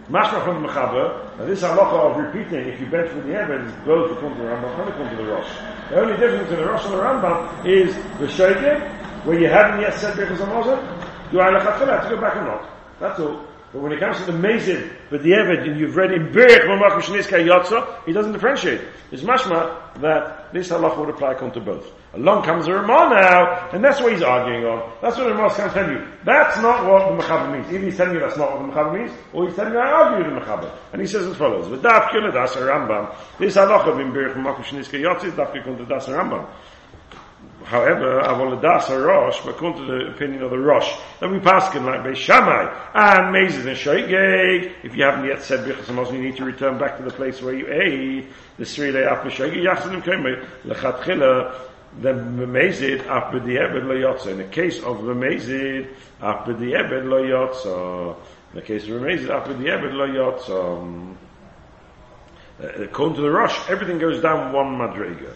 Mashma 0.09 0.43
from 0.43 0.61
the 0.61 0.67
Mechaber, 0.67 1.39
and 1.39 1.47
this 1.47 1.61
halacha 1.61 2.11
of 2.11 2.17
repeating 2.17 2.67
if 2.67 2.79
you 2.79 2.85
bench 2.87 3.13
with 3.13 3.25
the 3.25 3.33
heavens, 3.33 3.71
both 3.85 4.11
according 4.11 4.37
to 4.37 4.43
the 4.43 4.49
Rambam 4.49 4.79
and 4.79 4.89
according 4.89 5.17
to 5.17 5.23
the 5.23 5.29
Rosh. 5.31 5.49
The 5.89 6.01
only 6.01 6.17
difference 6.17 6.49
in 6.49 6.57
the 6.57 6.65
Rosh 6.65 6.83
and 6.85 6.93
the 6.93 6.97
Rambam 6.97 7.65
is 7.65 7.95
the 8.19 8.27
Shaitim, 8.27 8.81
where 9.25 9.39
you 9.39 9.47
haven't 9.47 9.79
yet 9.79 9.93
said 9.93 10.17
Birchas 10.17 10.37
Hamazon, 10.37 11.31
do 11.31 11.39
I 11.39 11.51
have 11.51 11.79
to 11.79 12.15
go 12.15 12.19
back 12.19 12.35
or 12.35 12.41
not? 12.41 12.69
That's 12.99 13.19
all. 13.19 13.45
But 13.73 13.81
when 13.81 13.91
it 13.91 13.99
comes 13.99 14.17
to 14.17 14.25
the 14.31 14.37
Mezid, 14.37 14.93
with 15.09 15.23
the 15.23 15.31
Eved, 15.31 15.67
and 15.67 15.79
you've 15.79 15.95
read 15.95 16.11
in 16.11 16.27
Yotza, 16.27 18.05
he 18.05 18.13
doesn't 18.13 18.31
differentiate. 18.31 18.81
It's 19.11 19.23
mashma 19.23 19.99
that 19.99 20.53
this 20.53 20.69
halach 20.69 20.95
would 20.99 21.09
apply 21.09 21.33
to 21.33 21.59
both. 21.59 21.91
Along 22.13 22.43
comes 22.43 22.67
the 22.67 22.73
Ramah 22.73 23.09
now, 23.09 23.69
and 23.71 23.83
that's 23.83 23.99
what 23.99 24.13
he's 24.13 24.21
arguing 24.21 24.63
on. 24.65 24.93
That's 25.01 25.17
what 25.17 25.23
the 25.23 25.33
Ramah 25.33 25.55
can 25.55 25.71
tell 25.71 25.89
you. 25.89 26.07
That's 26.23 26.61
not 26.61 26.85
what 26.85 27.09
the 27.09 27.23
Mechaber 27.23 27.51
means. 27.51 27.67
Even 27.73 27.85
he's 27.85 27.97
telling 27.97 28.13
you 28.13 28.19
that's 28.19 28.37
not 28.37 28.51
what 28.51 28.61
the 28.67 28.71
Mechaber 28.71 28.93
means, 28.99 29.17
or 29.33 29.47
he's 29.47 29.55
telling 29.55 29.73
you 29.73 29.79
I 29.79 29.89
argue 29.89 30.23
with 30.23 30.35
the 30.35 30.39
Mechaber. 30.45 30.71
And 30.91 31.01
he 31.01 31.07
says 31.07 31.25
as 31.25 31.35
follows, 31.35 31.65
V'daf 31.65 32.11
kila 32.11 32.31
das 32.31 32.55
Rambam, 32.55 33.15
this 33.39 33.55
halacha 33.55 33.99
in 33.99 34.11
Berich, 34.11 34.35
Mamach 34.35 34.57
Mishniska 34.57 35.01
Yotza, 35.01 35.25
is 35.25 35.33
daf 35.33 35.51
to 35.51 35.85
das 35.85 36.05
Rambam. 36.05 36.47
However, 37.65 38.21
Avoladas 38.21 38.89
Rosh, 38.89 39.39
according 39.45 39.85
to 39.85 39.91
the 39.91 40.11
opinion 40.11 40.43
of 40.43 40.51
the 40.51 40.57
Rosh, 40.57 40.91
that 41.19 41.29
we 41.29 41.39
pass 41.39 41.73
in 41.75 41.85
like 41.85 42.01
Beis 42.01 42.17
Shammai 42.17 42.63
and 42.93 43.33
Mezid 43.33 43.67
and 43.67 43.77
Shoigeg. 43.77 44.73
If 44.83 44.95
you 44.95 45.03
haven't 45.03 45.25
yet 45.25 45.41
said 45.41 45.65
Birchas 45.65 45.85
Hamazon, 45.85 46.13
you 46.13 46.21
need 46.21 46.37
to 46.37 46.45
return 46.45 46.77
back 46.77 46.97
to 46.97 47.03
the 47.03 47.11
place 47.11 47.41
where 47.41 47.53
you 47.53 47.67
ate. 47.71 48.27
The 48.57 48.91
day 48.91 49.05
after 49.05 49.29
Shoigeg, 49.29 49.63
Yachadim 49.63 50.03
Kemer, 50.03 50.45
Lechatchila, 50.65 51.55
then 51.99 52.37
Mezid 52.37 53.05
after 53.07 53.39
the 53.39 53.57
Ebed 53.57 53.85
Lo 53.85 53.95
Yotza. 53.95 54.27
In 54.27 54.37
the 54.37 54.43
case 54.45 54.79
of 54.79 54.97
Mezid 54.97 55.89
after 56.21 56.53
the 56.53 56.75
Ebed 56.75 57.05
Lo 57.05 57.23
Yotza. 57.23 58.15
In 58.51 58.55
the 58.55 58.61
case 58.61 58.83
of 58.83 58.89
the 58.89 58.99
Mezid 58.99 59.29
after 59.29 59.53
the 59.53 59.69
Ebed 59.69 59.93
Lo 59.93 60.07
Yotza. 60.07 61.15
Uh, 62.61 62.67
according 62.83 63.15
to 63.15 63.21
the 63.21 63.31
Rosh, 63.31 63.57
everything 63.69 63.97
goes 63.97 64.21
down 64.21 64.53
one 64.53 64.77
madriga. 64.77 65.33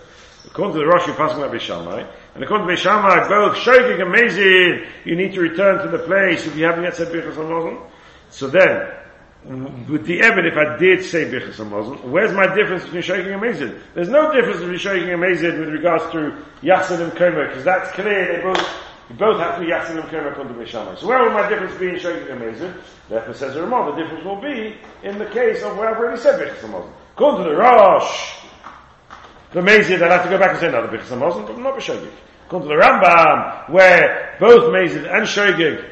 According 0.47 0.73
to 0.73 0.79
the 0.79 0.87
Rosh, 0.87 1.05
you're 1.05 1.15
passing 1.15 1.39
like 1.39 1.51
Bishamai. 1.51 2.07
And 2.33 2.43
according 2.43 2.67
to 2.67 2.73
Bishamai, 2.73 3.27
both 3.27 3.57
Shogig 3.57 4.01
and 4.01 4.13
Mezid, 4.13 4.87
you 5.05 5.15
need 5.15 5.33
to 5.33 5.41
return 5.41 5.83
to 5.83 5.95
the 5.95 6.03
place 6.03 6.47
if 6.47 6.55
you 6.55 6.65
haven't 6.65 6.83
yet 6.83 6.95
said 6.95 7.09
Birchas 7.09 7.35
HaMazon. 7.35 7.81
So 8.29 8.47
then, 8.47 8.93
with 9.87 10.05
the 10.05 10.21
evidence, 10.21 10.53
if 10.53 10.57
I 10.57 10.77
did 10.77 11.03
say 11.03 11.25
Birchas 11.25 11.55
HaMazon, 11.55 12.05
where's 12.05 12.31
my 12.33 12.53
difference 12.55 12.83
between 12.85 13.03
Shogig 13.03 13.31
and 13.31 13.41
Mezid? 13.41 13.81
There's 13.93 14.09
no 14.09 14.33
difference 14.33 14.59
between 14.59 14.79
Shogig 14.79 15.13
and 15.13 15.21
Mezid 15.21 15.59
with 15.59 15.69
regards 15.69 16.03
to 16.11 16.41
Yassid 16.61 17.01
and 17.01 17.11
Komer, 17.11 17.49
because 17.49 17.65
that's 17.65 17.91
clear, 17.91 18.37
they 18.37 18.41
both, 18.41 18.69
you 19.09 19.15
both 19.15 19.39
have 19.39 19.55
to 19.55 19.65
be 19.65 19.71
Yassid 19.71 20.01
and 20.01 20.09
Komer 20.09 20.31
according 20.31 20.53
to 20.53 20.59
Bishamai. 20.59 20.97
So 20.97 21.07
where 21.07 21.23
will 21.23 21.31
my 21.31 21.47
difference 21.49 21.75
be 21.77 21.89
in 21.89 21.95
Shogig 21.95 22.31
and 22.31 22.41
Mezid? 22.41 22.81
Therefore 23.09 23.33
says 23.33 23.53
the 23.53 23.63
Ramah, 23.63 23.91
the 23.91 24.01
difference 24.01 24.23
will 24.23 24.41
be 24.41 24.77
in 25.03 25.17
the 25.19 25.27
case 25.27 25.61
of 25.63 25.77
where 25.77 25.89
I've 25.89 25.97
already 25.97 26.21
said 26.21 26.39
Birchas 26.39 26.61
HaMazon. 26.61 26.91
According 27.15 27.43
to 27.43 27.49
the 27.49 27.55
Rosh, 27.57 28.35
the 29.53 29.61
Mezid, 29.61 30.01
I'll 30.01 30.11
have 30.11 30.23
to 30.23 30.29
go 30.29 30.37
back 30.37 30.51
and 30.51 30.59
say 30.59 30.67
another 30.67 30.87
Birchas 30.89 31.07
HaMazon, 31.07 31.47
but 31.47 31.57
not 31.57 31.75
B'Shogig. 31.75 32.11
Come 32.49 32.61
to 32.61 32.67
the 32.67 32.75
Rambam, 32.75 33.69
where 33.69 34.35
both 34.39 34.71
Mezid 34.73 35.09
and 35.11 35.25
Shogig, 35.25 35.85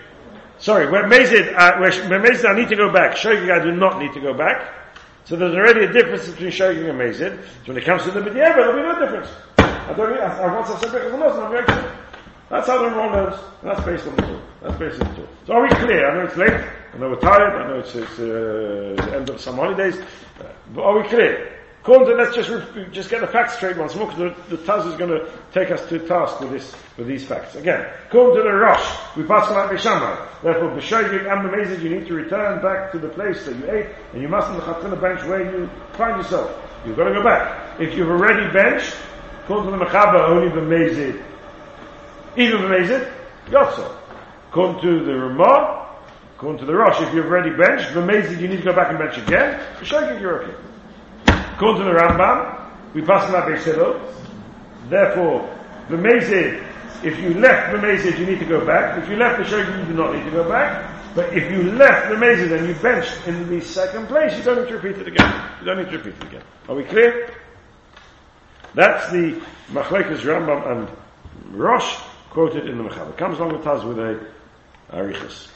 sorry, 0.58 0.89
where 0.89 1.03
Mezid, 1.03 1.53
uh, 1.56 1.78
where, 1.80 1.91
where 2.10 2.20
Mezid 2.20 2.45
I 2.45 2.56
need 2.56 2.70
to 2.70 2.76
go 2.76 2.91
back, 2.91 3.16
Shogig 3.16 3.51
I 3.51 3.64
do 3.64 3.72
not 3.72 3.99
need 3.99 4.14
to 4.14 4.20
go 4.20 4.34
back. 4.34 4.74
So 5.26 5.36
there's 5.36 5.56
already 5.56 5.86
a 5.86 5.91
difference 5.91 6.28
between 6.30 6.51
Shogig 6.51 6.89
and 6.89 6.99
Mezid. 6.99 7.43
So 7.43 7.74
when 7.74 7.78
it 7.78 7.86
comes 7.86 8.03
to 8.03 8.12
the 8.12 8.20
B'di'ever, 8.20 8.56
there'll 8.56 8.76
be 8.76 8.82
no 8.82 8.99
difference. 8.99 9.30
I 9.58 9.93
don't 9.93 10.12
need, 10.12 10.20
I, 10.20 10.43
I 10.43 10.53
once 10.53 10.70
I 10.70 10.80
said 10.80 10.89
Birchas 10.89 11.12
HaMazon, 11.12 11.45
I'm 11.45 11.51
very 11.51 11.66
clear. 11.66 11.95
That's 12.49 12.68
how 12.68 12.78
the 12.78 12.89
Ramah 12.89 13.30
knows. 13.30 13.39
And 13.62 13.72
that's 13.72 13.84
based 13.86 14.08
on 14.08 14.16
the 14.16 14.22
Torah. 14.22 14.41
That's 14.62 14.78
based 14.78 15.01
on 15.01 15.10
the 15.10 15.16
Torah. 15.16 15.28
So 15.47 15.53
are 15.53 15.64
we 15.64 15.70
clear? 15.70 16.10
I 16.10 16.14
know 16.16 16.26
it's 16.26 16.38
late. 16.38 16.53
I 16.93 16.97
know 16.97 17.10
we're 17.10 17.20
tired. 17.20 17.62
I 17.62 17.68
know 17.68 17.80
it's, 17.80 17.95
it's 17.95 18.20
uh, 18.20 18.95
the 19.03 19.16
end 19.16 19.30
of 19.30 19.41
some 19.41 19.56
holidays. 19.56 19.97
But 20.74 20.84
are 20.84 21.01
we 21.01 21.08
clear? 21.08 21.55
According 21.86 22.07
to, 22.07 22.15
let's 22.15 22.36
just, 22.36 22.49
just 22.91 23.11
get 23.11 23.21
the 23.21 23.27
facts 23.27 23.57
straight 23.57 23.77
once 23.77 23.93
more, 23.93 24.07
because 24.07 24.33
the, 24.49 24.57
the 24.57 24.63
Taz 24.63 24.91
is 24.91 24.95
going 24.95 25.11
to 25.11 25.31
take 25.53 25.69
us 25.69 25.88
to 25.89 25.99
task 25.99 26.39
with 26.39 26.49
this, 26.49 26.75
with 26.97 27.05
these 27.05 27.23
facts. 27.23 27.53
Again, 27.53 27.86
according 28.07 28.38
to 28.38 28.41
the 28.41 28.57
Rosh, 28.57 29.15
we 29.15 29.21
pass 29.21 29.51
on 29.51 29.69
Bishamai. 29.69 30.41
Therefore, 30.41 30.71
B'shayvik 30.71 31.31
and 31.31 31.47
B'mezid, 31.47 31.83
you 31.83 31.95
need 31.95 32.07
to 32.07 32.15
return 32.15 32.59
back 32.59 32.91
to 32.93 32.97
the 32.97 33.09
place 33.09 33.45
that 33.45 33.55
you 33.55 33.69
ate, 33.69 33.86
and 34.13 34.21
you 34.23 34.27
mustn't 34.27 34.57
the 34.57 34.95
bench 34.95 35.23
where 35.25 35.43
you 35.43 35.69
find 35.93 36.17
yourself. 36.17 36.59
You've 36.88 36.97
got 36.97 37.03
to 37.03 37.13
go 37.13 37.23
back. 37.23 37.79
If 37.79 37.95
you've 37.95 38.09
already 38.09 38.51
benched, 38.51 38.95
according 39.43 39.71
to 39.71 39.77
the 39.77 39.86
Mechaber, 39.86 40.27
only 40.27 40.49
B'mezid. 40.49 41.23
Even 42.36 42.61
B'mezid, 42.61 43.13
Yotzo. 43.49 43.95
According 44.49 44.81
to 44.81 45.05
the 45.05 45.13
Ramah, 45.13 45.88
according 46.36 46.61
to 46.61 46.65
the 46.65 46.73
Rosh, 46.73 46.99
if 46.99 47.13
you've 47.13 47.27
already 47.27 47.55
benched, 47.55 47.89
B'mezid, 47.89 48.41
you 48.41 48.47
need 48.47 48.57
to 48.57 48.63
go 48.63 48.73
back 48.73 48.89
and 48.89 48.97
bench 48.97 49.19
again. 49.19 49.61
B'shayvik, 49.79 50.19
you're 50.19 50.45
okay. 50.45 50.64
According 51.56 51.84
to 51.84 51.93
the 51.93 51.97
Rambam, 51.97 52.93
we 52.93 53.01
pass 53.01 53.34
on 53.34 53.41
Beis 53.43 54.89
Therefore, 54.89 55.58
the 55.89 55.95
Mezid, 55.95 56.68
if 57.01 57.18
you 57.20 57.34
left 57.36 57.72
the 57.72 57.78
Mezid, 57.78 58.20
you 58.20 58.26
need 58.26 58.39
to 58.39 58.45
go 58.45 58.66
back. 58.66 59.01
If 59.01 59.10
you 59.10 59.16
left 59.16 59.38
the 59.38 59.43
Shogeg, 59.45 59.80
you 59.80 59.86
do 59.86 59.93
not 59.93 60.14
need 60.14 60.26
to 60.26 60.32
go 60.32 60.49
back. 60.49 61.16
But 61.16 61.34
if 61.34 61.49
you 61.49 61.72
left 61.72 62.10
the 62.10 62.16
Mezid 62.16 62.58
and 62.58 62.68
you 62.68 62.74
benched 62.76 63.26
in 63.26 63.47
the 63.47 63.62
second 63.62 64.08
place, 64.08 64.38
you 64.38 64.43
don't 64.43 64.64
need 64.64 64.68
to 64.68 64.78
repeat 64.78 64.99
it 64.99 65.08
again. 65.08 65.49
You 65.62 65.66
don't 65.66 65.78
need 65.78 65.91
to 65.91 65.97
repeat 65.97 66.22
it 66.22 66.28
again. 66.28 66.43
Are 66.68 66.76
we 66.76 66.84
clear? 66.84 67.34
That's 68.74 69.10
the 69.14 69.41
Machlekes 69.70 70.20
Rambam 70.20 70.70
and 70.70 71.58
Rosh 71.58 71.95
quoted 72.32 72.68
in 72.68 72.78
the 72.78 72.84
Mechaber. 72.84 73.16
Comes 73.16 73.39
along 73.39 73.53
with 73.53 73.66
us 73.66 73.82
with 73.86 73.97
a 73.97 74.20
Arichas. 74.91 75.47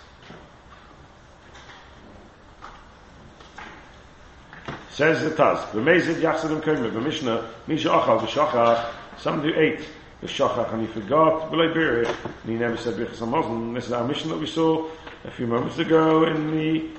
Says 5.00 5.24
the 5.24 5.30
Taz, 5.30 5.60
B'mezid 5.72 6.20
yachsadim 6.20 6.60
koyme, 6.60 6.92
b'mishnah, 6.92 7.46
misha 7.68 7.88
achal 7.88 8.20
v'shachach, 8.20 8.92
somebody 9.18 9.54
who 9.54 9.58
ate 9.62 9.88
the 10.20 10.28
shachach 10.28 10.74
and 10.74 10.82
he 10.86 10.88
forgot, 10.88 11.50
b'lei 11.50 11.74
birich, 11.74 12.14
and 12.44 12.52
he 12.52 12.56
never 12.56 12.76
said 12.76 12.96
birchas 12.96 13.20
hamazon. 13.20 13.74
This 13.74 13.86
is 13.86 13.94
our 13.94 14.06
mission 14.06 14.30
that 14.32 14.40
we 14.40 14.46
saw 14.46 14.90
a 15.24 15.32
few 15.32 15.48
moments 15.48 15.78
ago 15.78 16.26
in 16.26 16.52
the 16.52 16.90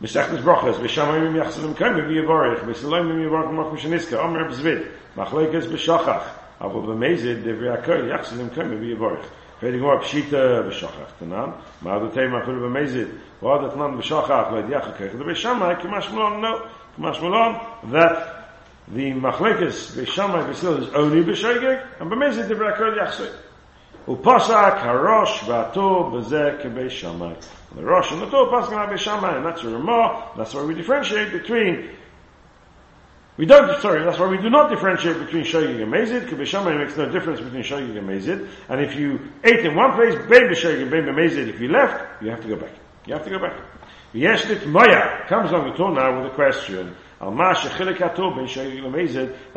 Mesechtes 0.00 0.40
Brachas, 0.44 0.76
B'shamayim 0.76 1.34
yachsadim 1.34 1.74
koyme, 1.74 2.06
v'yavarich, 2.06 2.60
B'salayim 2.60 3.28
yavarich 3.28 3.52
mach 3.52 3.72
mishaniska, 3.72 4.24
Omer 4.24 4.44
b'zvid, 4.44 4.88
machlekes 5.16 5.66
b'shachach, 5.66 6.22
aber 6.60 6.82
b'mezid, 6.82 7.42
devrei 7.42 7.82
akol, 7.82 8.06
yachsadim 8.06 8.48
koyme, 8.50 8.78
v'yavarich. 8.78 9.26
Fading 9.58 9.80
more 9.80 9.98
pshita 9.98 10.70
b'shachach 10.70 11.18
tanan. 11.18 11.52
Ma'adu 11.82 12.14
teim 12.14 12.30
afilu 12.30 12.60
b'mezid. 12.70 13.10
V'adat 13.42 13.76
nan 13.76 14.00
b'shachach 14.00 14.52
le'diach 14.52 14.84
ha'kech. 14.84 15.18
The 15.18 15.24
b'shamai 15.24 15.80
k'mash 15.80 16.12
no. 16.12 16.68
Mashmalon, 16.98 17.90
that 17.92 18.50
the 18.88 19.12
machlekes 19.12 19.94
b'shamai 19.94 20.48
b'sil 20.48 20.82
is 20.82 20.94
only 20.94 21.22
b'shegeg, 21.22 22.00
and 22.00 22.10
b'mezid 22.10 22.48
d'brakol 22.48 22.96
yachsei. 22.98 23.32
Upasak 24.06 24.80
harosh 24.80 25.38
v'ato 25.40 26.10
b'zeh 26.12 26.62
k'b'shamai. 26.62 27.44
The 27.74 27.82
Rosh 27.82 28.10
and 28.12 28.22
the 28.22 28.26
Torah 28.26 28.50
passing 28.50 28.78
out 28.78 28.88
b'shamai, 28.90 29.36
and 29.36 29.46
that's 29.46 29.62
a 29.62 29.68
Ramah, 29.68 30.32
that's 30.36 30.54
why 30.54 30.64
we 30.64 30.74
differentiate 30.74 31.32
between 31.32 31.90
we 33.38 33.46
don't, 33.46 33.80
sorry, 33.80 34.04
that's 34.04 34.18
why 34.18 34.26
we 34.26 34.38
do 34.38 34.50
not 34.50 34.68
differentiate 34.68 35.16
between 35.20 35.44
Shogig 35.44 35.80
and 35.80 35.92
Mezid, 35.92 36.24
because 36.24 36.50
B'Shamai 36.50 36.76
makes 36.76 36.96
no 36.96 37.08
difference 37.08 37.40
between 37.40 37.62
Shogig 37.62 37.96
and 37.96 38.08
Mezid. 38.08 38.48
And 38.68 38.80
if 38.80 38.96
you 38.96 39.30
ate 39.44 39.64
in 39.64 39.76
one 39.76 39.92
place, 39.92 40.16
Bein 40.28 40.50
B'Shogig, 40.50 40.90
Bein 40.90 41.04
B'Mezid, 41.04 41.46
if 41.46 41.60
you 41.60 41.68
left, 41.68 42.20
you 42.20 42.30
have 42.30 42.42
to 42.42 42.48
go 42.48 42.56
back. 42.56 42.72
You 43.06 43.14
have 43.14 43.22
to 43.22 43.30
go 43.30 43.38
back. 43.38 43.56
Yeshlit 44.14 44.66
Moya 44.66 45.26
comes 45.28 45.52
on 45.52 45.68
the 45.68 45.76
Torah 45.76 45.94
now 45.94 46.22
with 46.22 46.32
a 46.32 46.34
question. 46.34 46.96
Al 47.20 47.36
that 47.36 47.66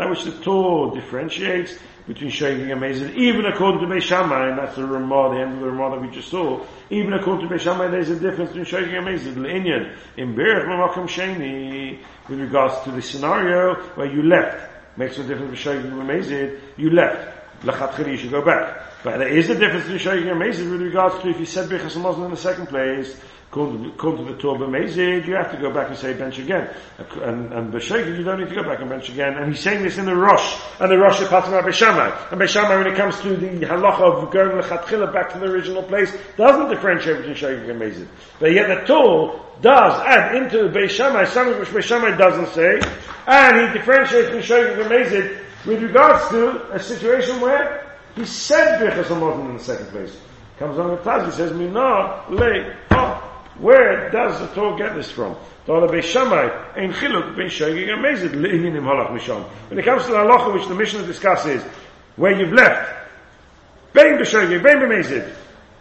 which 0.10 0.24
the 0.24 0.32
Torah 0.42 0.94
differentiates 0.94 1.78
between 2.08 2.32
Shogig 2.32 2.72
and 2.72 2.82
Mezid, 2.82 3.16
even 3.16 3.46
according 3.46 3.80
to 3.82 3.88
Beis 3.88 4.02
Shammai, 4.02 4.50
and 4.50 4.58
that's 4.58 4.76
the 4.76 4.86
Ramah, 4.86 5.36
the 5.36 5.42
end 5.42 5.54
of 5.54 5.60
the 5.60 5.68
Ramah 5.68 5.96
that 5.96 6.02
we 6.02 6.10
just 6.14 6.30
saw, 6.30 6.66
even 6.90 7.14
according 7.14 7.48
to 7.48 7.56
Beis 7.56 7.62
Shammai, 7.62 7.88
there's 7.88 8.10
a 8.10 8.20
difference 8.20 8.52
between 8.52 8.66
Shogig 8.66 8.98
and 8.98 9.08
Mezid. 9.08 9.36
L'inyan, 9.36 9.96
in 10.18 10.36
Berech 10.36 10.66
Mamakam 10.66 11.08
Sheni, 11.08 12.00
with 12.28 12.40
regards 12.40 12.84
to 12.84 12.92
the 12.92 13.02
scenario 13.02 13.76
where 13.96 14.08
you 14.08 14.24
left, 14.24 14.70
makes 14.98 15.18
no 15.18 15.28
difference 15.28 15.58
between 15.58 15.84
Shogig 15.84 16.00
and 16.00 16.10
Mezid, 16.10 16.60
you 16.78 16.90
left. 16.90 17.38
Lachat 17.62 18.08
you 18.08 18.18
should 18.18 18.32
go 18.32 18.44
back. 18.44 18.82
But 19.04 19.20
there 19.20 19.28
is 19.28 19.50
a 19.50 19.56
difference 19.58 19.88
between 19.88 20.00
Shogig 20.00 20.32
and 20.32 20.42
Mezid 20.42 20.70
with 20.72 20.82
regards 20.82 21.22
to 21.22 21.30
if 21.30 21.40
you 21.40 21.46
said 21.46 21.70
Muslim 21.70 22.26
in 22.26 22.32
the 22.32 22.38
second 22.38 22.68
place, 22.68 23.16
Come 23.52 23.92
to 23.98 24.24
the 24.24 24.38
Torah 24.40 24.66
Mezid, 24.66 25.28
you 25.28 25.36
have 25.36 25.52
to 25.52 25.58
go 25.58 25.74
back 25.74 25.90
and 25.90 25.98
say 25.98 26.14
bench 26.14 26.40
again. 26.40 26.74
And, 27.22 27.52
and 27.52 27.74
B'Sheged, 27.74 28.18
you 28.18 28.24
don't 28.24 28.40
need 28.40 28.48
to 28.48 28.56
go 28.56 28.64
back 28.64 28.80
and 28.80 28.90
bench 28.90 29.10
again. 29.10 29.34
And 29.34 29.52
he's 29.52 29.60
saying 29.60 29.84
this 29.84 29.98
in 29.98 30.06
the 30.06 30.16
Rosh, 30.16 30.58
and 30.80 30.90
the 30.90 30.98
Rosh 30.98 31.22
out 31.22 31.44
B'Shamai. 31.44 32.32
And 32.32 32.40
B'Shamai, 32.40 32.78
when 32.82 32.88
it 32.88 32.96
comes 32.96 33.20
to 33.20 33.36
the 33.36 33.66
halacha 33.66 34.24
of 34.24 34.32
going 34.32 34.58
L'chatchila 34.58 35.12
back 35.12 35.34
to 35.34 35.40
the 35.40 35.48
original 35.48 35.84
place, 35.84 36.16
doesn't 36.38 36.70
differentiate 36.70 37.18
between 37.18 37.36
Sheged 37.36 37.70
and 37.70 37.82
Mezid. 37.82 38.08
But 38.40 38.54
yet 38.54 38.70
the 38.70 38.86
Torah 38.86 39.38
does 39.60 40.02
add 40.06 40.34
into 40.36 40.70
B'Shamai 40.70 41.28
something 41.28 41.60
which 41.60 41.70
B'Shamai 41.70 42.18
doesn't 42.18 42.48
say, 42.54 42.80
and 43.28 43.68
he 43.68 43.78
differentiates 43.78 44.30
between 44.30 44.44
Sheged 44.44 44.80
and 44.80 44.90
Mezid 44.90 45.66
with 45.66 45.84
regards 45.84 46.30
to 46.30 46.72
a 46.72 46.80
situation 46.80 47.42
where 47.42 47.98
he 48.16 48.26
said 48.26 48.80
Birchas 48.80 49.12
in 49.50 49.58
the 49.58 49.62
second 49.62 49.88
place. 49.88 50.18
Comes 50.58 50.78
on 50.78 50.92
the 50.92 50.98
Taz, 50.98 51.26
he 51.26 51.32
says, 51.32 51.52
Mina, 51.54 52.24
Le, 52.30 52.78
Ha. 52.92 53.11
Where 53.62 54.10
does 54.10 54.40
the 54.40 54.48
Torah 54.56 54.76
get 54.76 54.96
this 54.96 55.12
from? 55.12 55.36
When 55.68 55.84
it 55.84 55.94
comes 59.86 60.06
to 60.06 60.12
the 60.12 60.18
halacha 60.18 60.54
which 60.54 60.68
the 60.68 60.74
Mishnah 60.74 61.06
discusses, 61.06 61.62
where 62.16 62.32
you've 62.32 62.54
left, 62.54 62.92
bein 63.94 64.18
bein 64.18 65.24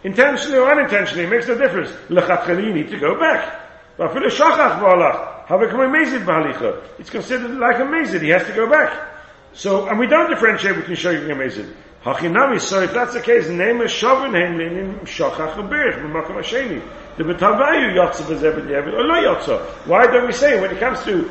intentionally 0.03 0.59
or 0.59 0.71
unintentionally, 0.71 1.25
makes 1.25 1.47
no 1.47 1.57
difference. 1.57 1.89
You 2.07 2.71
need 2.71 2.91
to 2.91 2.99
go 2.99 3.19
back. 3.19 3.59
It's 6.99 7.09
considered 7.09 7.57
like 7.57 7.77
a 7.77 7.83
mezid. 7.83 8.21
He 8.21 8.29
has 8.29 8.45
to 8.45 8.53
go 8.53 8.69
back. 8.69 8.95
So, 9.53 9.87
and 9.87 9.97
we 9.97 10.05
don't 10.05 10.29
differentiate 10.29 10.75
between 10.75 10.97
shogeg 10.97 11.29
and 11.29 11.39
mezid. 11.39 11.73
Hachinami, 12.03 12.59
so 12.59 12.81
if 12.81 12.93
that's 12.93 13.13
the 13.13 13.21
case, 13.21 13.47
name 13.47 13.81
is 13.81 13.91
shovin 13.91 14.33
hem 14.33 14.57
lenim 14.57 14.99
shachach 15.01 15.53
abirich 15.53 16.01
b'makom 16.01 16.37
hasheni. 16.37 16.81
The 17.17 17.23
betavayu 17.23 17.95
yotza 17.95 18.23
b'zeh 18.23 18.55
b'diavad, 18.55 18.93
or 18.93 19.03
lo 19.03 19.35
yotza. 19.35 19.59
Why 19.85 20.07
don't 20.07 20.25
we 20.25 20.33
say 20.33 20.59
when 20.59 20.71
it 20.71 20.79
comes 20.79 21.03
to 21.03 21.29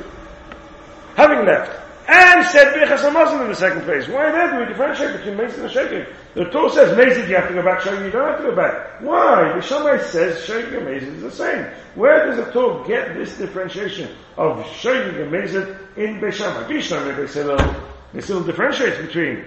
having 1.17 1.45
left, 1.45 1.81
and 2.11 2.45
said 2.47 2.75
Birchas 2.75 3.09
Hamazon 3.09 3.43
in 3.43 3.49
the 3.49 3.55
second 3.55 3.83
place. 3.83 4.09
Why 4.09 4.33
then 4.33 4.55
do 4.55 4.61
we 4.61 4.67
differentiate 4.67 5.17
between 5.19 5.37
Mason 5.37 5.63
and 5.63 5.73
Shaking? 5.73 6.05
The 6.35 6.45
Torah 6.47 6.71
says 6.71 6.97
Mason 6.97 7.29
you 7.29 7.37
have 7.37 7.49
to 7.49 7.55
go 7.55 7.63
back, 7.63 7.83
Shaking 7.83 8.05
you 8.05 8.11
don't 8.11 8.27
have 8.27 8.39
to 8.39 8.51
go 8.51 8.57
back. 8.57 9.01
Why? 9.01 9.53
The 9.55 9.61
Shammai 9.61 9.99
says 9.99 10.45
Shaking 10.45 10.75
and 10.75 10.87
Mason 10.87 11.15
is 11.17 11.23
the 11.23 11.31
same. 11.31 11.67
Where 11.95 12.27
does 12.27 12.45
the 12.45 12.51
Torah 12.53 12.87
get 12.87 13.15
this 13.15 13.37
differentiation 13.39 14.09
of 14.37 14.67
Shaking 14.77 15.21
and 15.21 15.31
Mason 15.31 15.77
in 15.97 16.21
Beishamai? 16.21 16.67
Beishamai, 16.67 17.17
they 17.17 17.73
they 18.13 18.21
still 18.21 18.43
differentiate 18.43 19.07
between 19.07 19.45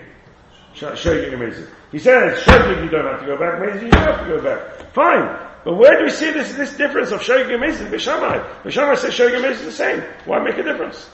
Shaking 0.73 1.33
and 1.33 1.39
Mason. 1.39 1.67
He 1.91 1.99
says, 1.99 2.41
Shaking 2.43 2.83
you 2.83 2.89
don't 2.89 3.05
have 3.05 3.19
to 3.19 3.25
go 3.25 3.37
back, 3.37 3.59
Mason 3.59 3.85
you 3.85 3.91
have 3.99 4.19
to 4.21 4.25
go 4.27 4.41
back. 4.41 4.93
Fine. 4.93 5.39
But 5.63 5.75
where 5.75 5.97
do 5.97 6.05
we 6.05 6.09
see 6.09 6.31
this, 6.31 6.53
this 6.53 6.75
difference 6.75 7.11
of 7.11 7.21
Shaking 7.21 7.53
and 7.53 7.61
Mason? 7.61 7.87
Beishamai. 7.87 8.63
Beishamai 8.63 8.97
says 8.97 9.13
Shaking 9.13 9.35
and 9.35 9.43
Mason 9.43 9.67
is 9.67 9.77
the 9.77 9.83
same. 9.83 10.03
Why 10.25 10.39
make 10.39 10.57
a 10.57 10.63
difference? 10.63 11.09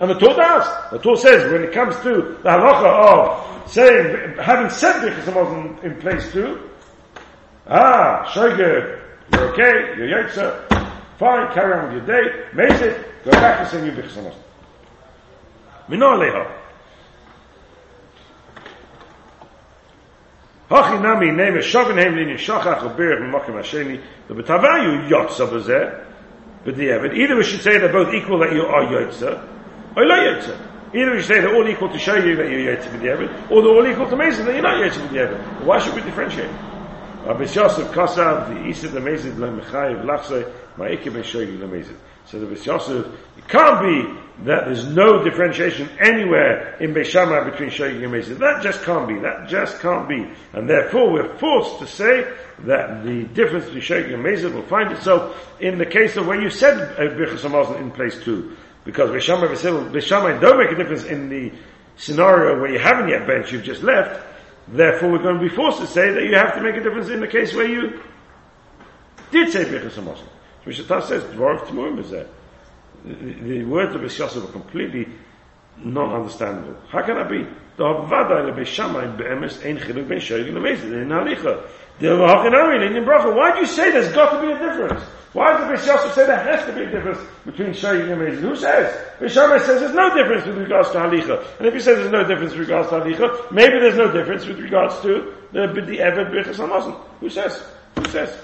And 0.00 0.10
the 0.10 0.14
Torah 0.14 0.36
does. 0.36 0.90
The 0.90 0.98
Torah 0.98 1.16
says 1.16 1.52
when 1.52 1.62
it 1.62 1.72
comes 1.72 1.94
to 1.96 2.38
the 2.42 2.48
halacha 2.48 3.64
of 3.64 3.70
saying, 3.70 4.36
having 4.38 4.70
said 4.70 5.00
Birchas 5.00 5.32
Hamazon 5.32 5.82
in 5.84 6.00
place 6.00 6.30
too, 6.32 6.68
ah, 7.68 8.24
Shoger, 8.32 9.00
you're 9.32 9.52
okay, 9.52 9.96
you're 9.96 10.08
Yotzer, 10.08 10.68
fine, 11.18 11.52
carry 11.54 11.78
on 11.78 11.94
with 11.94 12.08
your 12.08 12.22
day, 12.22 12.46
make 12.52 12.78
go 13.24 13.30
back 13.30 13.60
and 13.60 13.68
say 13.68 13.80
new 13.80 13.92
Birchas 13.92 14.16
Hamazon. 14.16 14.34
Hachi 20.72 21.02
nami 21.02 21.30
name 21.30 21.60
shogen 21.60 21.98
hem 21.98 22.16
lin 22.16 22.34
shachach 22.38 22.80
uberich 22.80 23.20
m'makim 23.20 23.60
hasheni 23.60 24.00
the 24.26 24.34
betavayu 24.34 25.06
yotza 25.06 25.46
b'zeh 25.46 26.02
b'di'evet 26.64 27.14
either 27.14 27.36
we 27.36 27.44
should 27.44 27.60
say 27.60 27.76
they're 27.76 27.92
both 27.92 28.14
equal 28.14 28.38
that 28.38 28.54
you 28.54 28.62
are 28.62 28.84
yotza 28.86 29.46
or 29.94 30.06
lo 30.06 30.16
yotze. 30.16 30.56
Either 30.94 31.12
we 31.12 31.22
say 31.22 31.40
they're 31.40 31.54
all 31.54 31.68
equal 31.68 31.90
to 31.90 31.98
show 31.98 32.14
you 32.14 32.36
that 32.36 32.48
you're 32.48 32.74
yotze 32.74 32.88
b'diavad, 32.88 33.50
or 33.50 33.60
they're 33.60 33.70
all 33.70 33.86
equal 33.86 34.08
to 34.08 34.16
Mezid 34.16 34.46
that 34.46 34.54
you're 34.54 34.62
not 34.62 34.80
yotze 34.80 34.98
b'diavad. 35.08 35.64
Why 35.64 35.78
should 35.78 35.94
we 35.94 36.00
differentiate? 36.00 36.50
Rabbi 37.26 37.44
Yosef 37.44 37.92
Kasav, 37.92 38.48
the 38.48 38.66
Isa 38.66 38.88
the 38.88 39.00
Mezid, 39.00 39.36
le 39.36 39.48
Mechayev, 39.48 40.04
Lachse, 40.06 40.50
Ma'ike 40.78 41.12
ben 41.12 41.22
Shoyi 41.22 41.58
le 41.60 41.68
Mezid. 41.68 41.96
So 42.26 42.38
the 42.38 42.46
Yosef, 42.46 43.06
it 43.36 43.48
can't 43.48 43.82
be 43.82 44.22
that 44.44 44.64
there's 44.64 44.86
no 44.86 45.22
differentiation 45.22 45.88
anywhere 46.00 46.76
in 46.78 46.94
Beishamah 46.94 47.50
between 47.50 47.70
Shoyi 47.70 48.02
and 48.02 48.12
Mezid. 48.12 48.38
That 48.38 48.62
just 48.62 48.82
can't 48.82 49.06
be. 49.06 49.18
That 49.18 49.48
just 49.48 49.80
can't 49.80 50.08
be. 50.08 50.26
And 50.52 50.68
therefore 50.68 51.12
we're 51.12 51.36
forced 51.38 51.78
to 51.80 51.86
say 51.86 52.32
that 52.60 53.04
the 53.04 53.24
difference 53.24 53.66
between 53.66 53.82
Shoyi 53.82 54.14
and 54.14 54.24
Mezid 54.24 54.54
will 54.54 54.62
find 54.62 54.90
itself 54.92 55.52
in 55.60 55.78
the 55.78 55.86
case 55.86 56.16
of 56.16 56.26
where 56.26 56.40
you 56.40 56.50
said 56.50 56.78
uh, 56.98 57.14
Birchas 57.14 57.80
in 57.80 57.90
place 57.90 58.22
too. 58.22 58.56
Because 58.84 59.10
Bishama 59.10 59.48
Bishama 59.90 60.40
don't 60.40 60.58
make 60.58 60.70
a 60.70 60.76
difference 60.76 61.04
in 61.04 61.28
the 61.28 61.52
scenario 61.96 62.60
where 62.60 62.72
you 62.72 62.78
haven't 62.78 63.08
yet 63.08 63.26
benched, 63.26 63.52
you've 63.52 63.62
just 63.62 63.82
left. 63.82 64.26
Therefore, 64.68 65.10
we're 65.10 65.22
going 65.22 65.38
to 65.38 65.48
be 65.48 65.54
forced 65.54 65.78
to 65.80 65.86
say 65.86 66.12
that 66.12 66.22
you 66.22 66.34
have 66.34 66.54
to 66.54 66.62
make 66.62 66.76
a 66.76 66.82
difference 66.82 67.08
in 67.08 67.20
the 67.20 67.28
case 67.28 67.54
where 67.54 67.68
you 67.68 68.00
did 69.30 69.52
say 69.52 69.64
Birchas 69.64 69.98
Mishatah 70.64 71.02
says, 71.04 71.22
Dvorov 71.24 71.66
Timurim 71.66 71.98
is 71.98 72.10
there. 72.10 72.26
The 73.04 73.64
words 73.64 73.94
of 73.94 74.00
Bishasa 74.00 74.40
were 74.40 74.52
completely 74.52 75.08
not 75.78 76.14
understandable. 76.14 76.76
How 76.88 77.02
can 77.02 77.16
that 77.16 77.28
be? 77.28 77.46
The 77.76 77.84
be'emes 77.84 79.64
ein 79.64 79.78
chiluk 79.78 80.08
ben 80.08 80.18
shoyig 80.18 80.52
the 80.52 80.60
halicha. 80.60 81.68
The 81.98 82.08
bracha. 82.08 83.34
Why 83.34 83.52
do 83.54 83.60
you 83.60 83.66
say 83.66 83.90
there's 83.90 84.12
got 84.12 84.40
to 84.40 84.46
be 84.46 84.52
a 84.52 84.58
difference? 84.58 85.02
Why 85.32 85.56
does 85.56 85.80
Beis 85.80 85.86
Yosef 85.86 86.12
say 86.14 86.26
there 86.26 86.36
has 86.36 86.66
to 86.66 86.72
be 86.74 86.82
a 86.82 86.90
difference 86.90 87.18
between 87.46 87.72
Shoying 87.72 88.12
and 88.12 88.20
Mezid? 88.20 88.40
Who 88.40 88.54
says? 88.54 88.94
Beis 89.18 89.60
says 89.60 89.80
there's 89.80 89.94
no 89.94 90.14
difference 90.14 90.46
with 90.46 90.58
regards 90.58 90.90
to 90.90 90.98
Halicha. 90.98 91.58
And 91.58 91.66
if 91.66 91.72
he 91.72 91.80
says 91.80 91.96
there's 91.96 92.12
no 92.12 92.26
difference 92.26 92.52
with 92.52 92.60
regards 92.60 92.90
to 92.90 92.96
Halicha, 92.96 93.50
maybe 93.50 93.78
there's 93.78 93.96
no 93.96 94.12
difference 94.12 94.44
with 94.44 94.58
regards 94.58 95.00
to 95.00 95.34
the, 95.52 95.68
the 95.68 95.98
Eved 95.98 96.30
Birchas 96.32 96.56
HaMazon. 96.56 97.00
Who 97.20 97.30
says? 97.30 97.64
Who 97.96 98.04
says? 98.10 98.36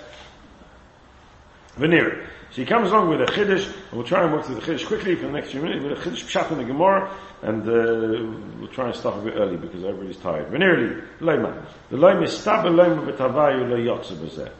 Veneer. 1.78 2.26
So 2.50 2.62
he 2.62 2.66
comes 2.66 2.90
along 2.90 3.08
with 3.10 3.20
a 3.20 3.26
Chiddush, 3.26 3.66
and 3.66 3.92
we'll 3.92 4.04
try 4.04 4.24
and 4.24 4.32
work 4.32 4.44
through 4.44 4.56
the 4.56 4.60
Chiddush 4.60 4.86
quickly 4.86 5.14
for 5.14 5.26
the 5.26 5.32
next 5.32 5.50
few 5.50 5.62
minutes, 5.62 5.84
with 5.84 5.92
a 5.92 6.10
Chiddush 6.10 6.24
Pshat 6.24 6.50
in 6.52 6.58
the 6.58 6.64
Gemara, 6.64 7.14
and 7.42 7.62
uh, 7.62 8.58
we'll 8.58 8.68
try 8.68 8.86
and 8.86 8.94
stop 8.94 9.16
a 9.16 9.20
bit 9.20 9.34
early 9.36 9.56
because 9.56 9.84
everybody's 9.84 10.16
tired. 10.16 10.50
Veneerly, 10.50 11.02
Leima. 11.20 11.64
The 11.90 11.96
Leima 11.96 12.24
is 12.24 12.32
Stabel 12.32 12.74
Leima 12.74 13.06
B'Tavayu 13.06 13.68
Lo 13.68 13.76
Yotze. 13.76 14.50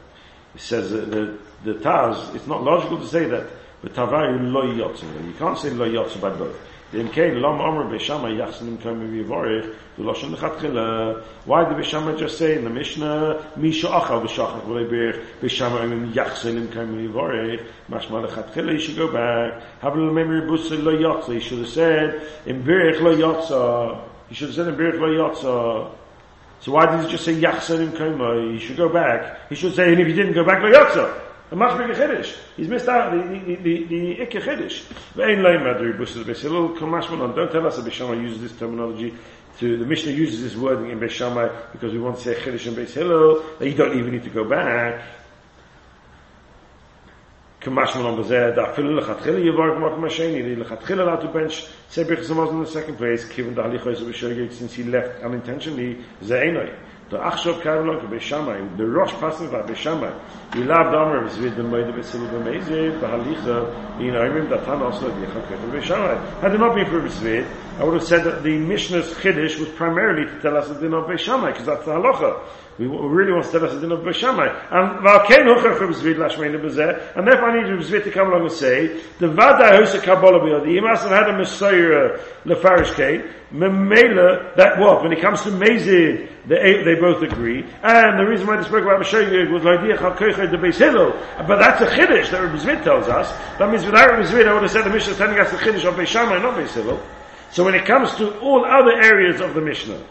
He 0.53 0.59
says 0.59 0.91
that 0.91 1.11
the, 1.11 1.37
the 1.63 1.73
Taz, 1.75 2.35
it's 2.35 2.47
not 2.47 2.63
logical 2.63 2.97
to 2.97 3.07
say 3.07 3.25
that 3.25 3.47
the 3.81 3.89
Tavayu 3.89 4.51
lo 4.51 4.63
yotze. 4.63 5.25
You 5.25 5.33
can't 5.33 5.57
say 5.57 5.69
lo 5.69 5.87
yotze 5.87 6.19
by 6.19 6.29
both. 6.29 6.57
dem 6.91 7.07
kein 7.11 7.39
lam 7.39 7.61
amr 7.61 7.83
be 7.89 7.99
shama 7.99 8.29
yachsen 8.29 8.67
im 8.67 8.77
kein 8.77 9.11
wie 9.11 9.23
vorig 9.23 9.65
du 9.95 10.03
lass 10.03 10.23
in 10.23 10.33
hat 10.33 10.59
gel 10.59 11.23
why 11.45 11.63
the 11.63 11.83
shama 11.83 12.17
just 12.17 12.37
say 12.39 12.55
in 12.55 12.63
the 12.63 12.69
mishna 12.69 13.39
misha 13.55 13.87
acha 13.87 14.19
be 14.21 14.27
shach 14.27 14.59
vorig 14.65 15.21
be 15.39 15.47
shama 15.47 15.83
im 15.83 16.11
yachsen 16.13 16.57
im 16.57 16.67
kein 16.69 16.97
wie 16.97 17.07
vorig 17.07 17.61
mach 17.89 18.09
mal 18.09 18.27
hat 18.27 18.53
gel 18.55 18.69
ich 18.69 18.97
go 18.97 19.07
back. 19.11 19.61
Have 19.81 19.93
a 19.93 19.97
memory 19.97 20.47
bus 20.47 20.71
lo 20.71 20.91
yachs 20.97 21.29
i 21.29 21.37
should 21.37 21.59
have 21.59 21.69
said 21.69 22.21
in 22.47 22.63
berg 22.63 22.99
lo 23.01 23.15
yachs 23.15 23.51
i 23.51 24.33
should 24.33 24.47
have 24.47 24.55
said 24.55 24.67
in 24.67 24.75
berg 24.75 24.99
lo 24.99 25.09
yachs 25.09 25.41
so 26.61 26.71
why 26.71 26.85
did 26.87 27.05
he 27.05 27.11
just 27.11 27.23
say 27.23 27.35
yachsen 27.35 27.81
im 27.81 27.91
kein 27.91 28.51
he 28.51 28.59
should 28.59 28.77
go 28.77 28.89
back. 28.89 29.47
He 29.49 29.55
should 29.55 29.75
say 29.75 29.91
and 29.91 30.01
if 30.01 30.07
he 30.07 30.13
didn't 30.13 30.33
go 30.33 30.43
back 30.43 30.63
lo 30.63 30.71
yachs 30.71 31.28
a 31.51 31.55
mach 31.55 31.77
mit 31.77 31.87
gehedish 31.87 32.35
is 32.57 32.67
mir 32.67 32.79
sta 32.79 33.09
die 33.11 33.57
di 33.63 33.85
di 33.85 34.21
ek 34.21 34.31
gehedish 34.31 34.83
ein 35.17 35.41
lein 35.41 35.63
ma 35.63 35.73
du 35.73 35.93
bus 35.93 36.15
bis 36.23 36.43
a 36.45 36.49
lo 36.49 36.69
kamash 36.75 37.07
von 37.07 37.33
don't 37.33 37.51
tell 37.51 37.65
us 37.65 37.77
a 37.79 37.81
bishama 37.81 38.15
use 38.21 38.39
this 38.39 38.55
terminology 38.57 39.13
to 39.59 39.77
the 39.77 39.85
Mishnah 39.85 40.11
uses 40.11 40.41
this 40.41 40.55
wording 40.55 40.89
in 40.91 40.99
bishama 40.99 41.51
because 41.71 41.91
we 41.91 41.99
want 41.99 42.17
to 42.17 42.21
say 42.21 42.33
Chiddush 42.33 42.67
and 42.67 42.77
Beis 42.77 42.93
hello 42.93 43.43
that 43.57 43.67
you 43.67 43.73
don't 43.73 43.97
even 43.97 44.11
need 44.11 44.23
to 44.23 44.29
go 44.29 44.47
back. 44.47 45.03
Kamash 47.59 47.93
on 47.95 48.23
bza 48.23 48.55
da 48.55 48.71
fill 48.73 48.93
la 48.93 49.01
khat 49.01 49.17
khila 49.17 49.39
yvark 49.39 49.79
ma 49.79 49.97
machine 49.97 50.45
li 50.45 50.55
la 50.55 51.15
to 51.17 51.27
bench. 51.27 51.65
Sebig 51.89 52.23
zamas 52.25 52.51
in 52.51 52.61
the 52.61 52.67
second 52.67 52.95
place 52.95 53.25
given 53.25 53.53
the 53.53 53.61
ali 53.61 53.77
khoy 53.79 53.97
so 53.97 54.49
since 54.49 54.73
he 54.73 54.83
left 54.83 55.21
unintentionally 55.23 55.97
zainoi 56.23 56.73
the 57.09 57.17
achshov 57.17 57.61
karlo 57.61 57.99
ke 57.99 58.07
beshamay 58.07 58.77
the 58.77 58.85
rosh 58.85 59.11
pasen 59.13 59.49
va 59.49 59.63
beshamay 59.63 60.13
i 60.53 60.59
lav 60.59 60.91
damer 60.93 61.25
is 61.25 61.37
with 61.39 61.55
the 61.55 61.63
moide 61.63 61.91
besil 61.95 62.21
be 62.29 62.37
meze 62.47 62.69
be 63.01 63.07
halicha 63.13 63.57
in 63.99 64.13
aimim 64.13 64.47
da 64.47 64.57
tan 64.63 64.83
also 64.83 65.09
the 65.09 65.25
be 65.25 65.77
beshamay 65.77 66.15
had 66.39 66.53
not 66.59 66.75
been 66.75 66.85
for 66.85 67.01
besved 67.01 67.47
i 67.79 67.83
would 67.83 67.95
have 67.95 68.03
said 68.03 68.23
that 68.23 68.43
the 68.43 68.55
mishnah's 68.59 69.11
chiddush 69.15 69.59
was 69.59 69.69
primarily 69.69 70.29
to 70.29 70.39
tell 70.39 70.55
us 70.55 70.67
the 70.67 70.75
din 70.75 70.93
of 70.93 71.07
beshamay 71.07 71.51
because 71.51 71.65
that's 71.65 71.85
the 71.85 71.91
halacha 71.91 72.31
we 72.79 72.87
really 72.87 73.33
want 73.33 73.45
to 73.45 73.51
tell 73.51 73.65
us 73.65 73.73
the 73.73 73.81
din 73.81 73.91
of 73.91 73.99
beshamay 73.99 74.49
and 74.71 75.03
va 75.03 75.23
ken 75.27 75.45
hocher 75.45 75.77
for 75.77 75.87
besved 75.87 76.15
lashmein 76.15 76.55
bezeh 76.59 77.17
and 77.17 77.27
therefore 77.27 77.51
I 77.51 77.61
need 77.61 77.79
besved 77.79 78.05
to 78.05 78.11
come 78.11 78.27
along 78.29 78.43
and 78.43 78.51
say 78.51 79.01
the 79.19 79.27
vada 79.27 79.77
house 79.77 79.99
kabbalah 80.01 80.63
be 80.63 80.73
the 80.73 80.81
must 80.81 81.03
have 81.03 81.11
had 81.11 81.29
a 81.29 81.37
messiah 81.37 82.17
lefarish 82.45 82.95
memela 83.51 84.55
that 84.55 84.79
what 84.79 85.03
when 85.03 85.11
it 85.11 85.21
comes 85.21 85.41
to 85.41 85.49
mezid 85.49 86.29
they, 86.49 86.83
they 86.83 86.95
both 86.95 87.21
agree. 87.21 87.63
And 87.83 88.19
the 88.19 88.25
reason 88.25 88.47
why 88.47 88.57
they 88.57 88.63
spoke 88.63 88.81
about 88.81 88.99
Mashiach 88.99 89.51
was 89.51 89.65
idea 89.67 89.97
Chalkoicha 89.97 90.49
the 90.49 90.57
Beis 90.57 90.77
Hillel. 90.77 91.11
But 91.47 91.59
that's 91.59 91.81
a 91.81 91.85
Chiddush 91.85 92.31
that 92.31 92.41
Rabbi 92.41 92.57
Zvid 92.57 92.83
tells 92.83 93.07
us. 93.07 93.29
That 93.59 93.69
means 93.69 93.85
without 93.85 94.09
Rabbi 94.09 94.23
Zvid, 94.23 94.47
I 94.47 94.53
would 94.53 94.63
have 94.63 94.71
said 94.71 94.83
the 94.83 94.89
Mishnah 94.89 95.11
is 95.11 95.17
telling 95.17 95.39
us 95.39 95.51
the 95.51 95.57
Chiddush 95.57 95.87
of 95.87 95.93
Beis 95.93 96.07
Shammai, 96.07 96.39
not 96.39 96.57
Beis 96.57 96.71
Hillel. 96.71 96.99
So 97.51 97.63
when 97.63 97.75
it 97.75 97.85
comes 97.85 98.15
to 98.15 98.39
all 98.39 98.65
other 98.65 98.99
areas 98.99 99.41
of 99.41 99.53
the 99.53 99.61
Mishnah, 99.61 100.01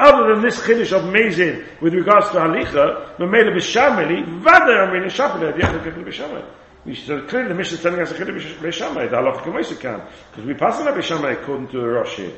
other 0.00 0.34
than 0.34 0.42
this 0.42 0.60
Chiddush 0.60 0.92
of 0.92 1.04
Mezid 1.04 1.80
with 1.80 1.94
regards 1.94 2.28
to 2.30 2.38
Halicha, 2.38 3.16
Memele 3.16 3.54
B'Shameli, 3.54 4.40
Vada 4.40 4.88
Amin 4.88 5.08
Shapel, 5.08 5.40
the 5.40 5.52
Yechel 5.52 5.82
Kefil 5.84 6.04
B'Shamai. 6.04 6.44
So 6.96 7.22
clearly 7.26 7.48
the 7.48 7.54
Mishnah 7.54 7.76
is 7.76 7.82
telling 7.82 8.00
us 8.00 8.10
a 8.10 8.14
Chiddush 8.14 8.56
B'Shamai, 8.56 9.10
the 9.10 9.16
Halacha 9.16 9.42
K'moisa 9.42 9.78
can. 9.78 10.02
Because 10.30 10.46
we 10.46 10.54
pass 10.54 10.80
on 10.80 10.88
a 10.88 10.92
B'Shamai 10.92 11.42
according 11.42 11.68
to 11.68 11.80
the 11.80 11.86
Rosh 11.86 12.16
here. 12.16 12.32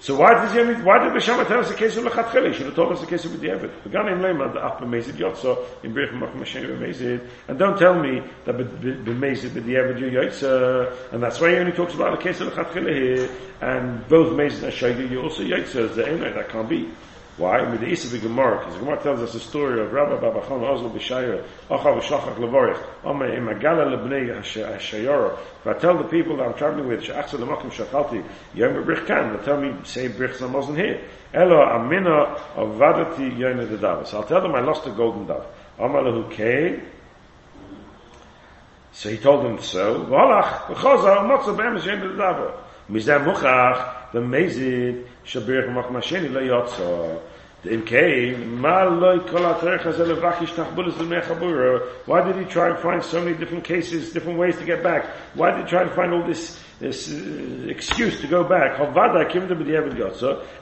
So 0.00 0.16
why 0.16 0.32
does 0.32 0.52
he, 0.54 0.60
why 0.82 0.98
did 1.04 1.12
Bishama 1.12 1.46
tell 1.46 1.60
us 1.60 1.68
the 1.68 1.74
case 1.74 1.94
of 1.98 2.04
Lechatchel? 2.04 2.48
He 2.48 2.54
should 2.54 2.66
have 2.66 2.74
told 2.74 2.92
us 2.92 3.00
the 3.00 3.06
case 3.06 3.26
of 3.26 3.32
B'diavad. 3.32 3.84
Began 3.84 4.08
in 4.08 4.20
Lema, 4.20 4.50
the 4.50 4.58
Upper 4.58 4.86
Mezid 4.86 5.12
Yotzo, 5.12 5.62
in 5.84 5.92
Birch 5.92 6.10
Mach 6.14 6.32
Mashem 6.32 6.64
B'mezid. 6.64 7.28
And 7.48 7.58
don't 7.58 7.78
tell 7.78 8.00
me 8.00 8.22
that 8.46 8.56
B'mezid 8.56 9.50
B'diavad 9.50 10.00
you 10.00 10.06
Yotza. 10.06 10.90
Uh, 10.90 10.96
and 11.12 11.22
that's 11.22 11.38
why 11.38 11.50
he 11.50 11.56
only 11.56 11.72
talks 11.72 11.92
about 11.92 12.16
the 12.16 12.24
case 12.24 12.40
of 12.40 12.50
Lechatchel 12.50 12.90
here. 12.90 13.30
And 13.60 14.08
both 14.08 14.32
Mezid 14.32 14.62
and 14.62 14.72
Shayga 14.72 15.10
you 15.10 15.20
also 15.20 15.42
Yotza. 15.42 15.94
That 15.94 16.48
can't 16.48 16.68
be. 16.68 16.88
Why? 17.40 17.62
With 17.70 17.80
the 17.80 17.86
Isa 17.86 18.18
Gemara, 18.18 18.58
because 18.58 18.74
the 18.74 18.80
Gemara 18.80 19.02
tells 19.02 19.20
us 19.20 19.32
the 19.32 19.40
story 19.40 19.80
of 19.80 19.90
Rabbi 19.90 20.22
Babachon 20.22 20.60
Ozl 20.60 20.92
B'Shayra, 20.92 21.42
Achav 21.70 21.98
Shlachach 22.02 22.36
Levorich, 22.36 22.78
Ome 23.02 23.22
Imagala 23.22 23.96
Lebnei 23.96 24.28
HaShayara. 24.42 25.38
If 25.60 25.66
I 25.66 25.72
tell 25.78 25.96
the 25.96 26.04
people 26.04 26.36
that 26.36 26.48
I'm 26.48 26.52
traveling 26.52 26.86
with, 26.86 27.02
She'achsa 27.02 27.38
L'makim 27.38 27.70
Shachalti, 27.70 28.22
Yom 28.52 28.84
Brich 28.84 29.06
Kan, 29.06 29.34
they 29.34 29.42
tell 29.42 29.58
me, 29.58 29.74
say 29.84 30.10
Brich 30.10 30.36
Zamosn 30.36 30.76
here. 30.76 31.00
Elo 31.32 31.62
Amina 31.62 32.36
of 32.56 32.76
Vadati 32.76 33.38
Yom 33.38 33.56
Dedav. 33.66 34.06
So 34.06 34.18
I'll 34.18 34.24
tell 34.24 34.42
them 34.42 34.54
I 34.54 34.60
lost 34.60 34.86
a 34.86 34.90
golden 34.90 35.26
dove. 35.26 35.46
Amalahu 35.78 36.30
Kei, 36.30 36.82
so 38.92 39.08
he 39.08 39.16
told 39.16 39.46
them 39.46 39.58
so. 39.62 40.04
V'holach, 40.04 40.66
v'choza, 40.66 41.16
u'motza 41.22 41.56
b'emes 41.56 41.86
Yom 41.86 42.00
Dedav. 42.00 42.52
Mizeh 42.90 43.24
Muchach, 43.24 44.12
the 44.12 44.18
Mezid, 45.24 45.44
Shabirich 45.44 45.72
Mach 45.72 45.86
Masheni 45.86 46.30
Lo 46.32 46.40
Yotza. 46.40 47.20
In 47.62 47.84
came, 47.84 48.62
why 52.06 52.22
did 52.24 52.36
he 52.36 52.44
try 52.50 52.70
and 52.70 52.78
find 52.78 53.04
so 53.04 53.22
many 53.22 53.36
different 53.36 53.64
cases, 53.64 54.12
different 54.14 54.38
ways 54.38 54.56
to 54.56 54.64
get 54.64 54.82
back? 54.82 55.04
Why 55.34 55.50
did 55.50 55.64
he 55.64 55.70
try 55.70 55.84
to 55.84 55.90
find 55.90 56.14
all 56.14 56.26
this 56.26 56.58
this 56.80 57.12
uh, 57.12 57.66
excuse 57.68 58.20
to 58.22 58.26
go 58.26 58.42
back. 58.42 58.78
Havada 58.78 59.30
kim 59.30 59.46
b'diavad 59.54 59.94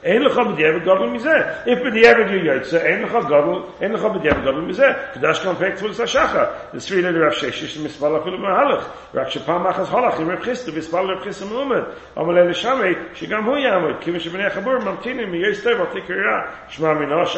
ein 0.03 0.21
lecha 0.21 0.43
b'diavad 0.45 0.83
gadol 0.83 1.09
mizeh. 1.09 1.63
If 1.65 1.79
b'diavad 1.79 2.31
you 2.31 2.51
ein 2.51 3.07
lecha 3.07 3.21
gadol, 3.23 3.73
ein 3.81 3.91
lecha 3.91 4.13
b'diavad 4.13 4.43
gadol 4.43 4.63
mizeh. 4.67 5.13
Kedash 5.13 5.41
pek. 5.57 5.79
The 5.79 6.79
three 6.79 7.01
letter 7.01 7.21
mispal 7.79 8.21
afilu 8.21 8.37
mahalach. 8.37 9.13
Rak 9.13 9.29
shepam 9.29 9.63
Rav 9.63 10.39
Chisda, 10.43 10.71
mispal 10.71 11.07
shigam 13.15 13.43
hu 13.43 13.51
yamud, 13.51 14.01
kim 14.01 14.15
chabur, 14.15 14.81
tev, 15.01 16.09
ira, 16.09 16.67
shma 16.69 16.95
minosh, 16.97 17.35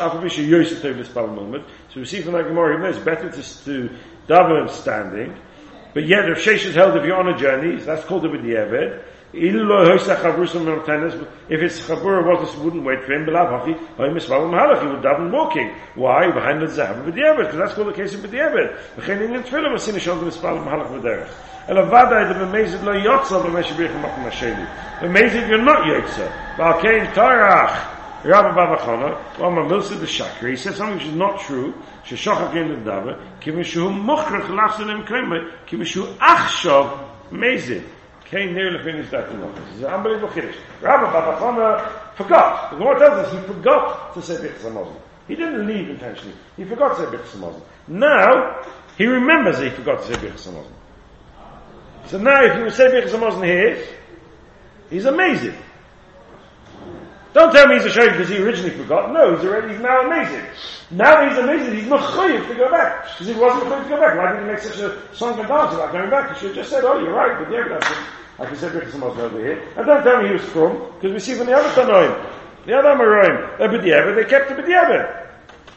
yoyz 0.49 0.81
tev 0.81 0.95
mispal. 0.95 1.63
So 1.93 1.99
we 1.99 2.05
see 2.05 2.21
from 2.21 2.33
that 2.33 2.43
Gemara, 2.43 2.89
it's 2.89 2.99
better 2.99 3.29
to, 3.29 3.63
to 3.65 3.89
daven 4.27 4.69
standing, 4.69 5.35
but 5.93 6.07
yet, 6.07 6.29
if 6.29 6.37
Shesh 6.39 6.65
is 6.65 6.75
held 6.75 6.95
if 6.97 7.05
you're 7.05 7.17
on 7.17 7.27
a 7.27 7.37
journey, 7.37 7.75
that's 7.81 8.05
called 8.05 8.25
a 8.25 8.29
b'diavad. 8.29 9.01
If 9.33 9.53
it's 11.61 11.79
chabur, 11.79 12.25
what 12.25 12.57
wouldn't 12.59 12.83
wait 12.83 13.03
for 13.05 13.13
him, 13.13 13.25
b'lav 13.25 13.65
he 13.65 13.71
would 13.71 15.01
daven 15.01 15.31
walking. 15.31 15.71
Why? 15.95 16.29
Behind 16.31 16.61
the 16.61 16.65
zahav 16.65 17.05
b'diavad, 17.05 17.37
because 17.37 17.57
that's 17.57 17.73
called 17.73 17.87
the 17.87 17.93
case 17.93 18.13
of 18.13 18.19
b'diavad. 18.21 18.75
V'chein 18.97 19.21
in 19.21 19.41
tefillah, 19.43 19.71
masin 19.71 19.95
ishon 19.95 20.19
the 20.19 20.25
misval 20.25 20.59
mahalach 20.65 20.89
v'derech. 20.89 21.29
El 21.69 21.77
avada 21.77 22.29
ed 22.29 22.41
amazed 22.41 22.83
lo 22.83 22.93
yotza 22.93 23.39
b'meshe 23.41 23.73
b'yichem 23.73 24.03
achim 24.03 24.23
ha-sheli. 24.23 24.67
You're 25.47 25.63
not 25.63 25.85
yotza. 25.85 26.29
Ba'alkein 26.57 27.13
tarach. 27.13 28.00
Rabbi 28.23 28.55
Baba 28.55 28.77
Chana, 28.77 29.39
Lama 29.39 29.61
Milsa 29.61 29.99
the 29.99 30.05
Shakri, 30.05 30.51
he 30.51 30.55
says 30.55 30.75
something 30.75 30.97
which 30.97 31.07
is 31.07 31.15
not 31.15 31.39
true, 31.39 31.73
Sheshachach 32.05 32.55
in 32.55 32.83
the 32.83 32.91
Dava, 32.91 33.39
Kimishu 33.39 33.89
Mochrach 33.91 34.45
Lachsanim 34.47 35.07
Krema, 35.07 35.51
Kimishu 35.65 36.15
Achshav 36.17 37.07
Mezid. 37.31 37.83
Kain 38.25 38.53
nearly 38.53 38.81
finished 38.83 39.11
that 39.11 39.29
in 39.29 39.41
office. 39.41 39.63
It's 39.73 39.79
an 39.79 39.85
unbelievable 39.87 40.33
Kiddush. 40.33 40.55
Rabbi 40.81 41.11
Baba 41.11 41.37
Chana 41.39 42.15
forgot. 42.15 42.71
The 42.71 42.77
Lord 42.77 42.99
tells 42.99 43.25
us 43.25 43.33
he 43.33 43.39
forgot 43.47 44.13
to 44.13 44.21
say 44.21 44.35
Birchas 44.35 44.71
HaMazon. 44.71 44.95
He 45.27 45.35
didn't 45.35 45.67
leave 45.67 45.89
intentionally. 45.89 46.35
He 46.57 46.63
forgot 46.63 46.95
to 46.95 47.03
say 47.03 47.17
Birchas 47.17 47.39
HaMazon. 47.39 47.61
Now, 47.87 48.61
he 48.97 49.05
remembers 49.05 49.57
that 49.57 49.69
he 49.69 49.75
forgot 49.75 50.03
to 50.03 50.13
say 50.13 50.19
Birchas 50.19 50.47
HaMazon. 50.47 50.71
So 52.07 52.17
now 52.19 52.43
if 52.43 52.55
you 52.55 52.69
say 52.69 52.85
Birchas 52.85 53.09
HaMazon 53.09 53.45
here, 53.45 53.83
he's 54.89 55.05
amazing. 55.05 55.55
Don't 57.33 57.53
tell 57.53 57.67
me 57.67 57.75
he's 57.75 57.85
a 57.85 57.89
shayk 57.89 58.11
because 58.11 58.29
he 58.29 58.37
originally 58.37 58.71
forgot. 58.71 59.13
No, 59.13 59.35
he's 59.35 59.45
already, 59.45 59.73
he's 59.73 59.81
now 59.81 60.05
amazing. 60.05 60.45
Now 60.91 61.15
that 61.15 61.29
he's 61.29 61.39
amazing, 61.39 61.75
he's 61.75 61.87
not 61.87 62.03
to 62.13 62.55
go 62.55 62.69
back. 62.69 63.07
Because 63.07 63.27
he 63.27 63.39
wasn't 63.39 63.63
chayiv 63.63 63.83
to 63.83 63.89
go 63.89 63.99
back. 63.99 64.17
Why 64.17 64.33
did 64.33 64.41
he 64.43 64.51
make 64.51 64.59
such 64.59 64.79
a 64.79 65.15
song 65.15 65.39
and 65.39 65.47
dance 65.47 65.73
about 65.73 65.93
going 65.93 66.09
back? 66.09 66.33
He 66.33 66.39
should 66.39 66.47
have 66.49 66.55
just 66.57 66.69
said, 66.69 66.83
oh, 66.83 66.99
you're 66.99 67.13
right, 67.13 67.37
but 67.39 67.51
yeah, 67.51 67.67
that's. 67.69 67.87
Like 68.41 68.53
I 68.53 68.55
said, 68.55 68.73
because 68.73 68.91
someone's 68.91 69.19
over 69.19 69.37
here. 69.37 69.61
And 69.77 69.85
don't 69.85 70.03
tell 70.03 70.21
me 70.21 70.29
he 70.29 70.33
was 70.33 70.43
from, 70.45 70.73
because 70.95 71.13
we 71.13 71.19
see 71.19 71.35
from 71.35 71.45
the 71.45 71.55
other 71.55 71.69
Tanoim, 71.79 72.25
the 72.65 72.73
other 72.73 72.97
they're 73.59 73.69
B'di'evet, 73.69 74.15
they 74.15 74.25
kept 74.25 74.49
the 74.49 74.55
B'di'evet. 74.55 75.27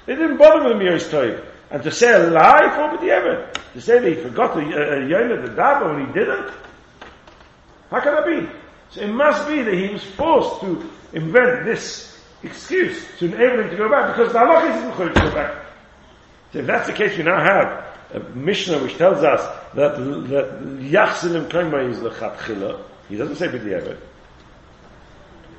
They 0.06 0.14
didn't 0.14 0.38
bother 0.38 0.74
with 0.74 0.78
the 0.78 1.16
Toiv. 1.16 1.44
And 1.70 1.82
to 1.82 1.90
say 1.90 2.12
a 2.12 2.30
lie 2.30 2.70
for 2.70 2.96
B'di'evet, 2.96 3.52
to 3.74 3.80
say 3.82 3.98
that 3.98 4.08
he 4.08 4.22
forgot 4.22 4.54
the 4.54 4.62
uh, 4.62 5.06
Yonah, 5.06 5.42
the 5.42 5.54
Dava, 5.54 5.94
when 5.94 6.06
he 6.06 6.12
didn't, 6.14 6.50
how 7.90 8.00
can 8.00 8.14
that 8.14 8.26
be? 8.26 8.63
So 8.94 9.00
it 9.00 9.12
must 9.12 9.48
be 9.48 9.60
that 9.60 9.74
he 9.74 9.88
was 9.88 10.04
forced 10.04 10.60
to 10.60 10.88
invent 11.12 11.64
this 11.64 12.16
excuse 12.44 13.04
to 13.18 13.24
enable 13.24 13.64
him 13.64 13.70
to 13.70 13.76
go 13.76 13.88
back 13.88 14.14
because 14.14 14.32
the 14.32 14.38
halach 14.38 14.76
isn't 14.76 14.96
going 14.96 15.12
to 15.12 15.20
go 15.20 15.34
back. 15.34 15.64
So 16.52 16.60
if 16.60 16.66
that's 16.66 16.86
the 16.86 16.92
case, 16.92 17.18
we 17.18 17.24
now 17.24 17.42
have 17.42 17.84
a 18.12 18.20
Mishnah 18.36 18.78
which 18.78 18.96
tells 18.96 19.24
us 19.24 19.40
that 19.74 19.96
that 19.96 20.62
Yachsilim 20.78 21.48
Kaima 21.48 21.90
is 21.90 21.98
the 21.98 22.10
Chatchila. 22.10 22.84
He 23.08 23.16
doesn't 23.16 23.34
say 23.34 23.48
B'diavad. 23.48 23.98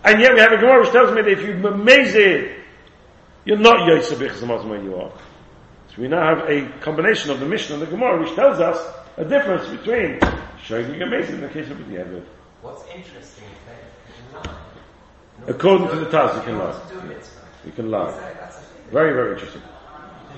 And 0.05 0.21
yet 0.21 0.33
we 0.33 0.39
have 0.39 0.53
a 0.53 0.57
Gemara 0.57 0.79
which 0.79 0.91
tells 0.91 1.13
me 1.13 1.21
that 1.21 1.31
if 1.31 1.41
you 1.41 1.67
amazing, 1.67 2.51
you're 3.43 3.57
not 3.57 3.85
Yosef 3.85 4.17
Bichzamazim 4.17 4.69
where 4.69 4.81
you 4.81 4.95
are. 4.95 5.11
So 5.89 6.01
we 6.01 6.07
now 6.07 6.37
have 6.37 6.49
a 6.49 6.69
combination 6.79 7.31
of 7.31 7.41
the 7.41 7.45
Mishnah 7.45 7.75
and 7.75 7.81
the 7.81 7.87
Gemara 7.87 8.21
which 8.21 8.33
tells 8.33 8.61
us 8.61 8.77
a 9.17 9.25
difference 9.25 9.67
between 9.67 10.21
showing 10.63 11.01
amazing 11.01 11.35
in 11.35 11.41
the 11.41 11.49
case 11.49 11.69
of 11.69 11.77
B'diavad. 11.79 12.23
What's 12.65 12.83
interesting 12.89 13.45
is 13.45 14.33
that 14.33 14.49
According 15.47 15.87
to 15.89 15.97
the 15.97 16.05
Taz, 16.07 16.35
you 16.35 16.41
can 16.41 16.57
lie. 16.57 16.81
You 17.63 17.71
can 17.71 17.91
lie. 17.91 18.11
Very, 18.89 19.13
very 19.13 19.33
interesting. 19.33 19.61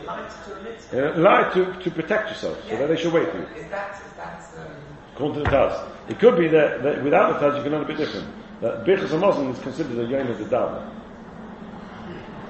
Uh, 0.06 1.14
lie 1.16 1.50
to, 1.54 1.74
to 1.82 1.90
protect 1.90 2.32
yourself, 2.32 2.62
so 2.68 2.76
that 2.76 2.88
they 2.88 2.98
should 2.98 3.14
wait 3.14 3.32
for 3.32 3.38
you. 3.38 3.46
Is 3.56 3.70
that, 3.70 3.96
is 3.96 4.12
that, 4.18 4.44
um... 4.58 4.74
According 5.16 5.46
to 5.46 5.50
the 5.50 5.56
Taz. 5.56 5.90
It 6.10 6.20
could 6.20 6.38
be 6.38 6.50
that, 6.50 6.84
that 6.84 7.02
without 7.02 7.40
the 7.40 7.48
Taz 7.48 7.56
you 7.58 7.64
can 7.64 7.72
learn 7.72 7.84
a 7.84 7.88
bit 7.88 7.96
different. 7.96 8.28
That 8.60 8.84
Birchas 8.84 9.08
HaMazon 9.08 9.54
is 9.54 9.60
considered 9.60 9.98
a 9.98 10.12
Yom 10.12 10.28
of 10.28 10.38
the 10.38 10.46
Dava. 10.54 10.86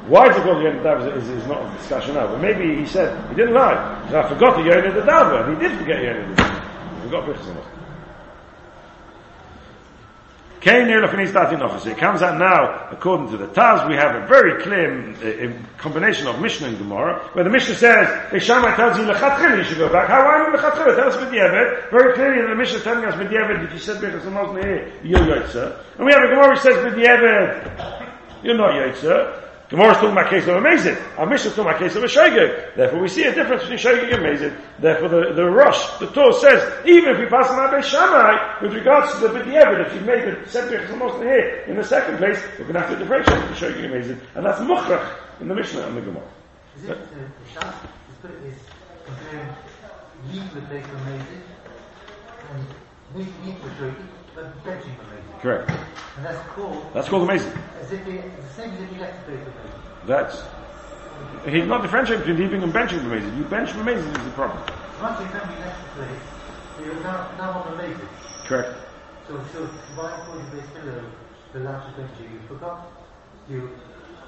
Why 0.08 0.28
is 0.32 0.38
it 0.38 0.42
called 0.42 0.64
Yom 0.64 0.78
Dava 0.78 1.16
is, 1.16 1.28
is 1.30 1.46
not 1.46 1.62
a 1.62 1.78
discussion 1.78 2.16
now. 2.16 2.26
But 2.26 2.42
maybe 2.42 2.80
he 2.80 2.88
said, 2.88 3.14
he 3.30 3.36
didn't 3.36 3.54
lie. 3.54 3.76
I 4.08 4.28
forgot 4.28 4.58
the 4.58 4.64
Yom 4.64 4.86
of 4.86 4.96
the 4.96 5.02
Dava, 5.02 5.46
and 5.46 5.62
he 5.62 5.68
did 5.68 5.78
forget 5.78 6.04
Yom 6.04 6.32
of 6.32 6.36
the 6.36 6.42
Dava. 6.42 6.96
He 6.96 7.02
forgot 7.04 7.26
Birchas 7.28 7.46
HaMazon. 7.46 7.77
It 10.62 11.98
comes 11.98 12.22
out 12.22 12.38
now, 12.40 12.88
according 12.92 13.30
to 13.30 13.38
the 13.38 13.48
Taz, 13.48 13.88
we 13.88 13.96
have 13.96 14.16
a 14.16 14.28
very 14.28 14.62
clear 14.62 15.12
uh, 15.12 15.54
combination 15.78 16.28
of 16.28 16.42
Mishnah 16.42 16.68
and 16.68 16.78
Gemara, 16.78 17.20
where 17.34 17.44
the 17.44 17.50
Mishnah 17.50 17.76
says, 17.76 18.44
Shammai 18.44 18.76
tells 18.76 18.98
you, 18.98 19.06
Lechatchil, 19.06 19.58
you 19.58 19.64
should 19.64 19.78
go 19.78 19.92
back. 19.92 20.08
How 20.08 20.22
are 20.22 20.50
you 20.50 20.58
Lechatchil? 20.58 20.96
Tell 20.96 21.08
us 21.08 21.16
B'diavad. 21.16 21.92
Very 21.92 22.14
clearly, 22.16 22.48
the 22.48 22.56
Mishnah 22.56 22.80
telling 22.82 23.06
us 23.06 23.16
B'diavad, 23.16 23.66
if 23.66 23.74
you 23.74 23.80
said 23.80 24.02
B'diavad, 24.02 24.24
someone's 24.24 24.64
here, 24.64 24.92
you're 25.04 25.20
Yotzer. 25.20 25.80
And 25.98 26.06
we 26.06 26.12
have 26.12 26.24
a 26.24 26.28
Gemara 26.28 26.50
which 26.50 26.62
says 26.62 26.76
B'diavad, 26.76 28.44
you're 28.44 28.58
not 28.58 28.74
Yotzer. 28.74 29.47
Gemara 29.70 29.92
is 29.92 29.98
talking 29.98 30.12
about 30.12 30.30
case 30.30 30.48
of 30.48 30.56
amazing. 30.56 30.96
Our 31.18 31.26
Mishnah 31.26 31.50
is 31.50 31.56
talking 31.58 31.70
about 31.70 31.80
case 31.82 31.96
of 31.98 32.04
a 32.04 32.08
shogeg. 32.08 32.76
Therefore, 32.76 33.02
we 33.02 33.10
see 33.10 33.24
a 33.24 33.36
difference 33.36 33.64
between 33.64 33.80
shogeg 33.80 34.14
and 34.14 34.26
amazing. 34.26 34.56
Therefore, 34.80 35.10
the, 35.10 35.34
the 35.34 35.44
rush, 35.44 36.00
the 36.00 36.08
Torah 36.08 36.34
says, 36.34 36.88
even 36.88 37.14
if 37.14 37.20
you 37.20 37.28
pass 37.28 37.50
on 37.50 37.60
Abbei 37.60 37.84
Shammai, 37.84 38.62
with 38.62 38.74
regards 38.74 39.12
to 39.14 39.28
the 39.28 39.28
B'diavad, 39.28 39.86
if 39.86 39.94
you 39.94 40.02
made 40.02 40.24
the 40.24 40.50
Septic 40.50 40.90
almost 40.90 41.18
here, 41.18 41.66
in 41.68 41.76
the 41.76 41.84
second 41.84 42.18
place, 42.18 42.42
we're 42.58 42.64
going 42.64 42.76
to 42.76 42.80
have 42.80 42.92
to 42.92 42.98
differentiate 42.98 43.42
between 43.50 43.72
shogeg 43.72 43.84
and 43.84 43.94
amazing. 43.94 44.22
And 44.36 44.46
that's 44.46 44.60
Mukhrach 44.60 45.18
in 45.42 45.50
the 45.50 45.56
Mishnah 45.56 45.82
and 45.82 45.98
the 45.98 46.02
Gemara. 46.02 46.28
Is 46.78 46.84
it, 46.86 46.92
uh, 46.92 46.96
the 46.96 47.60
Shas 47.60 47.76
is, 48.48 48.56
comparing 49.06 49.56
meat 50.32 50.44
with 50.56 50.64
amazing, 50.64 51.44
and 52.54 52.66
meat 53.16 53.56
with 53.62 53.74
shogeg, 53.74 54.17
but 54.38 54.64
benching 54.64 54.94
amazing. 55.02 55.40
Correct. 55.42 55.70
And 56.18 56.26
that's 56.26 56.48
called. 56.50 56.86
That's 56.94 57.10
called 57.10 57.24
amazing. 57.24 57.52
As 57.82 57.92
if 57.92 58.06
he, 58.06 58.12
the 58.12 58.22
same 58.56 58.70
as 58.72 58.82
if 58.82 58.90
he 58.92 59.00
left 59.00 59.26
the 59.26 59.32
place 59.32 59.48
of 59.48 59.54
amazing. 59.58 59.82
That's. 60.06 60.44
He's 61.50 61.66
not 61.66 61.82
differentiating 61.82 62.26
between 62.26 62.40
leaving 62.40 62.62
and 62.62 62.72
benching 62.72 63.00
amazing. 63.00 63.36
You 63.36 63.44
bench 63.46 63.74
amazing 63.74 64.08
is 64.08 64.24
the 64.24 64.32
problem. 64.32 64.62
Once 65.02 65.20
you 65.20 65.26
family 65.28 65.58
left 65.60 65.82
the 65.84 66.04
place, 66.04 66.86
you're 66.86 67.02
now, 67.02 67.32
now 67.40 67.52
on 67.64 67.74
amazing. 67.74 68.08
Correct. 68.46 68.78
So, 69.28 69.42
so 69.52 69.66
why 69.96 70.14
would 70.30 70.54
you 70.54 70.64
still 70.70 71.02
the 71.54 71.60
last 71.62 71.98
benching? 71.98 72.32
You 72.32 72.40
forgot. 72.48 72.92
You. 73.50 73.70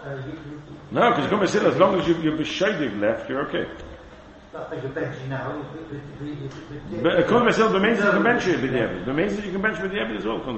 Uh, 0.04 0.16
you, 0.26 0.32
you, 0.32 0.62
no, 0.92 1.10
because 1.12 1.30
come 1.30 1.44
as 1.44 1.78
long 1.78 2.00
as 2.00 2.08
you, 2.08 2.16
you're 2.22 2.38
left, 2.38 3.30
you're 3.30 3.46
okay. 3.48 3.68
But 4.52 4.72
Kol 7.28 7.46
Basel 7.46 7.72
domains 7.72 8.00
you 8.00 8.10
can 8.10 8.24
bench 8.24 8.44
benching 8.44 8.62
with 8.62 8.72
the 8.72 8.80
Ebed. 8.80 9.06
Domains 9.06 9.36
that 9.36 9.46
you 9.46 9.52
can 9.52 9.62
bench 9.62 9.80
with 9.80 9.92
the 9.92 10.00
Ebed 10.00 10.18
as 10.18 10.26
well, 10.26 10.40
Kol 10.40 10.58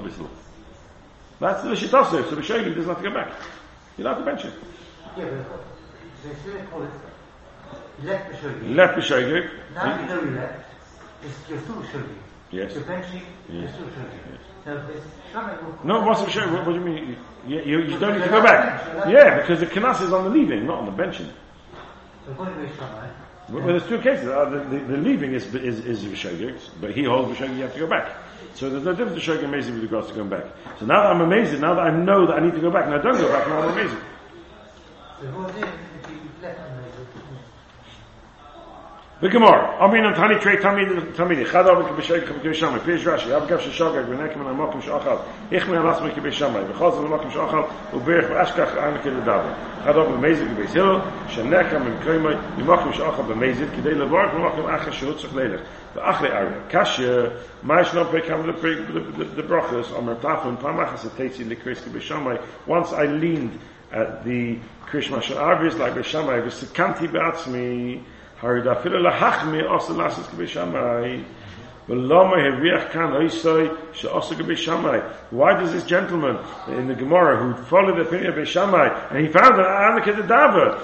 That's 1.40 1.62
the 1.62 1.70
Shitosef, 1.70 2.28
so 2.28 2.34
the 2.34 2.40
Bishoyim 2.40 2.74
does 2.74 2.86
not 2.86 3.02
to 3.02 3.08
go 3.08 3.14
back. 3.14 3.32
You 3.98 4.04
don't 4.04 4.14
have 4.16 4.24
to 4.24 4.30
bench 4.30 4.44
it. 4.46 4.54
Yeah, 5.16 5.28
but 5.50 5.64
they 6.24 6.34
still 6.40 6.64
call 6.70 6.82
it 6.82 6.90
left 8.02 8.32
Bishoyim. 8.32 8.74
Left 8.74 8.98
Bishoyim. 8.98 9.50
Now 9.74 10.00
you 10.00 10.06
know 10.06 10.22
you 10.22 10.30
left. 10.30 10.64
It's 11.22 11.38
Yosu 11.50 12.08
Yes. 12.50 12.74
You're 12.74 12.84
benching 12.84 13.22
yes. 13.50 13.74
No, 15.84 16.00
what's 16.02 16.22
the 16.22 16.30
show? 16.30 16.52
What, 16.52 16.66
what 16.66 16.72
do 16.72 16.78
you 16.78 16.84
mean? 16.84 17.16
You, 17.46 17.60
you, 17.62 17.80
you 17.80 17.98
don't 17.98 18.18
need 18.18 18.24
to 18.24 18.30
go 18.30 18.42
back. 18.42 19.08
Yeah, 19.08 19.40
because 19.40 19.60
the 19.60 19.66
Kanas 19.66 20.02
is 20.02 20.12
on 20.12 20.24
the 20.24 20.30
leaving, 20.30 20.66
not 20.66 20.78
on 20.80 20.86
the 20.86 21.02
benching. 21.02 21.30
So, 22.26 23.18
well, 23.48 23.66
there's 23.66 23.86
two 23.86 23.98
cases. 23.98 24.28
Uh, 24.28 24.48
the, 24.48 24.58
the, 24.60 24.78
the, 24.78 24.96
leaving 24.96 25.32
is 25.34 25.52
is, 25.54 25.80
is 25.84 26.04
Vishogig, 26.04 26.58
but 26.80 26.92
he 26.92 27.04
holds 27.04 27.36
Vishogig, 27.36 27.56
you 27.56 27.62
have 27.62 27.74
to 27.74 27.80
go 27.80 27.86
back. 27.86 28.16
So 28.54 28.70
there's 28.70 28.84
no 28.84 28.94
difference 28.94 29.22
to 29.22 29.30
Shogig 29.32 29.44
amazing 29.44 29.74
with 29.74 29.82
regards 29.82 30.08
to 30.08 30.14
come 30.14 30.28
back. 30.28 30.44
So 30.78 30.86
now 30.86 31.02
that 31.02 31.12
I'm 31.12 31.20
amazing, 31.20 31.60
now 31.60 31.74
that 31.74 31.86
I 31.86 31.90
know 31.90 32.26
that 32.26 32.38
I 32.38 32.40
need 32.44 32.54
to 32.54 32.60
go 32.60 32.70
back, 32.70 32.86
and 32.86 32.94
I 32.94 33.02
don't 33.02 33.18
go 33.18 33.28
back, 33.28 33.48
now 33.48 33.62
I'm 33.62 33.72
amazing. 33.72 33.98
The 39.22 39.28
Gemara. 39.28 39.78
Amrin 39.78 40.04
and 40.04 40.16
Tani 40.16 40.34
Trey 40.40 40.56
Tamid 40.56 41.14
Tamid 41.14 41.48
Chad 41.48 41.68
Amid 41.68 41.86
Kibishai 41.86 42.26
Kibishai 42.26 42.54
Shammai. 42.54 42.78
Pirish 42.80 43.04
Rashi. 43.04 43.28
Yavgav 43.28 43.60
Shishogag 43.60 44.06
V'nekim 44.06 44.40
and 44.40 44.58
Amokim 44.58 44.82
Shachal. 44.82 45.24
Ichmi 45.48 45.80
Alas 45.80 46.02
Mik 46.02 46.14
Kibishai. 46.14 46.50
V'chaz 46.50 46.98
and 46.98 47.06
Amokim 47.06 47.30
Shachal. 47.30 47.68
Uberich 47.92 48.28
V'ashkach 48.28 48.74
Anik 48.78 49.02
Yedav. 49.02 49.84
Chad 49.84 49.96
Amid 49.96 50.18
Mezid 50.18 50.48
Kibish 50.56 50.70
Hillel. 50.70 51.00
Shenekam 51.28 51.86
and 51.86 52.00
Koimai. 52.02 52.34
Yimokim 52.56 52.92
Shachal 52.94 53.24
V'mezid. 53.28 53.70
Kidei 53.76 53.94
Levark 53.94 54.32
V'mokim 54.32 54.66
Acha 54.76 54.90
Shehutzach 54.90 55.30
Leilech. 55.30 55.64
V'achli 55.94 56.34
Arya. 56.34 56.60
Kashya. 56.68 57.38
Maish 57.62 57.94
Nom 57.94 58.08
Pekam 58.08 58.44
the 59.36 59.42
Brachas. 59.44 59.96
Amr 59.96 60.16
Tafim. 60.16 60.56
Pamachas 60.56 61.08
Atetzi 61.08 61.44
Likris 61.44 61.78
Kibishai. 61.78 62.44
Once 62.66 62.92
I 62.92 63.04
leaned 63.04 63.56
at 63.92 64.24
the 64.24 64.58
Krishma 64.86 65.22
Sha'arvis, 65.22 65.78
like 65.78 65.92
Rishamai, 65.92 66.42
V'sikanti 66.44 67.06
B'atzmi. 67.06 68.02
הרי 68.41 68.61
דאפילו 68.61 68.99
להחמי 68.99 69.61
עושה 69.61 69.93
לעשות 69.97 70.25
כבי 70.25 70.47
שמאי 70.47 71.19
ולמה 71.89 72.35
הריח 72.37 72.83
כאן 72.91 73.21
איסוי 73.21 73.67
שעושה 73.93 74.35
כבי 74.35 74.55
שמאי 74.55 74.99
why 75.31 75.53
does 75.53 75.73
this 75.73 75.83
gentleman 75.83 76.37
in 76.67 76.87
the 76.87 76.95
Gemara 76.95 77.37
who 77.37 77.53
followed 77.63 77.97
the 77.97 78.01
opinion 78.01 78.29
of 78.31 78.35
Beishamai 78.35 79.11
and 79.11 79.19
he 79.19 79.27
found 79.27 79.57
that 79.57 79.67
Anaka 79.67 80.15
the 80.15 80.23
Dava 80.23 80.79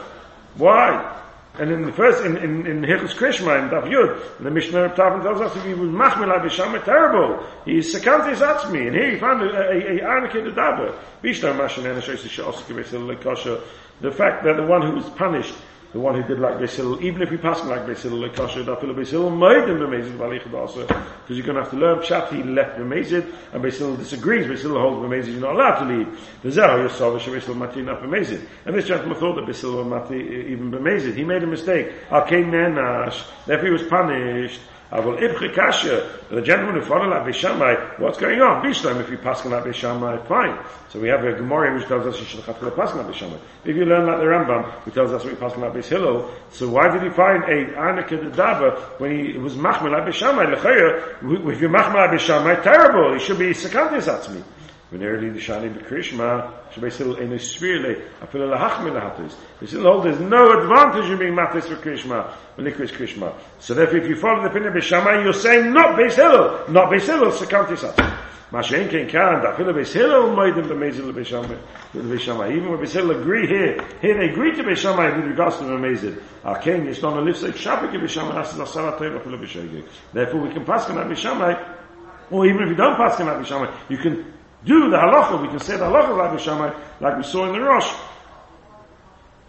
why 0.56 1.20
and 1.60 1.72
in 1.72 1.84
the 1.84 1.92
first 1.94 2.26
in 2.26 2.36
in 2.38 2.66
in 2.66 2.82
Hilchos 2.82 3.16
Krishma 3.16 3.62
in 3.62 3.70
Daf 3.70 3.86
Yud 3.86 4.40
the 4.40 4.52
Mishnah 4.52 4.86
of 4.86 4.92
Tavon 4.94 5.22
tells 5.24 5.40
us 5.40 5.56
if 5.56 5.64
he 5.64 5.74
was 5.74 5.90
machmel 5.90 6.30
Beishamai 6.30 6.84
terrible 6.84 7.46
he 7.66 7.78
sekanti 7.78 8.36
zatzmi 8.36 8.88
and 8.88 8.96
here 8.96 9.12
he 9.12 9.20
found 9.20 9.42
a, 9.44 9.46
a, 9.46 9.78
a 9.78 10.00
Anaka 10.02 10.44
the 10.44 10.52
Dava 10.52 10.96
Bishtar 11.24 11.56
Mashan 11.56 11.84
Eneshoyse 11.84 12.28
Sha'osa 12.28 12.64
Kibbe 12.64 12.84
Lekosha 12.84 13.62
the 14.02 14.12
fact 14.12 14.44
that 14.44 14.58
the 14.58 14.66
one 14.66 14.82
who 14.82 14.96
was 14.96 15.10
punished 15.12 15.56
the 15.93 15.99
one 15.99 16.15
who 16.15 16.23
did 16.29 16.39
like 16.39 16.59
Basil, 16.59 17.03
even 17.03 17.23
if 17.23 17.31
he 17.31 17.39
passed 17.39 17.65
like 17.65 17.87
Basil, 17.87 18.21
that 18.21 18.35
Philip 18.37 18.97
Basil 18.97 19.31
made 19.31 19.69
him 19.69 20.55
also, 20.55 20.87
because 20.87 21.37
you're 21.37 21.47
going 21.47 21.57
to 21.57 21.63
have 21.63 21.71
to 21.71 21.77
learn 21.77 21.99
Pshat, 21.99 22.29
he 22.31 22.43
left 22.43 22.79
Bemezid, 22.79 23.33
and 23.55 23.63
Basil 23.63 23.97
disagrees, 23.97 24.47
Basil 24.47 24.79
holds 24.79 24.99
Bemezid, 24.99 25.33
you're 25.33 25.41
not 25.41 25.55
allowed 25.55 25.79
to 25.79 25.85
leave. 25.87 26.09
You 26.45 26.51
saw 26.51 27.11
Basil 27.13 27.55
Mati 27.55 27.81
not 27.81 28.03
Bemezid. 28.03 28.47
And 28.67 28.75
this 28.77 28.87
gentleman 28.87 29.17
thought 29.19 29.37
that 29.37 29.47
Basil 29.47 29.83
Mati 29.85 30.17
even 30.17 30.71
Bemezid. 30.71 31.15
He 31.17 31.25
made 31.25 31.43
a 31.43 31.47
mistake. 31.47 31.91
Al-Kain 32.11 32.51
Menash, 32.51 33.25
therefore 33.47 33.67
he 33.67 33.73
was 33.73 33.83
punished. 33.85 34.61
Avol 34.91 35.19
ibche 35.21 35.53
the 36.31 36.41
gentleman 36.41 36.77
who 36.77 36.83
followed 36.83 37.11
Rabbi 37.11 37.31
Shammai, 37.31 37.75
what's 37.99 38.17
going 38.19 38.41
on? 38.41 38.63
Bishlam, 38.65 39.01
if 39.01 39.11
you 39.11 39.19
pass 39.19 39.45
on 39.45 39.53
Rabbi 39.53 39.71
Shammai, 39.71 40.17
fine. 40.27 40.59
So 40.89 40.99
we 40.99 41.09
have 41.09 41.23
a 41.25 41.33
Gemara 41.35 41.75
which 41.75 41.87
tells 41.87 42.07
us 42.07 42.19
you 42.19 42.25
should 42.25 42.41
have 42.45 42.59
to 42.61 42.71
pass 42.71 42.93
on 42.93 42.99
Rabbi 42.99 43.13
Shammai. 43.13 43.37
If 43.65 43.77
you 43.77 43.85
learn 43.85 44.07
like 44.07 44.19
the 44.19 44.25
Rambam, 44.25 44.65
who 44.83 44.91
tells 44.91 45.13
us 45.13 45.25
we 45.25 45.35
pass 45.35 45.53
on 45.53 45.61
Rabbi 45.61 45.83
Hillel, 45.83 46.31
so 46.51 46.69
why 46.71 46.89
did 46.89 47.03
he 47.03 47.11
find 47.11 47.45
a 47.45 47.67
Anaka 47.77 48.31
Dava 48.33 48.99
when 48.99 49.11
he 49.33 49.39
was 49.39 49.57
Machmel 49.57 49.93
Rabbi 49.93 50.11
Shammai? 50.11 50.53
If 50.55 51.61
you're 51.61 51.69
Machmel 51.71 52.19
Shammai, 52.19 52.55
terrible, 52.63 53.13
he 53.13 53.19
should 53.21 53.39
be 53.39 53.51
Sekantis. 53.51 54.09
When 54.29 54.43
in 54.91 55.01
the 55.01 55.07
Shani 55.39 55.75
Bekrishma, 55.75 57.19
in 57.21 57.33
a 57.33 57.39
sphere, 57.39 58.03
I 58.23 58.27
feel 58.27 58.53
a 58.53 58.57
hachmin 58.57 58.99
hatis. 58.99 59.35
We 59.61 59.67
still 59.67 59.83
hold 59.83 60.05
there's 60.05 60.21
no 60.21 60.63
advantage 60.63 61.11
in 61.11 61.19
being 61.19 61.35
matis 61.35 61.65
for 61.65 61.77
Krishma, 61.77 62.31
when 62.55 62.67
Likris 62.67 62.91
Krishma. 62.91 63.35
So 63.59 63.75
therefore, 63.75 63.99
if 63.99 64.09
you 64.09 64.17
follow 64.17 64.43
the 64.43 64.49
opinion 64.49 64.75
of 64.75 64.83
Bishama, 64.83 65.23
you're 65.23 65.35
saying 65.35 65.73
not 65.75 65.99
Beis 65.99 66.15
Hillel, 66.15 66.71
not 66.71 66.91
Beis 66.91 67.03
Hillel, 67.07 67.33
Sekanti 67.33 67.77
Satz. 67.77 68.17
Mashen 68.51 68.89
Ken 68.91 69.07
Kan, 69.11 69.43
da 69.43 69.55
feel 69.55 69.67
Beis 69.67 69.93
Hillel, 69.93 70.35
Moedim 70.35 70.67
B'mezil 70.67 71.13
B'Shama, 71.13 71.59
B'Shama. 71.93 72.51
Even 72.51 72.71
when 72.71 72.81
Beis 72.81 72.93
Hillel 72.93 73.21
agree 73.21 73.47
here, 73.47 73.87
here 74.01 74.17
they 74.17 74.31
agree 74.31 74.53
to 74.57 74.63
B'Shama 74.63 75.17
with 75.17 75.27
regards 75.27 75.59
to 75.59 75.65
B'mezil. 75.65 76.19
Aken, 76.45 76.87
it's 76.87 77.03
not 77.03 77.15
a 77.15 77.21
lift 77.21 77.43
like 77.43 77.55
Shabbat 77.55 77.93
B'Shama, 77.93 78.33
that's 78.33 78.55
the 78.55 78.65
Sarah 78.65 78.97
Torah 78.97 79.21
for 79.21 79.29
B'Shama. 79.29 79.85
Therefore, 80.15 80.41
we 80.41 80.51
can 80.51 80.65
pass 80.65 80.89
on 80.89 80.97
B'Shama, 80.97 81.75
or 82.31 82.47
even 82.47 82.63
if 82.63 82.69
you 82.71 82.75
don't 82.75 82.97
pass 82.97 83.21
on 83.21 83.27
B'Shama, 83.27 83.71
you 83.91 83.99
can 83.99 84.33
do 84.65 84.91
the 84.91 84.97
halacha, 84.97 85.41
we 85.41 85.49
can 85.49 85.61
say 85.61 85.77
the 85.77 85.85
halacha 85.85 86.17
like 86.17 86.39
Bishamai, 86.39 86.75
like 87.01 87.17
we 87.17 87.23
saw 87.23 87.47
in 87.47 87.53
the 87.53 87.61
Rosh, 87.61 87.93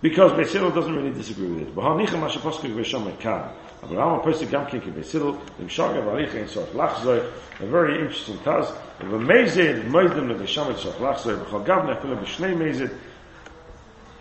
because 0.02 0.32
Beisil 0.34 0.74
doesn't 0.74 0.96
really 0.96 1.12
disagree 1.12 1.48
with 1.48 1.62
it. 1.64 1.76
B'hanicha 1.76 2.20
mashaposkik 2.20 2.76
Beishamai 2.76 3.20
kan. 3.20 3.52
Abraham 3.84 4.22
person 4.22 4.48
gamkin 4.48 4.82
ki 4.84 4.92
Beisil, 4.92 5.40
the 5.58 5.64
Mishaga 5.64 6.04
v'aricha 6.04 6.36
in 6.36 6.48
Sof 6.48 6.70
Lachzoi, 6.74 7.32
a 7.60 7.66
very 7.66 8.00
interesting 8.00 8.38
taz, 8.40 8.76
of 9.00 9.14
a 9.14 9.20
mezid, 9.20 9.84
moidim 9.90 10.28
le 10.28 10.36
Beishamai 10.36 10.78
Sof 10.78 10.98
Lachzoi, 10.98 11.44
b'chol 11.44 11.66
gavne 11.66 11.98
afilo 11.98 12.16
b'shnei 12.18 12.56
mezid, 12.56 12.92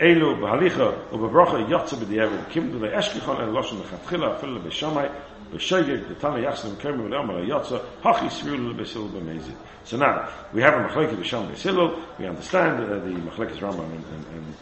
אלו 0.02 0.36
בהליכה 0.36 0.90
ובברכה 1.12 1.58
יוצא 1.60 1.96
בדיעבד 1.96 2.44
קימדו 2.50 2.80
לאשכחון 2.80 3.38
אל 3.38 3.46
לושן 3.46 3.76
לכתחילה 3.80 4.36
אפילו 4.36 4.56
לבשמאי 4.56 5.08
בשגג 5.54 5.98
דתנא 6.10 6.38
יחסן 6.38 6.76
קרמי 6.80 7.04
ולאמר 7.04 7.38
היוצא 7.38 7.78
הכי 8.04 8.30
סבירו 8.30 8.70
לבסיל 8.70 9.02
במזיד 9.02 9.56
So 9.86 9.98
now, 9.98 10.30
we 10.54 10.62
have 10.62 10.76
a 10.76 10.88
machlekes 10.88 11.14
b'sham 11.14 11.52
b'silul, 11.52 12.00
we 12.18 12.26
understand 12.26 12.82
uh, 12.86 13.00
the 13.00 13.10
machlekes 13.10 13.58
Rambam 13.58 13.84
and, 13.84 14.06
and, 14.14 14.26
and 14.34 14.56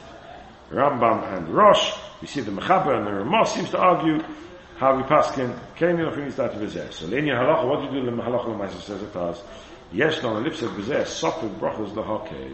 Rambam 0.72 1.38
and 1.38 1.48
Rosh, 1.50 1.94
we 2.22 2.28
see 2.28 2.42
the 2.42 2.50
Mechaber 2.52 2.98
and 2.98 3.06
the 3.06 3.14
Ramah 3.14 3.46
seems 3.46 3.70
to 3.70 3.78
argue 3.78 4.24
how 4.78 4.96
we 4.96 5.04
pass 5.04 5.38
in 5.38 5.54
Kain 5.76 6.00
of 6.00 6.16
things 6.16 6.36
that 6.38 6.54
v'zeh. 6.54 6.92
So 6.92 7.06
linear 7.06 7.36
halacha, 7.36 7.68
what 7.68 7.92
do 7.92 7.96
you 7.96 8.02
do 8.02 8.10
in 8.10 8.18
halacha 8.18 8.48
l'maisa 8.48 8.82
says 8.82 9.04
it 9.04 9.16
as, 9.16 9.44
yes, 9.94 10.24
no, 10.24 10.40
lip 10.40 10.56
said 10.56 10.70
v'zeh, 10.70 11.04
sofik 11.04 11.60
brachos 11.60 11.96
l'hakel. 11.96 12.50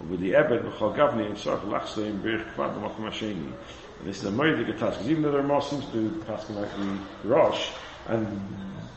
With 0.00 0.20
the 0.20 0.34
Ebed, 0.34 0.62
B'chol 0.62 0.94
Gavni, 0.96 1.26
and 1.26 1.36
Sarf 1.36 1.60
Lachsa, 1.62 2.06
in 2.06 2.20
Birch 2.20 2.46
Kvad, 2.54 2.74
B'makom 2.78 3.10
Hasheni. 3.10 3.52
And 3.98 4.08
this 4.08 4.18
is 4.18 4.24
a 4.24 4.30
murder 4.30 4.64
task, 4.72 4.98
because 4.98 5.08
even 5.08 5.22
though 5.22 5.32
the 5.32 5.38
Ramah 5.38 5.62
seems 5.62 5.86
to 5.92 6.22
pass 6.26 6.48
like 6.50 6.70
the 6.76 7.28
Rosh, 7.28 7.70
and 8.08 8.26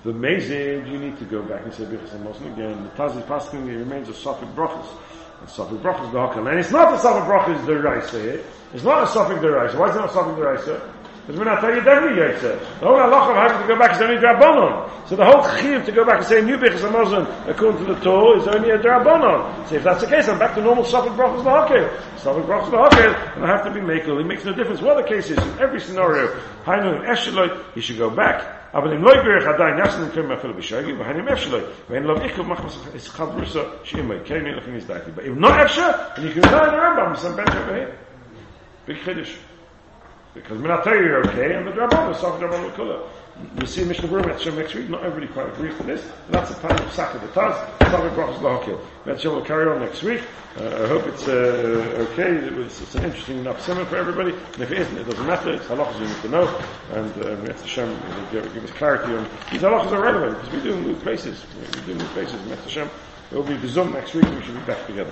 the 0.03 0.11
Mezid, 0.13 0.89
you 0.89 0.97
need 0.97 1.17
to 1.19 1.25
go 1.25 1.41
back 1.41 1.63
and 1.63 1.73
say 1.73 1.83
Birchas 1.83 2.21
Muslim 2.23 2.53
again. 2.53 2.83
The 2.83 2.89
Taz 2.91 3.17
is 3.17 3.23
passing, 3.25 3.67
it 3.67 3.75
remains 3.75 4.07
a 4.09 4.13
Sofik 4.13 4.53
Brachas. 4.55 4.87
And 5.39 5.49
Sofik 5.49 5.81
Brachas 5.81 6.11
the 6.11 6.17
Hakal. 6.17 6.49
And 6.49 6.59
it's 6.59 6.71
not 6.71 6.93
a 6.93 6.97
Sofik 6.97 7.25
Brachas 7.27 7.65
the 7.65 7.79
Raisa 7.79 8.21
here. 8.21 8.43
It's 8.73 8.83
not 8.83 9.03
a 9.03 9.05
Sofik 9.05 9.41
the 9.41 9.51
Raisa. 9.51 9.77
Why 9.77 9.89
is 9.89 9.95
it 9.95 9.99
not 9.99 10.09
a 10.09 10.13
Sofik 10.13 10.35
the 10.35 10.43
Raisa? 10.43 10.93
Because 11.29 11.45
we're 11.45 11.53
not 11.53 11.61
Tanya 11.61 11.81
Devni 11.81 12.17
Yaitse. 12.17 12.79
The 12.79 12.87
whole 12.87 12.97
halacha 12.97 13.35
having 13.35 13.61
to 13.61 13.67
go 13.67 13.77
back 13.77 13.95
is 13.95 14.01
only 14.01 14.17
Drabonon. 14.17 15.07
So 15.07 15.15
the 15.15 15.25
whole 15.25 15.43
chiv 15.57 15.85
to 15.85 15.91
go 15.91 16.03
back 16.03 16.17
and 16.17 16.25
say 16.25 16.41
new 16.41 16.57
is 16.57 16.81
a 16.81 16.89
Muslim 16.89 17.27
according 17.47 17.85
to 17.85 17.93
the 17.93 17.99
Torah 18.01 18.41
is 18.41 18.47
only 18.47 18.71
a 18.71 18.79
Drabonon. 18.79 19.67
So 19.67 19.75
if 19.75 19.83
that's 19.83 20.01
the 20.01 20.07
case, 20.07 20.27
I'm 20.27 20.39
back 20.39 20.55
to 20.55 20.61
normal 20.61 20.83
Sofik 20.85 21.15
Brachos 21.15 21.43
Lahakil. 21.43 21.87
Sofik 22.17 22.47
Brachos 22.47 22.71
Lahakil, 22.71 23.35
and 23.35 23.45
I 23.45 23.47
have 23.47 23.63
to 23.63 23.69
be 23.69 23.79
makil. 23.79 24.19
It 24.19 24.25
makes 24.25 24.43
no 24.43 24.53
difference 24.53 24.81
what 24.81 24.97
the 24.97 25.03
case 25.03 25.29
is. 25.29 25.37
In 25.37 25.59
every 25.59 25.79
scenario, 25.79 26.35
Hainu 26.65 26.95
and 26.95 27.05
Esheloi, 27.05 27.75
he 27.75 27.81
should 27.81 27.99
go 27.99 28.09
back. 28.09 28.55
אבל 28.73 28.93
אם 28.93 29.03
לא 29.03 29.11
יברך 29.11 29.47
עדיין 29.47 29.79
יחסן 29.79 30.05
נקראים 30.05 30.31
אפילו 30.31 30.53
בשגי, 30.53 30.93
והן 30.93 31.19
אם 31.19 31.27
אפשלוי, 31.27 31.61
ואין 31.89 32.03
לו 32.03 32.21
עיכב 32.21 32.47
מחמס 32.47 32.95
ישחד 32.95 33.25
ברוסו, 33.25 33.61
שאימא 33.83 34.13
יקרים 34.13 34.47
ילכים 34.47 34.75
יזדעתי. 34.75 35.11
אם 35.27 35.41
לא 35.41 35.49
אפשר, 35.61 35.89
אני 36.17 36.29
קורא 36.33 36.61
לרמב"ם, 36.61 37.11
מסמבן 37.11 37.51
שבהם. 37.51 37.89
בקחידש. 38.87 39.48
Because 40.33 40.59
Minatay 40.59 41.05
you're 41.05 41.27
okay, 41.27 41.55
and 41.55 41.65
the 41.65 41.71
Rabban 41.71 42.11
is 42.11 42.19
soft 42.19 42.41
Rabban 42.41 42.71
Kula. 42.75 43.03
You 43.59 43.65
see 43.65 43.83
Mishnah 43.83 44.07
Berurah 44.07 44.27
Metzger 44.27 44.51
next 44.51 44.75
week, 44.75 44.89
not 44.89 45.03
everybody 45.03 45.31
quite 45.31 45.47
agrees 45.47 45.75
with 45.77 45.87
this, 45.87 46.03
and 46.03 46.33
that's 46.33 46.51
a 46.51 46.55
part 46.55 46.79
of 46.79 46.91
Saka 46.91 47.17
the 47.19 47.27
Taz, 47.27 47.55
Saka 47.79 48.09
Brachas 48.09 48.37
Lahakil. 48.39 48.79
Metzger 49.05 49.31
will 49.31 49.41
carry 49.41 49.67
on 49.67 49.79
next 49.79 50.03
week. 50.03 50.21
Uh, 50.59 50.65
I 50.65 50.87
hope 50.87 51.07
it's 51.07 51.27
uh, 51.27 52.05
okay. 52.11 52.35
It 52.35 52.53
was, 52.53 52.81
it's 52.81 52.95
an 52.95 53.05
interesting 53.05 53.39
enough 53.39 53.61
sermon 53.65 53.85
for 53.87 53.95
everybody, 53.95 54.31
and 54.31 54.61
if 54.61 54.71
it 54.71 54.79
isn't, 54.79 54.97
it 54.97 55.05
doesn't 55.05 55.25
matter. 55.25 55.53
It's 55.53 55.65
halachas 55.65 55.99
you 55.99 56.07
need 56.07 56.21
to 56.21 56.29
know, 56.29 56.61
and 56.91 57.25
uh, 57.25 57.35
Metzger 57.43 57.67
Shem 57.67 57.89
will 57.89 58.31
give, 58.31 58.53
give 58.53 58.63
us 58.63 58.71
clarity 58.71 59.15
on 59.15 59.27
these 59.51 59.61
halachas 59.61 59.91
are 59.91 60.01
relevant 60.01 60.37
because 60.43 60.63
we 60.63 60.69
do 60.69 60.79
move 60.79 60.99
places. 61.01 61.43
We 61.75 61.81
do 61.81 61.95
move 61.95 62.09
places. 62.09 62.45
Metzger 62.47 62.69
Shem 62.69 62.89
will 63.31 63.43
be 63.43 63.67
Zoom 63.67 63.93
next 63.93 64.13
week, 64.13 64.25
we 64.25 64.43
should 64.43 64.55
be 64.55 64.61
back 64.61 64.85
together. 64.85 65.11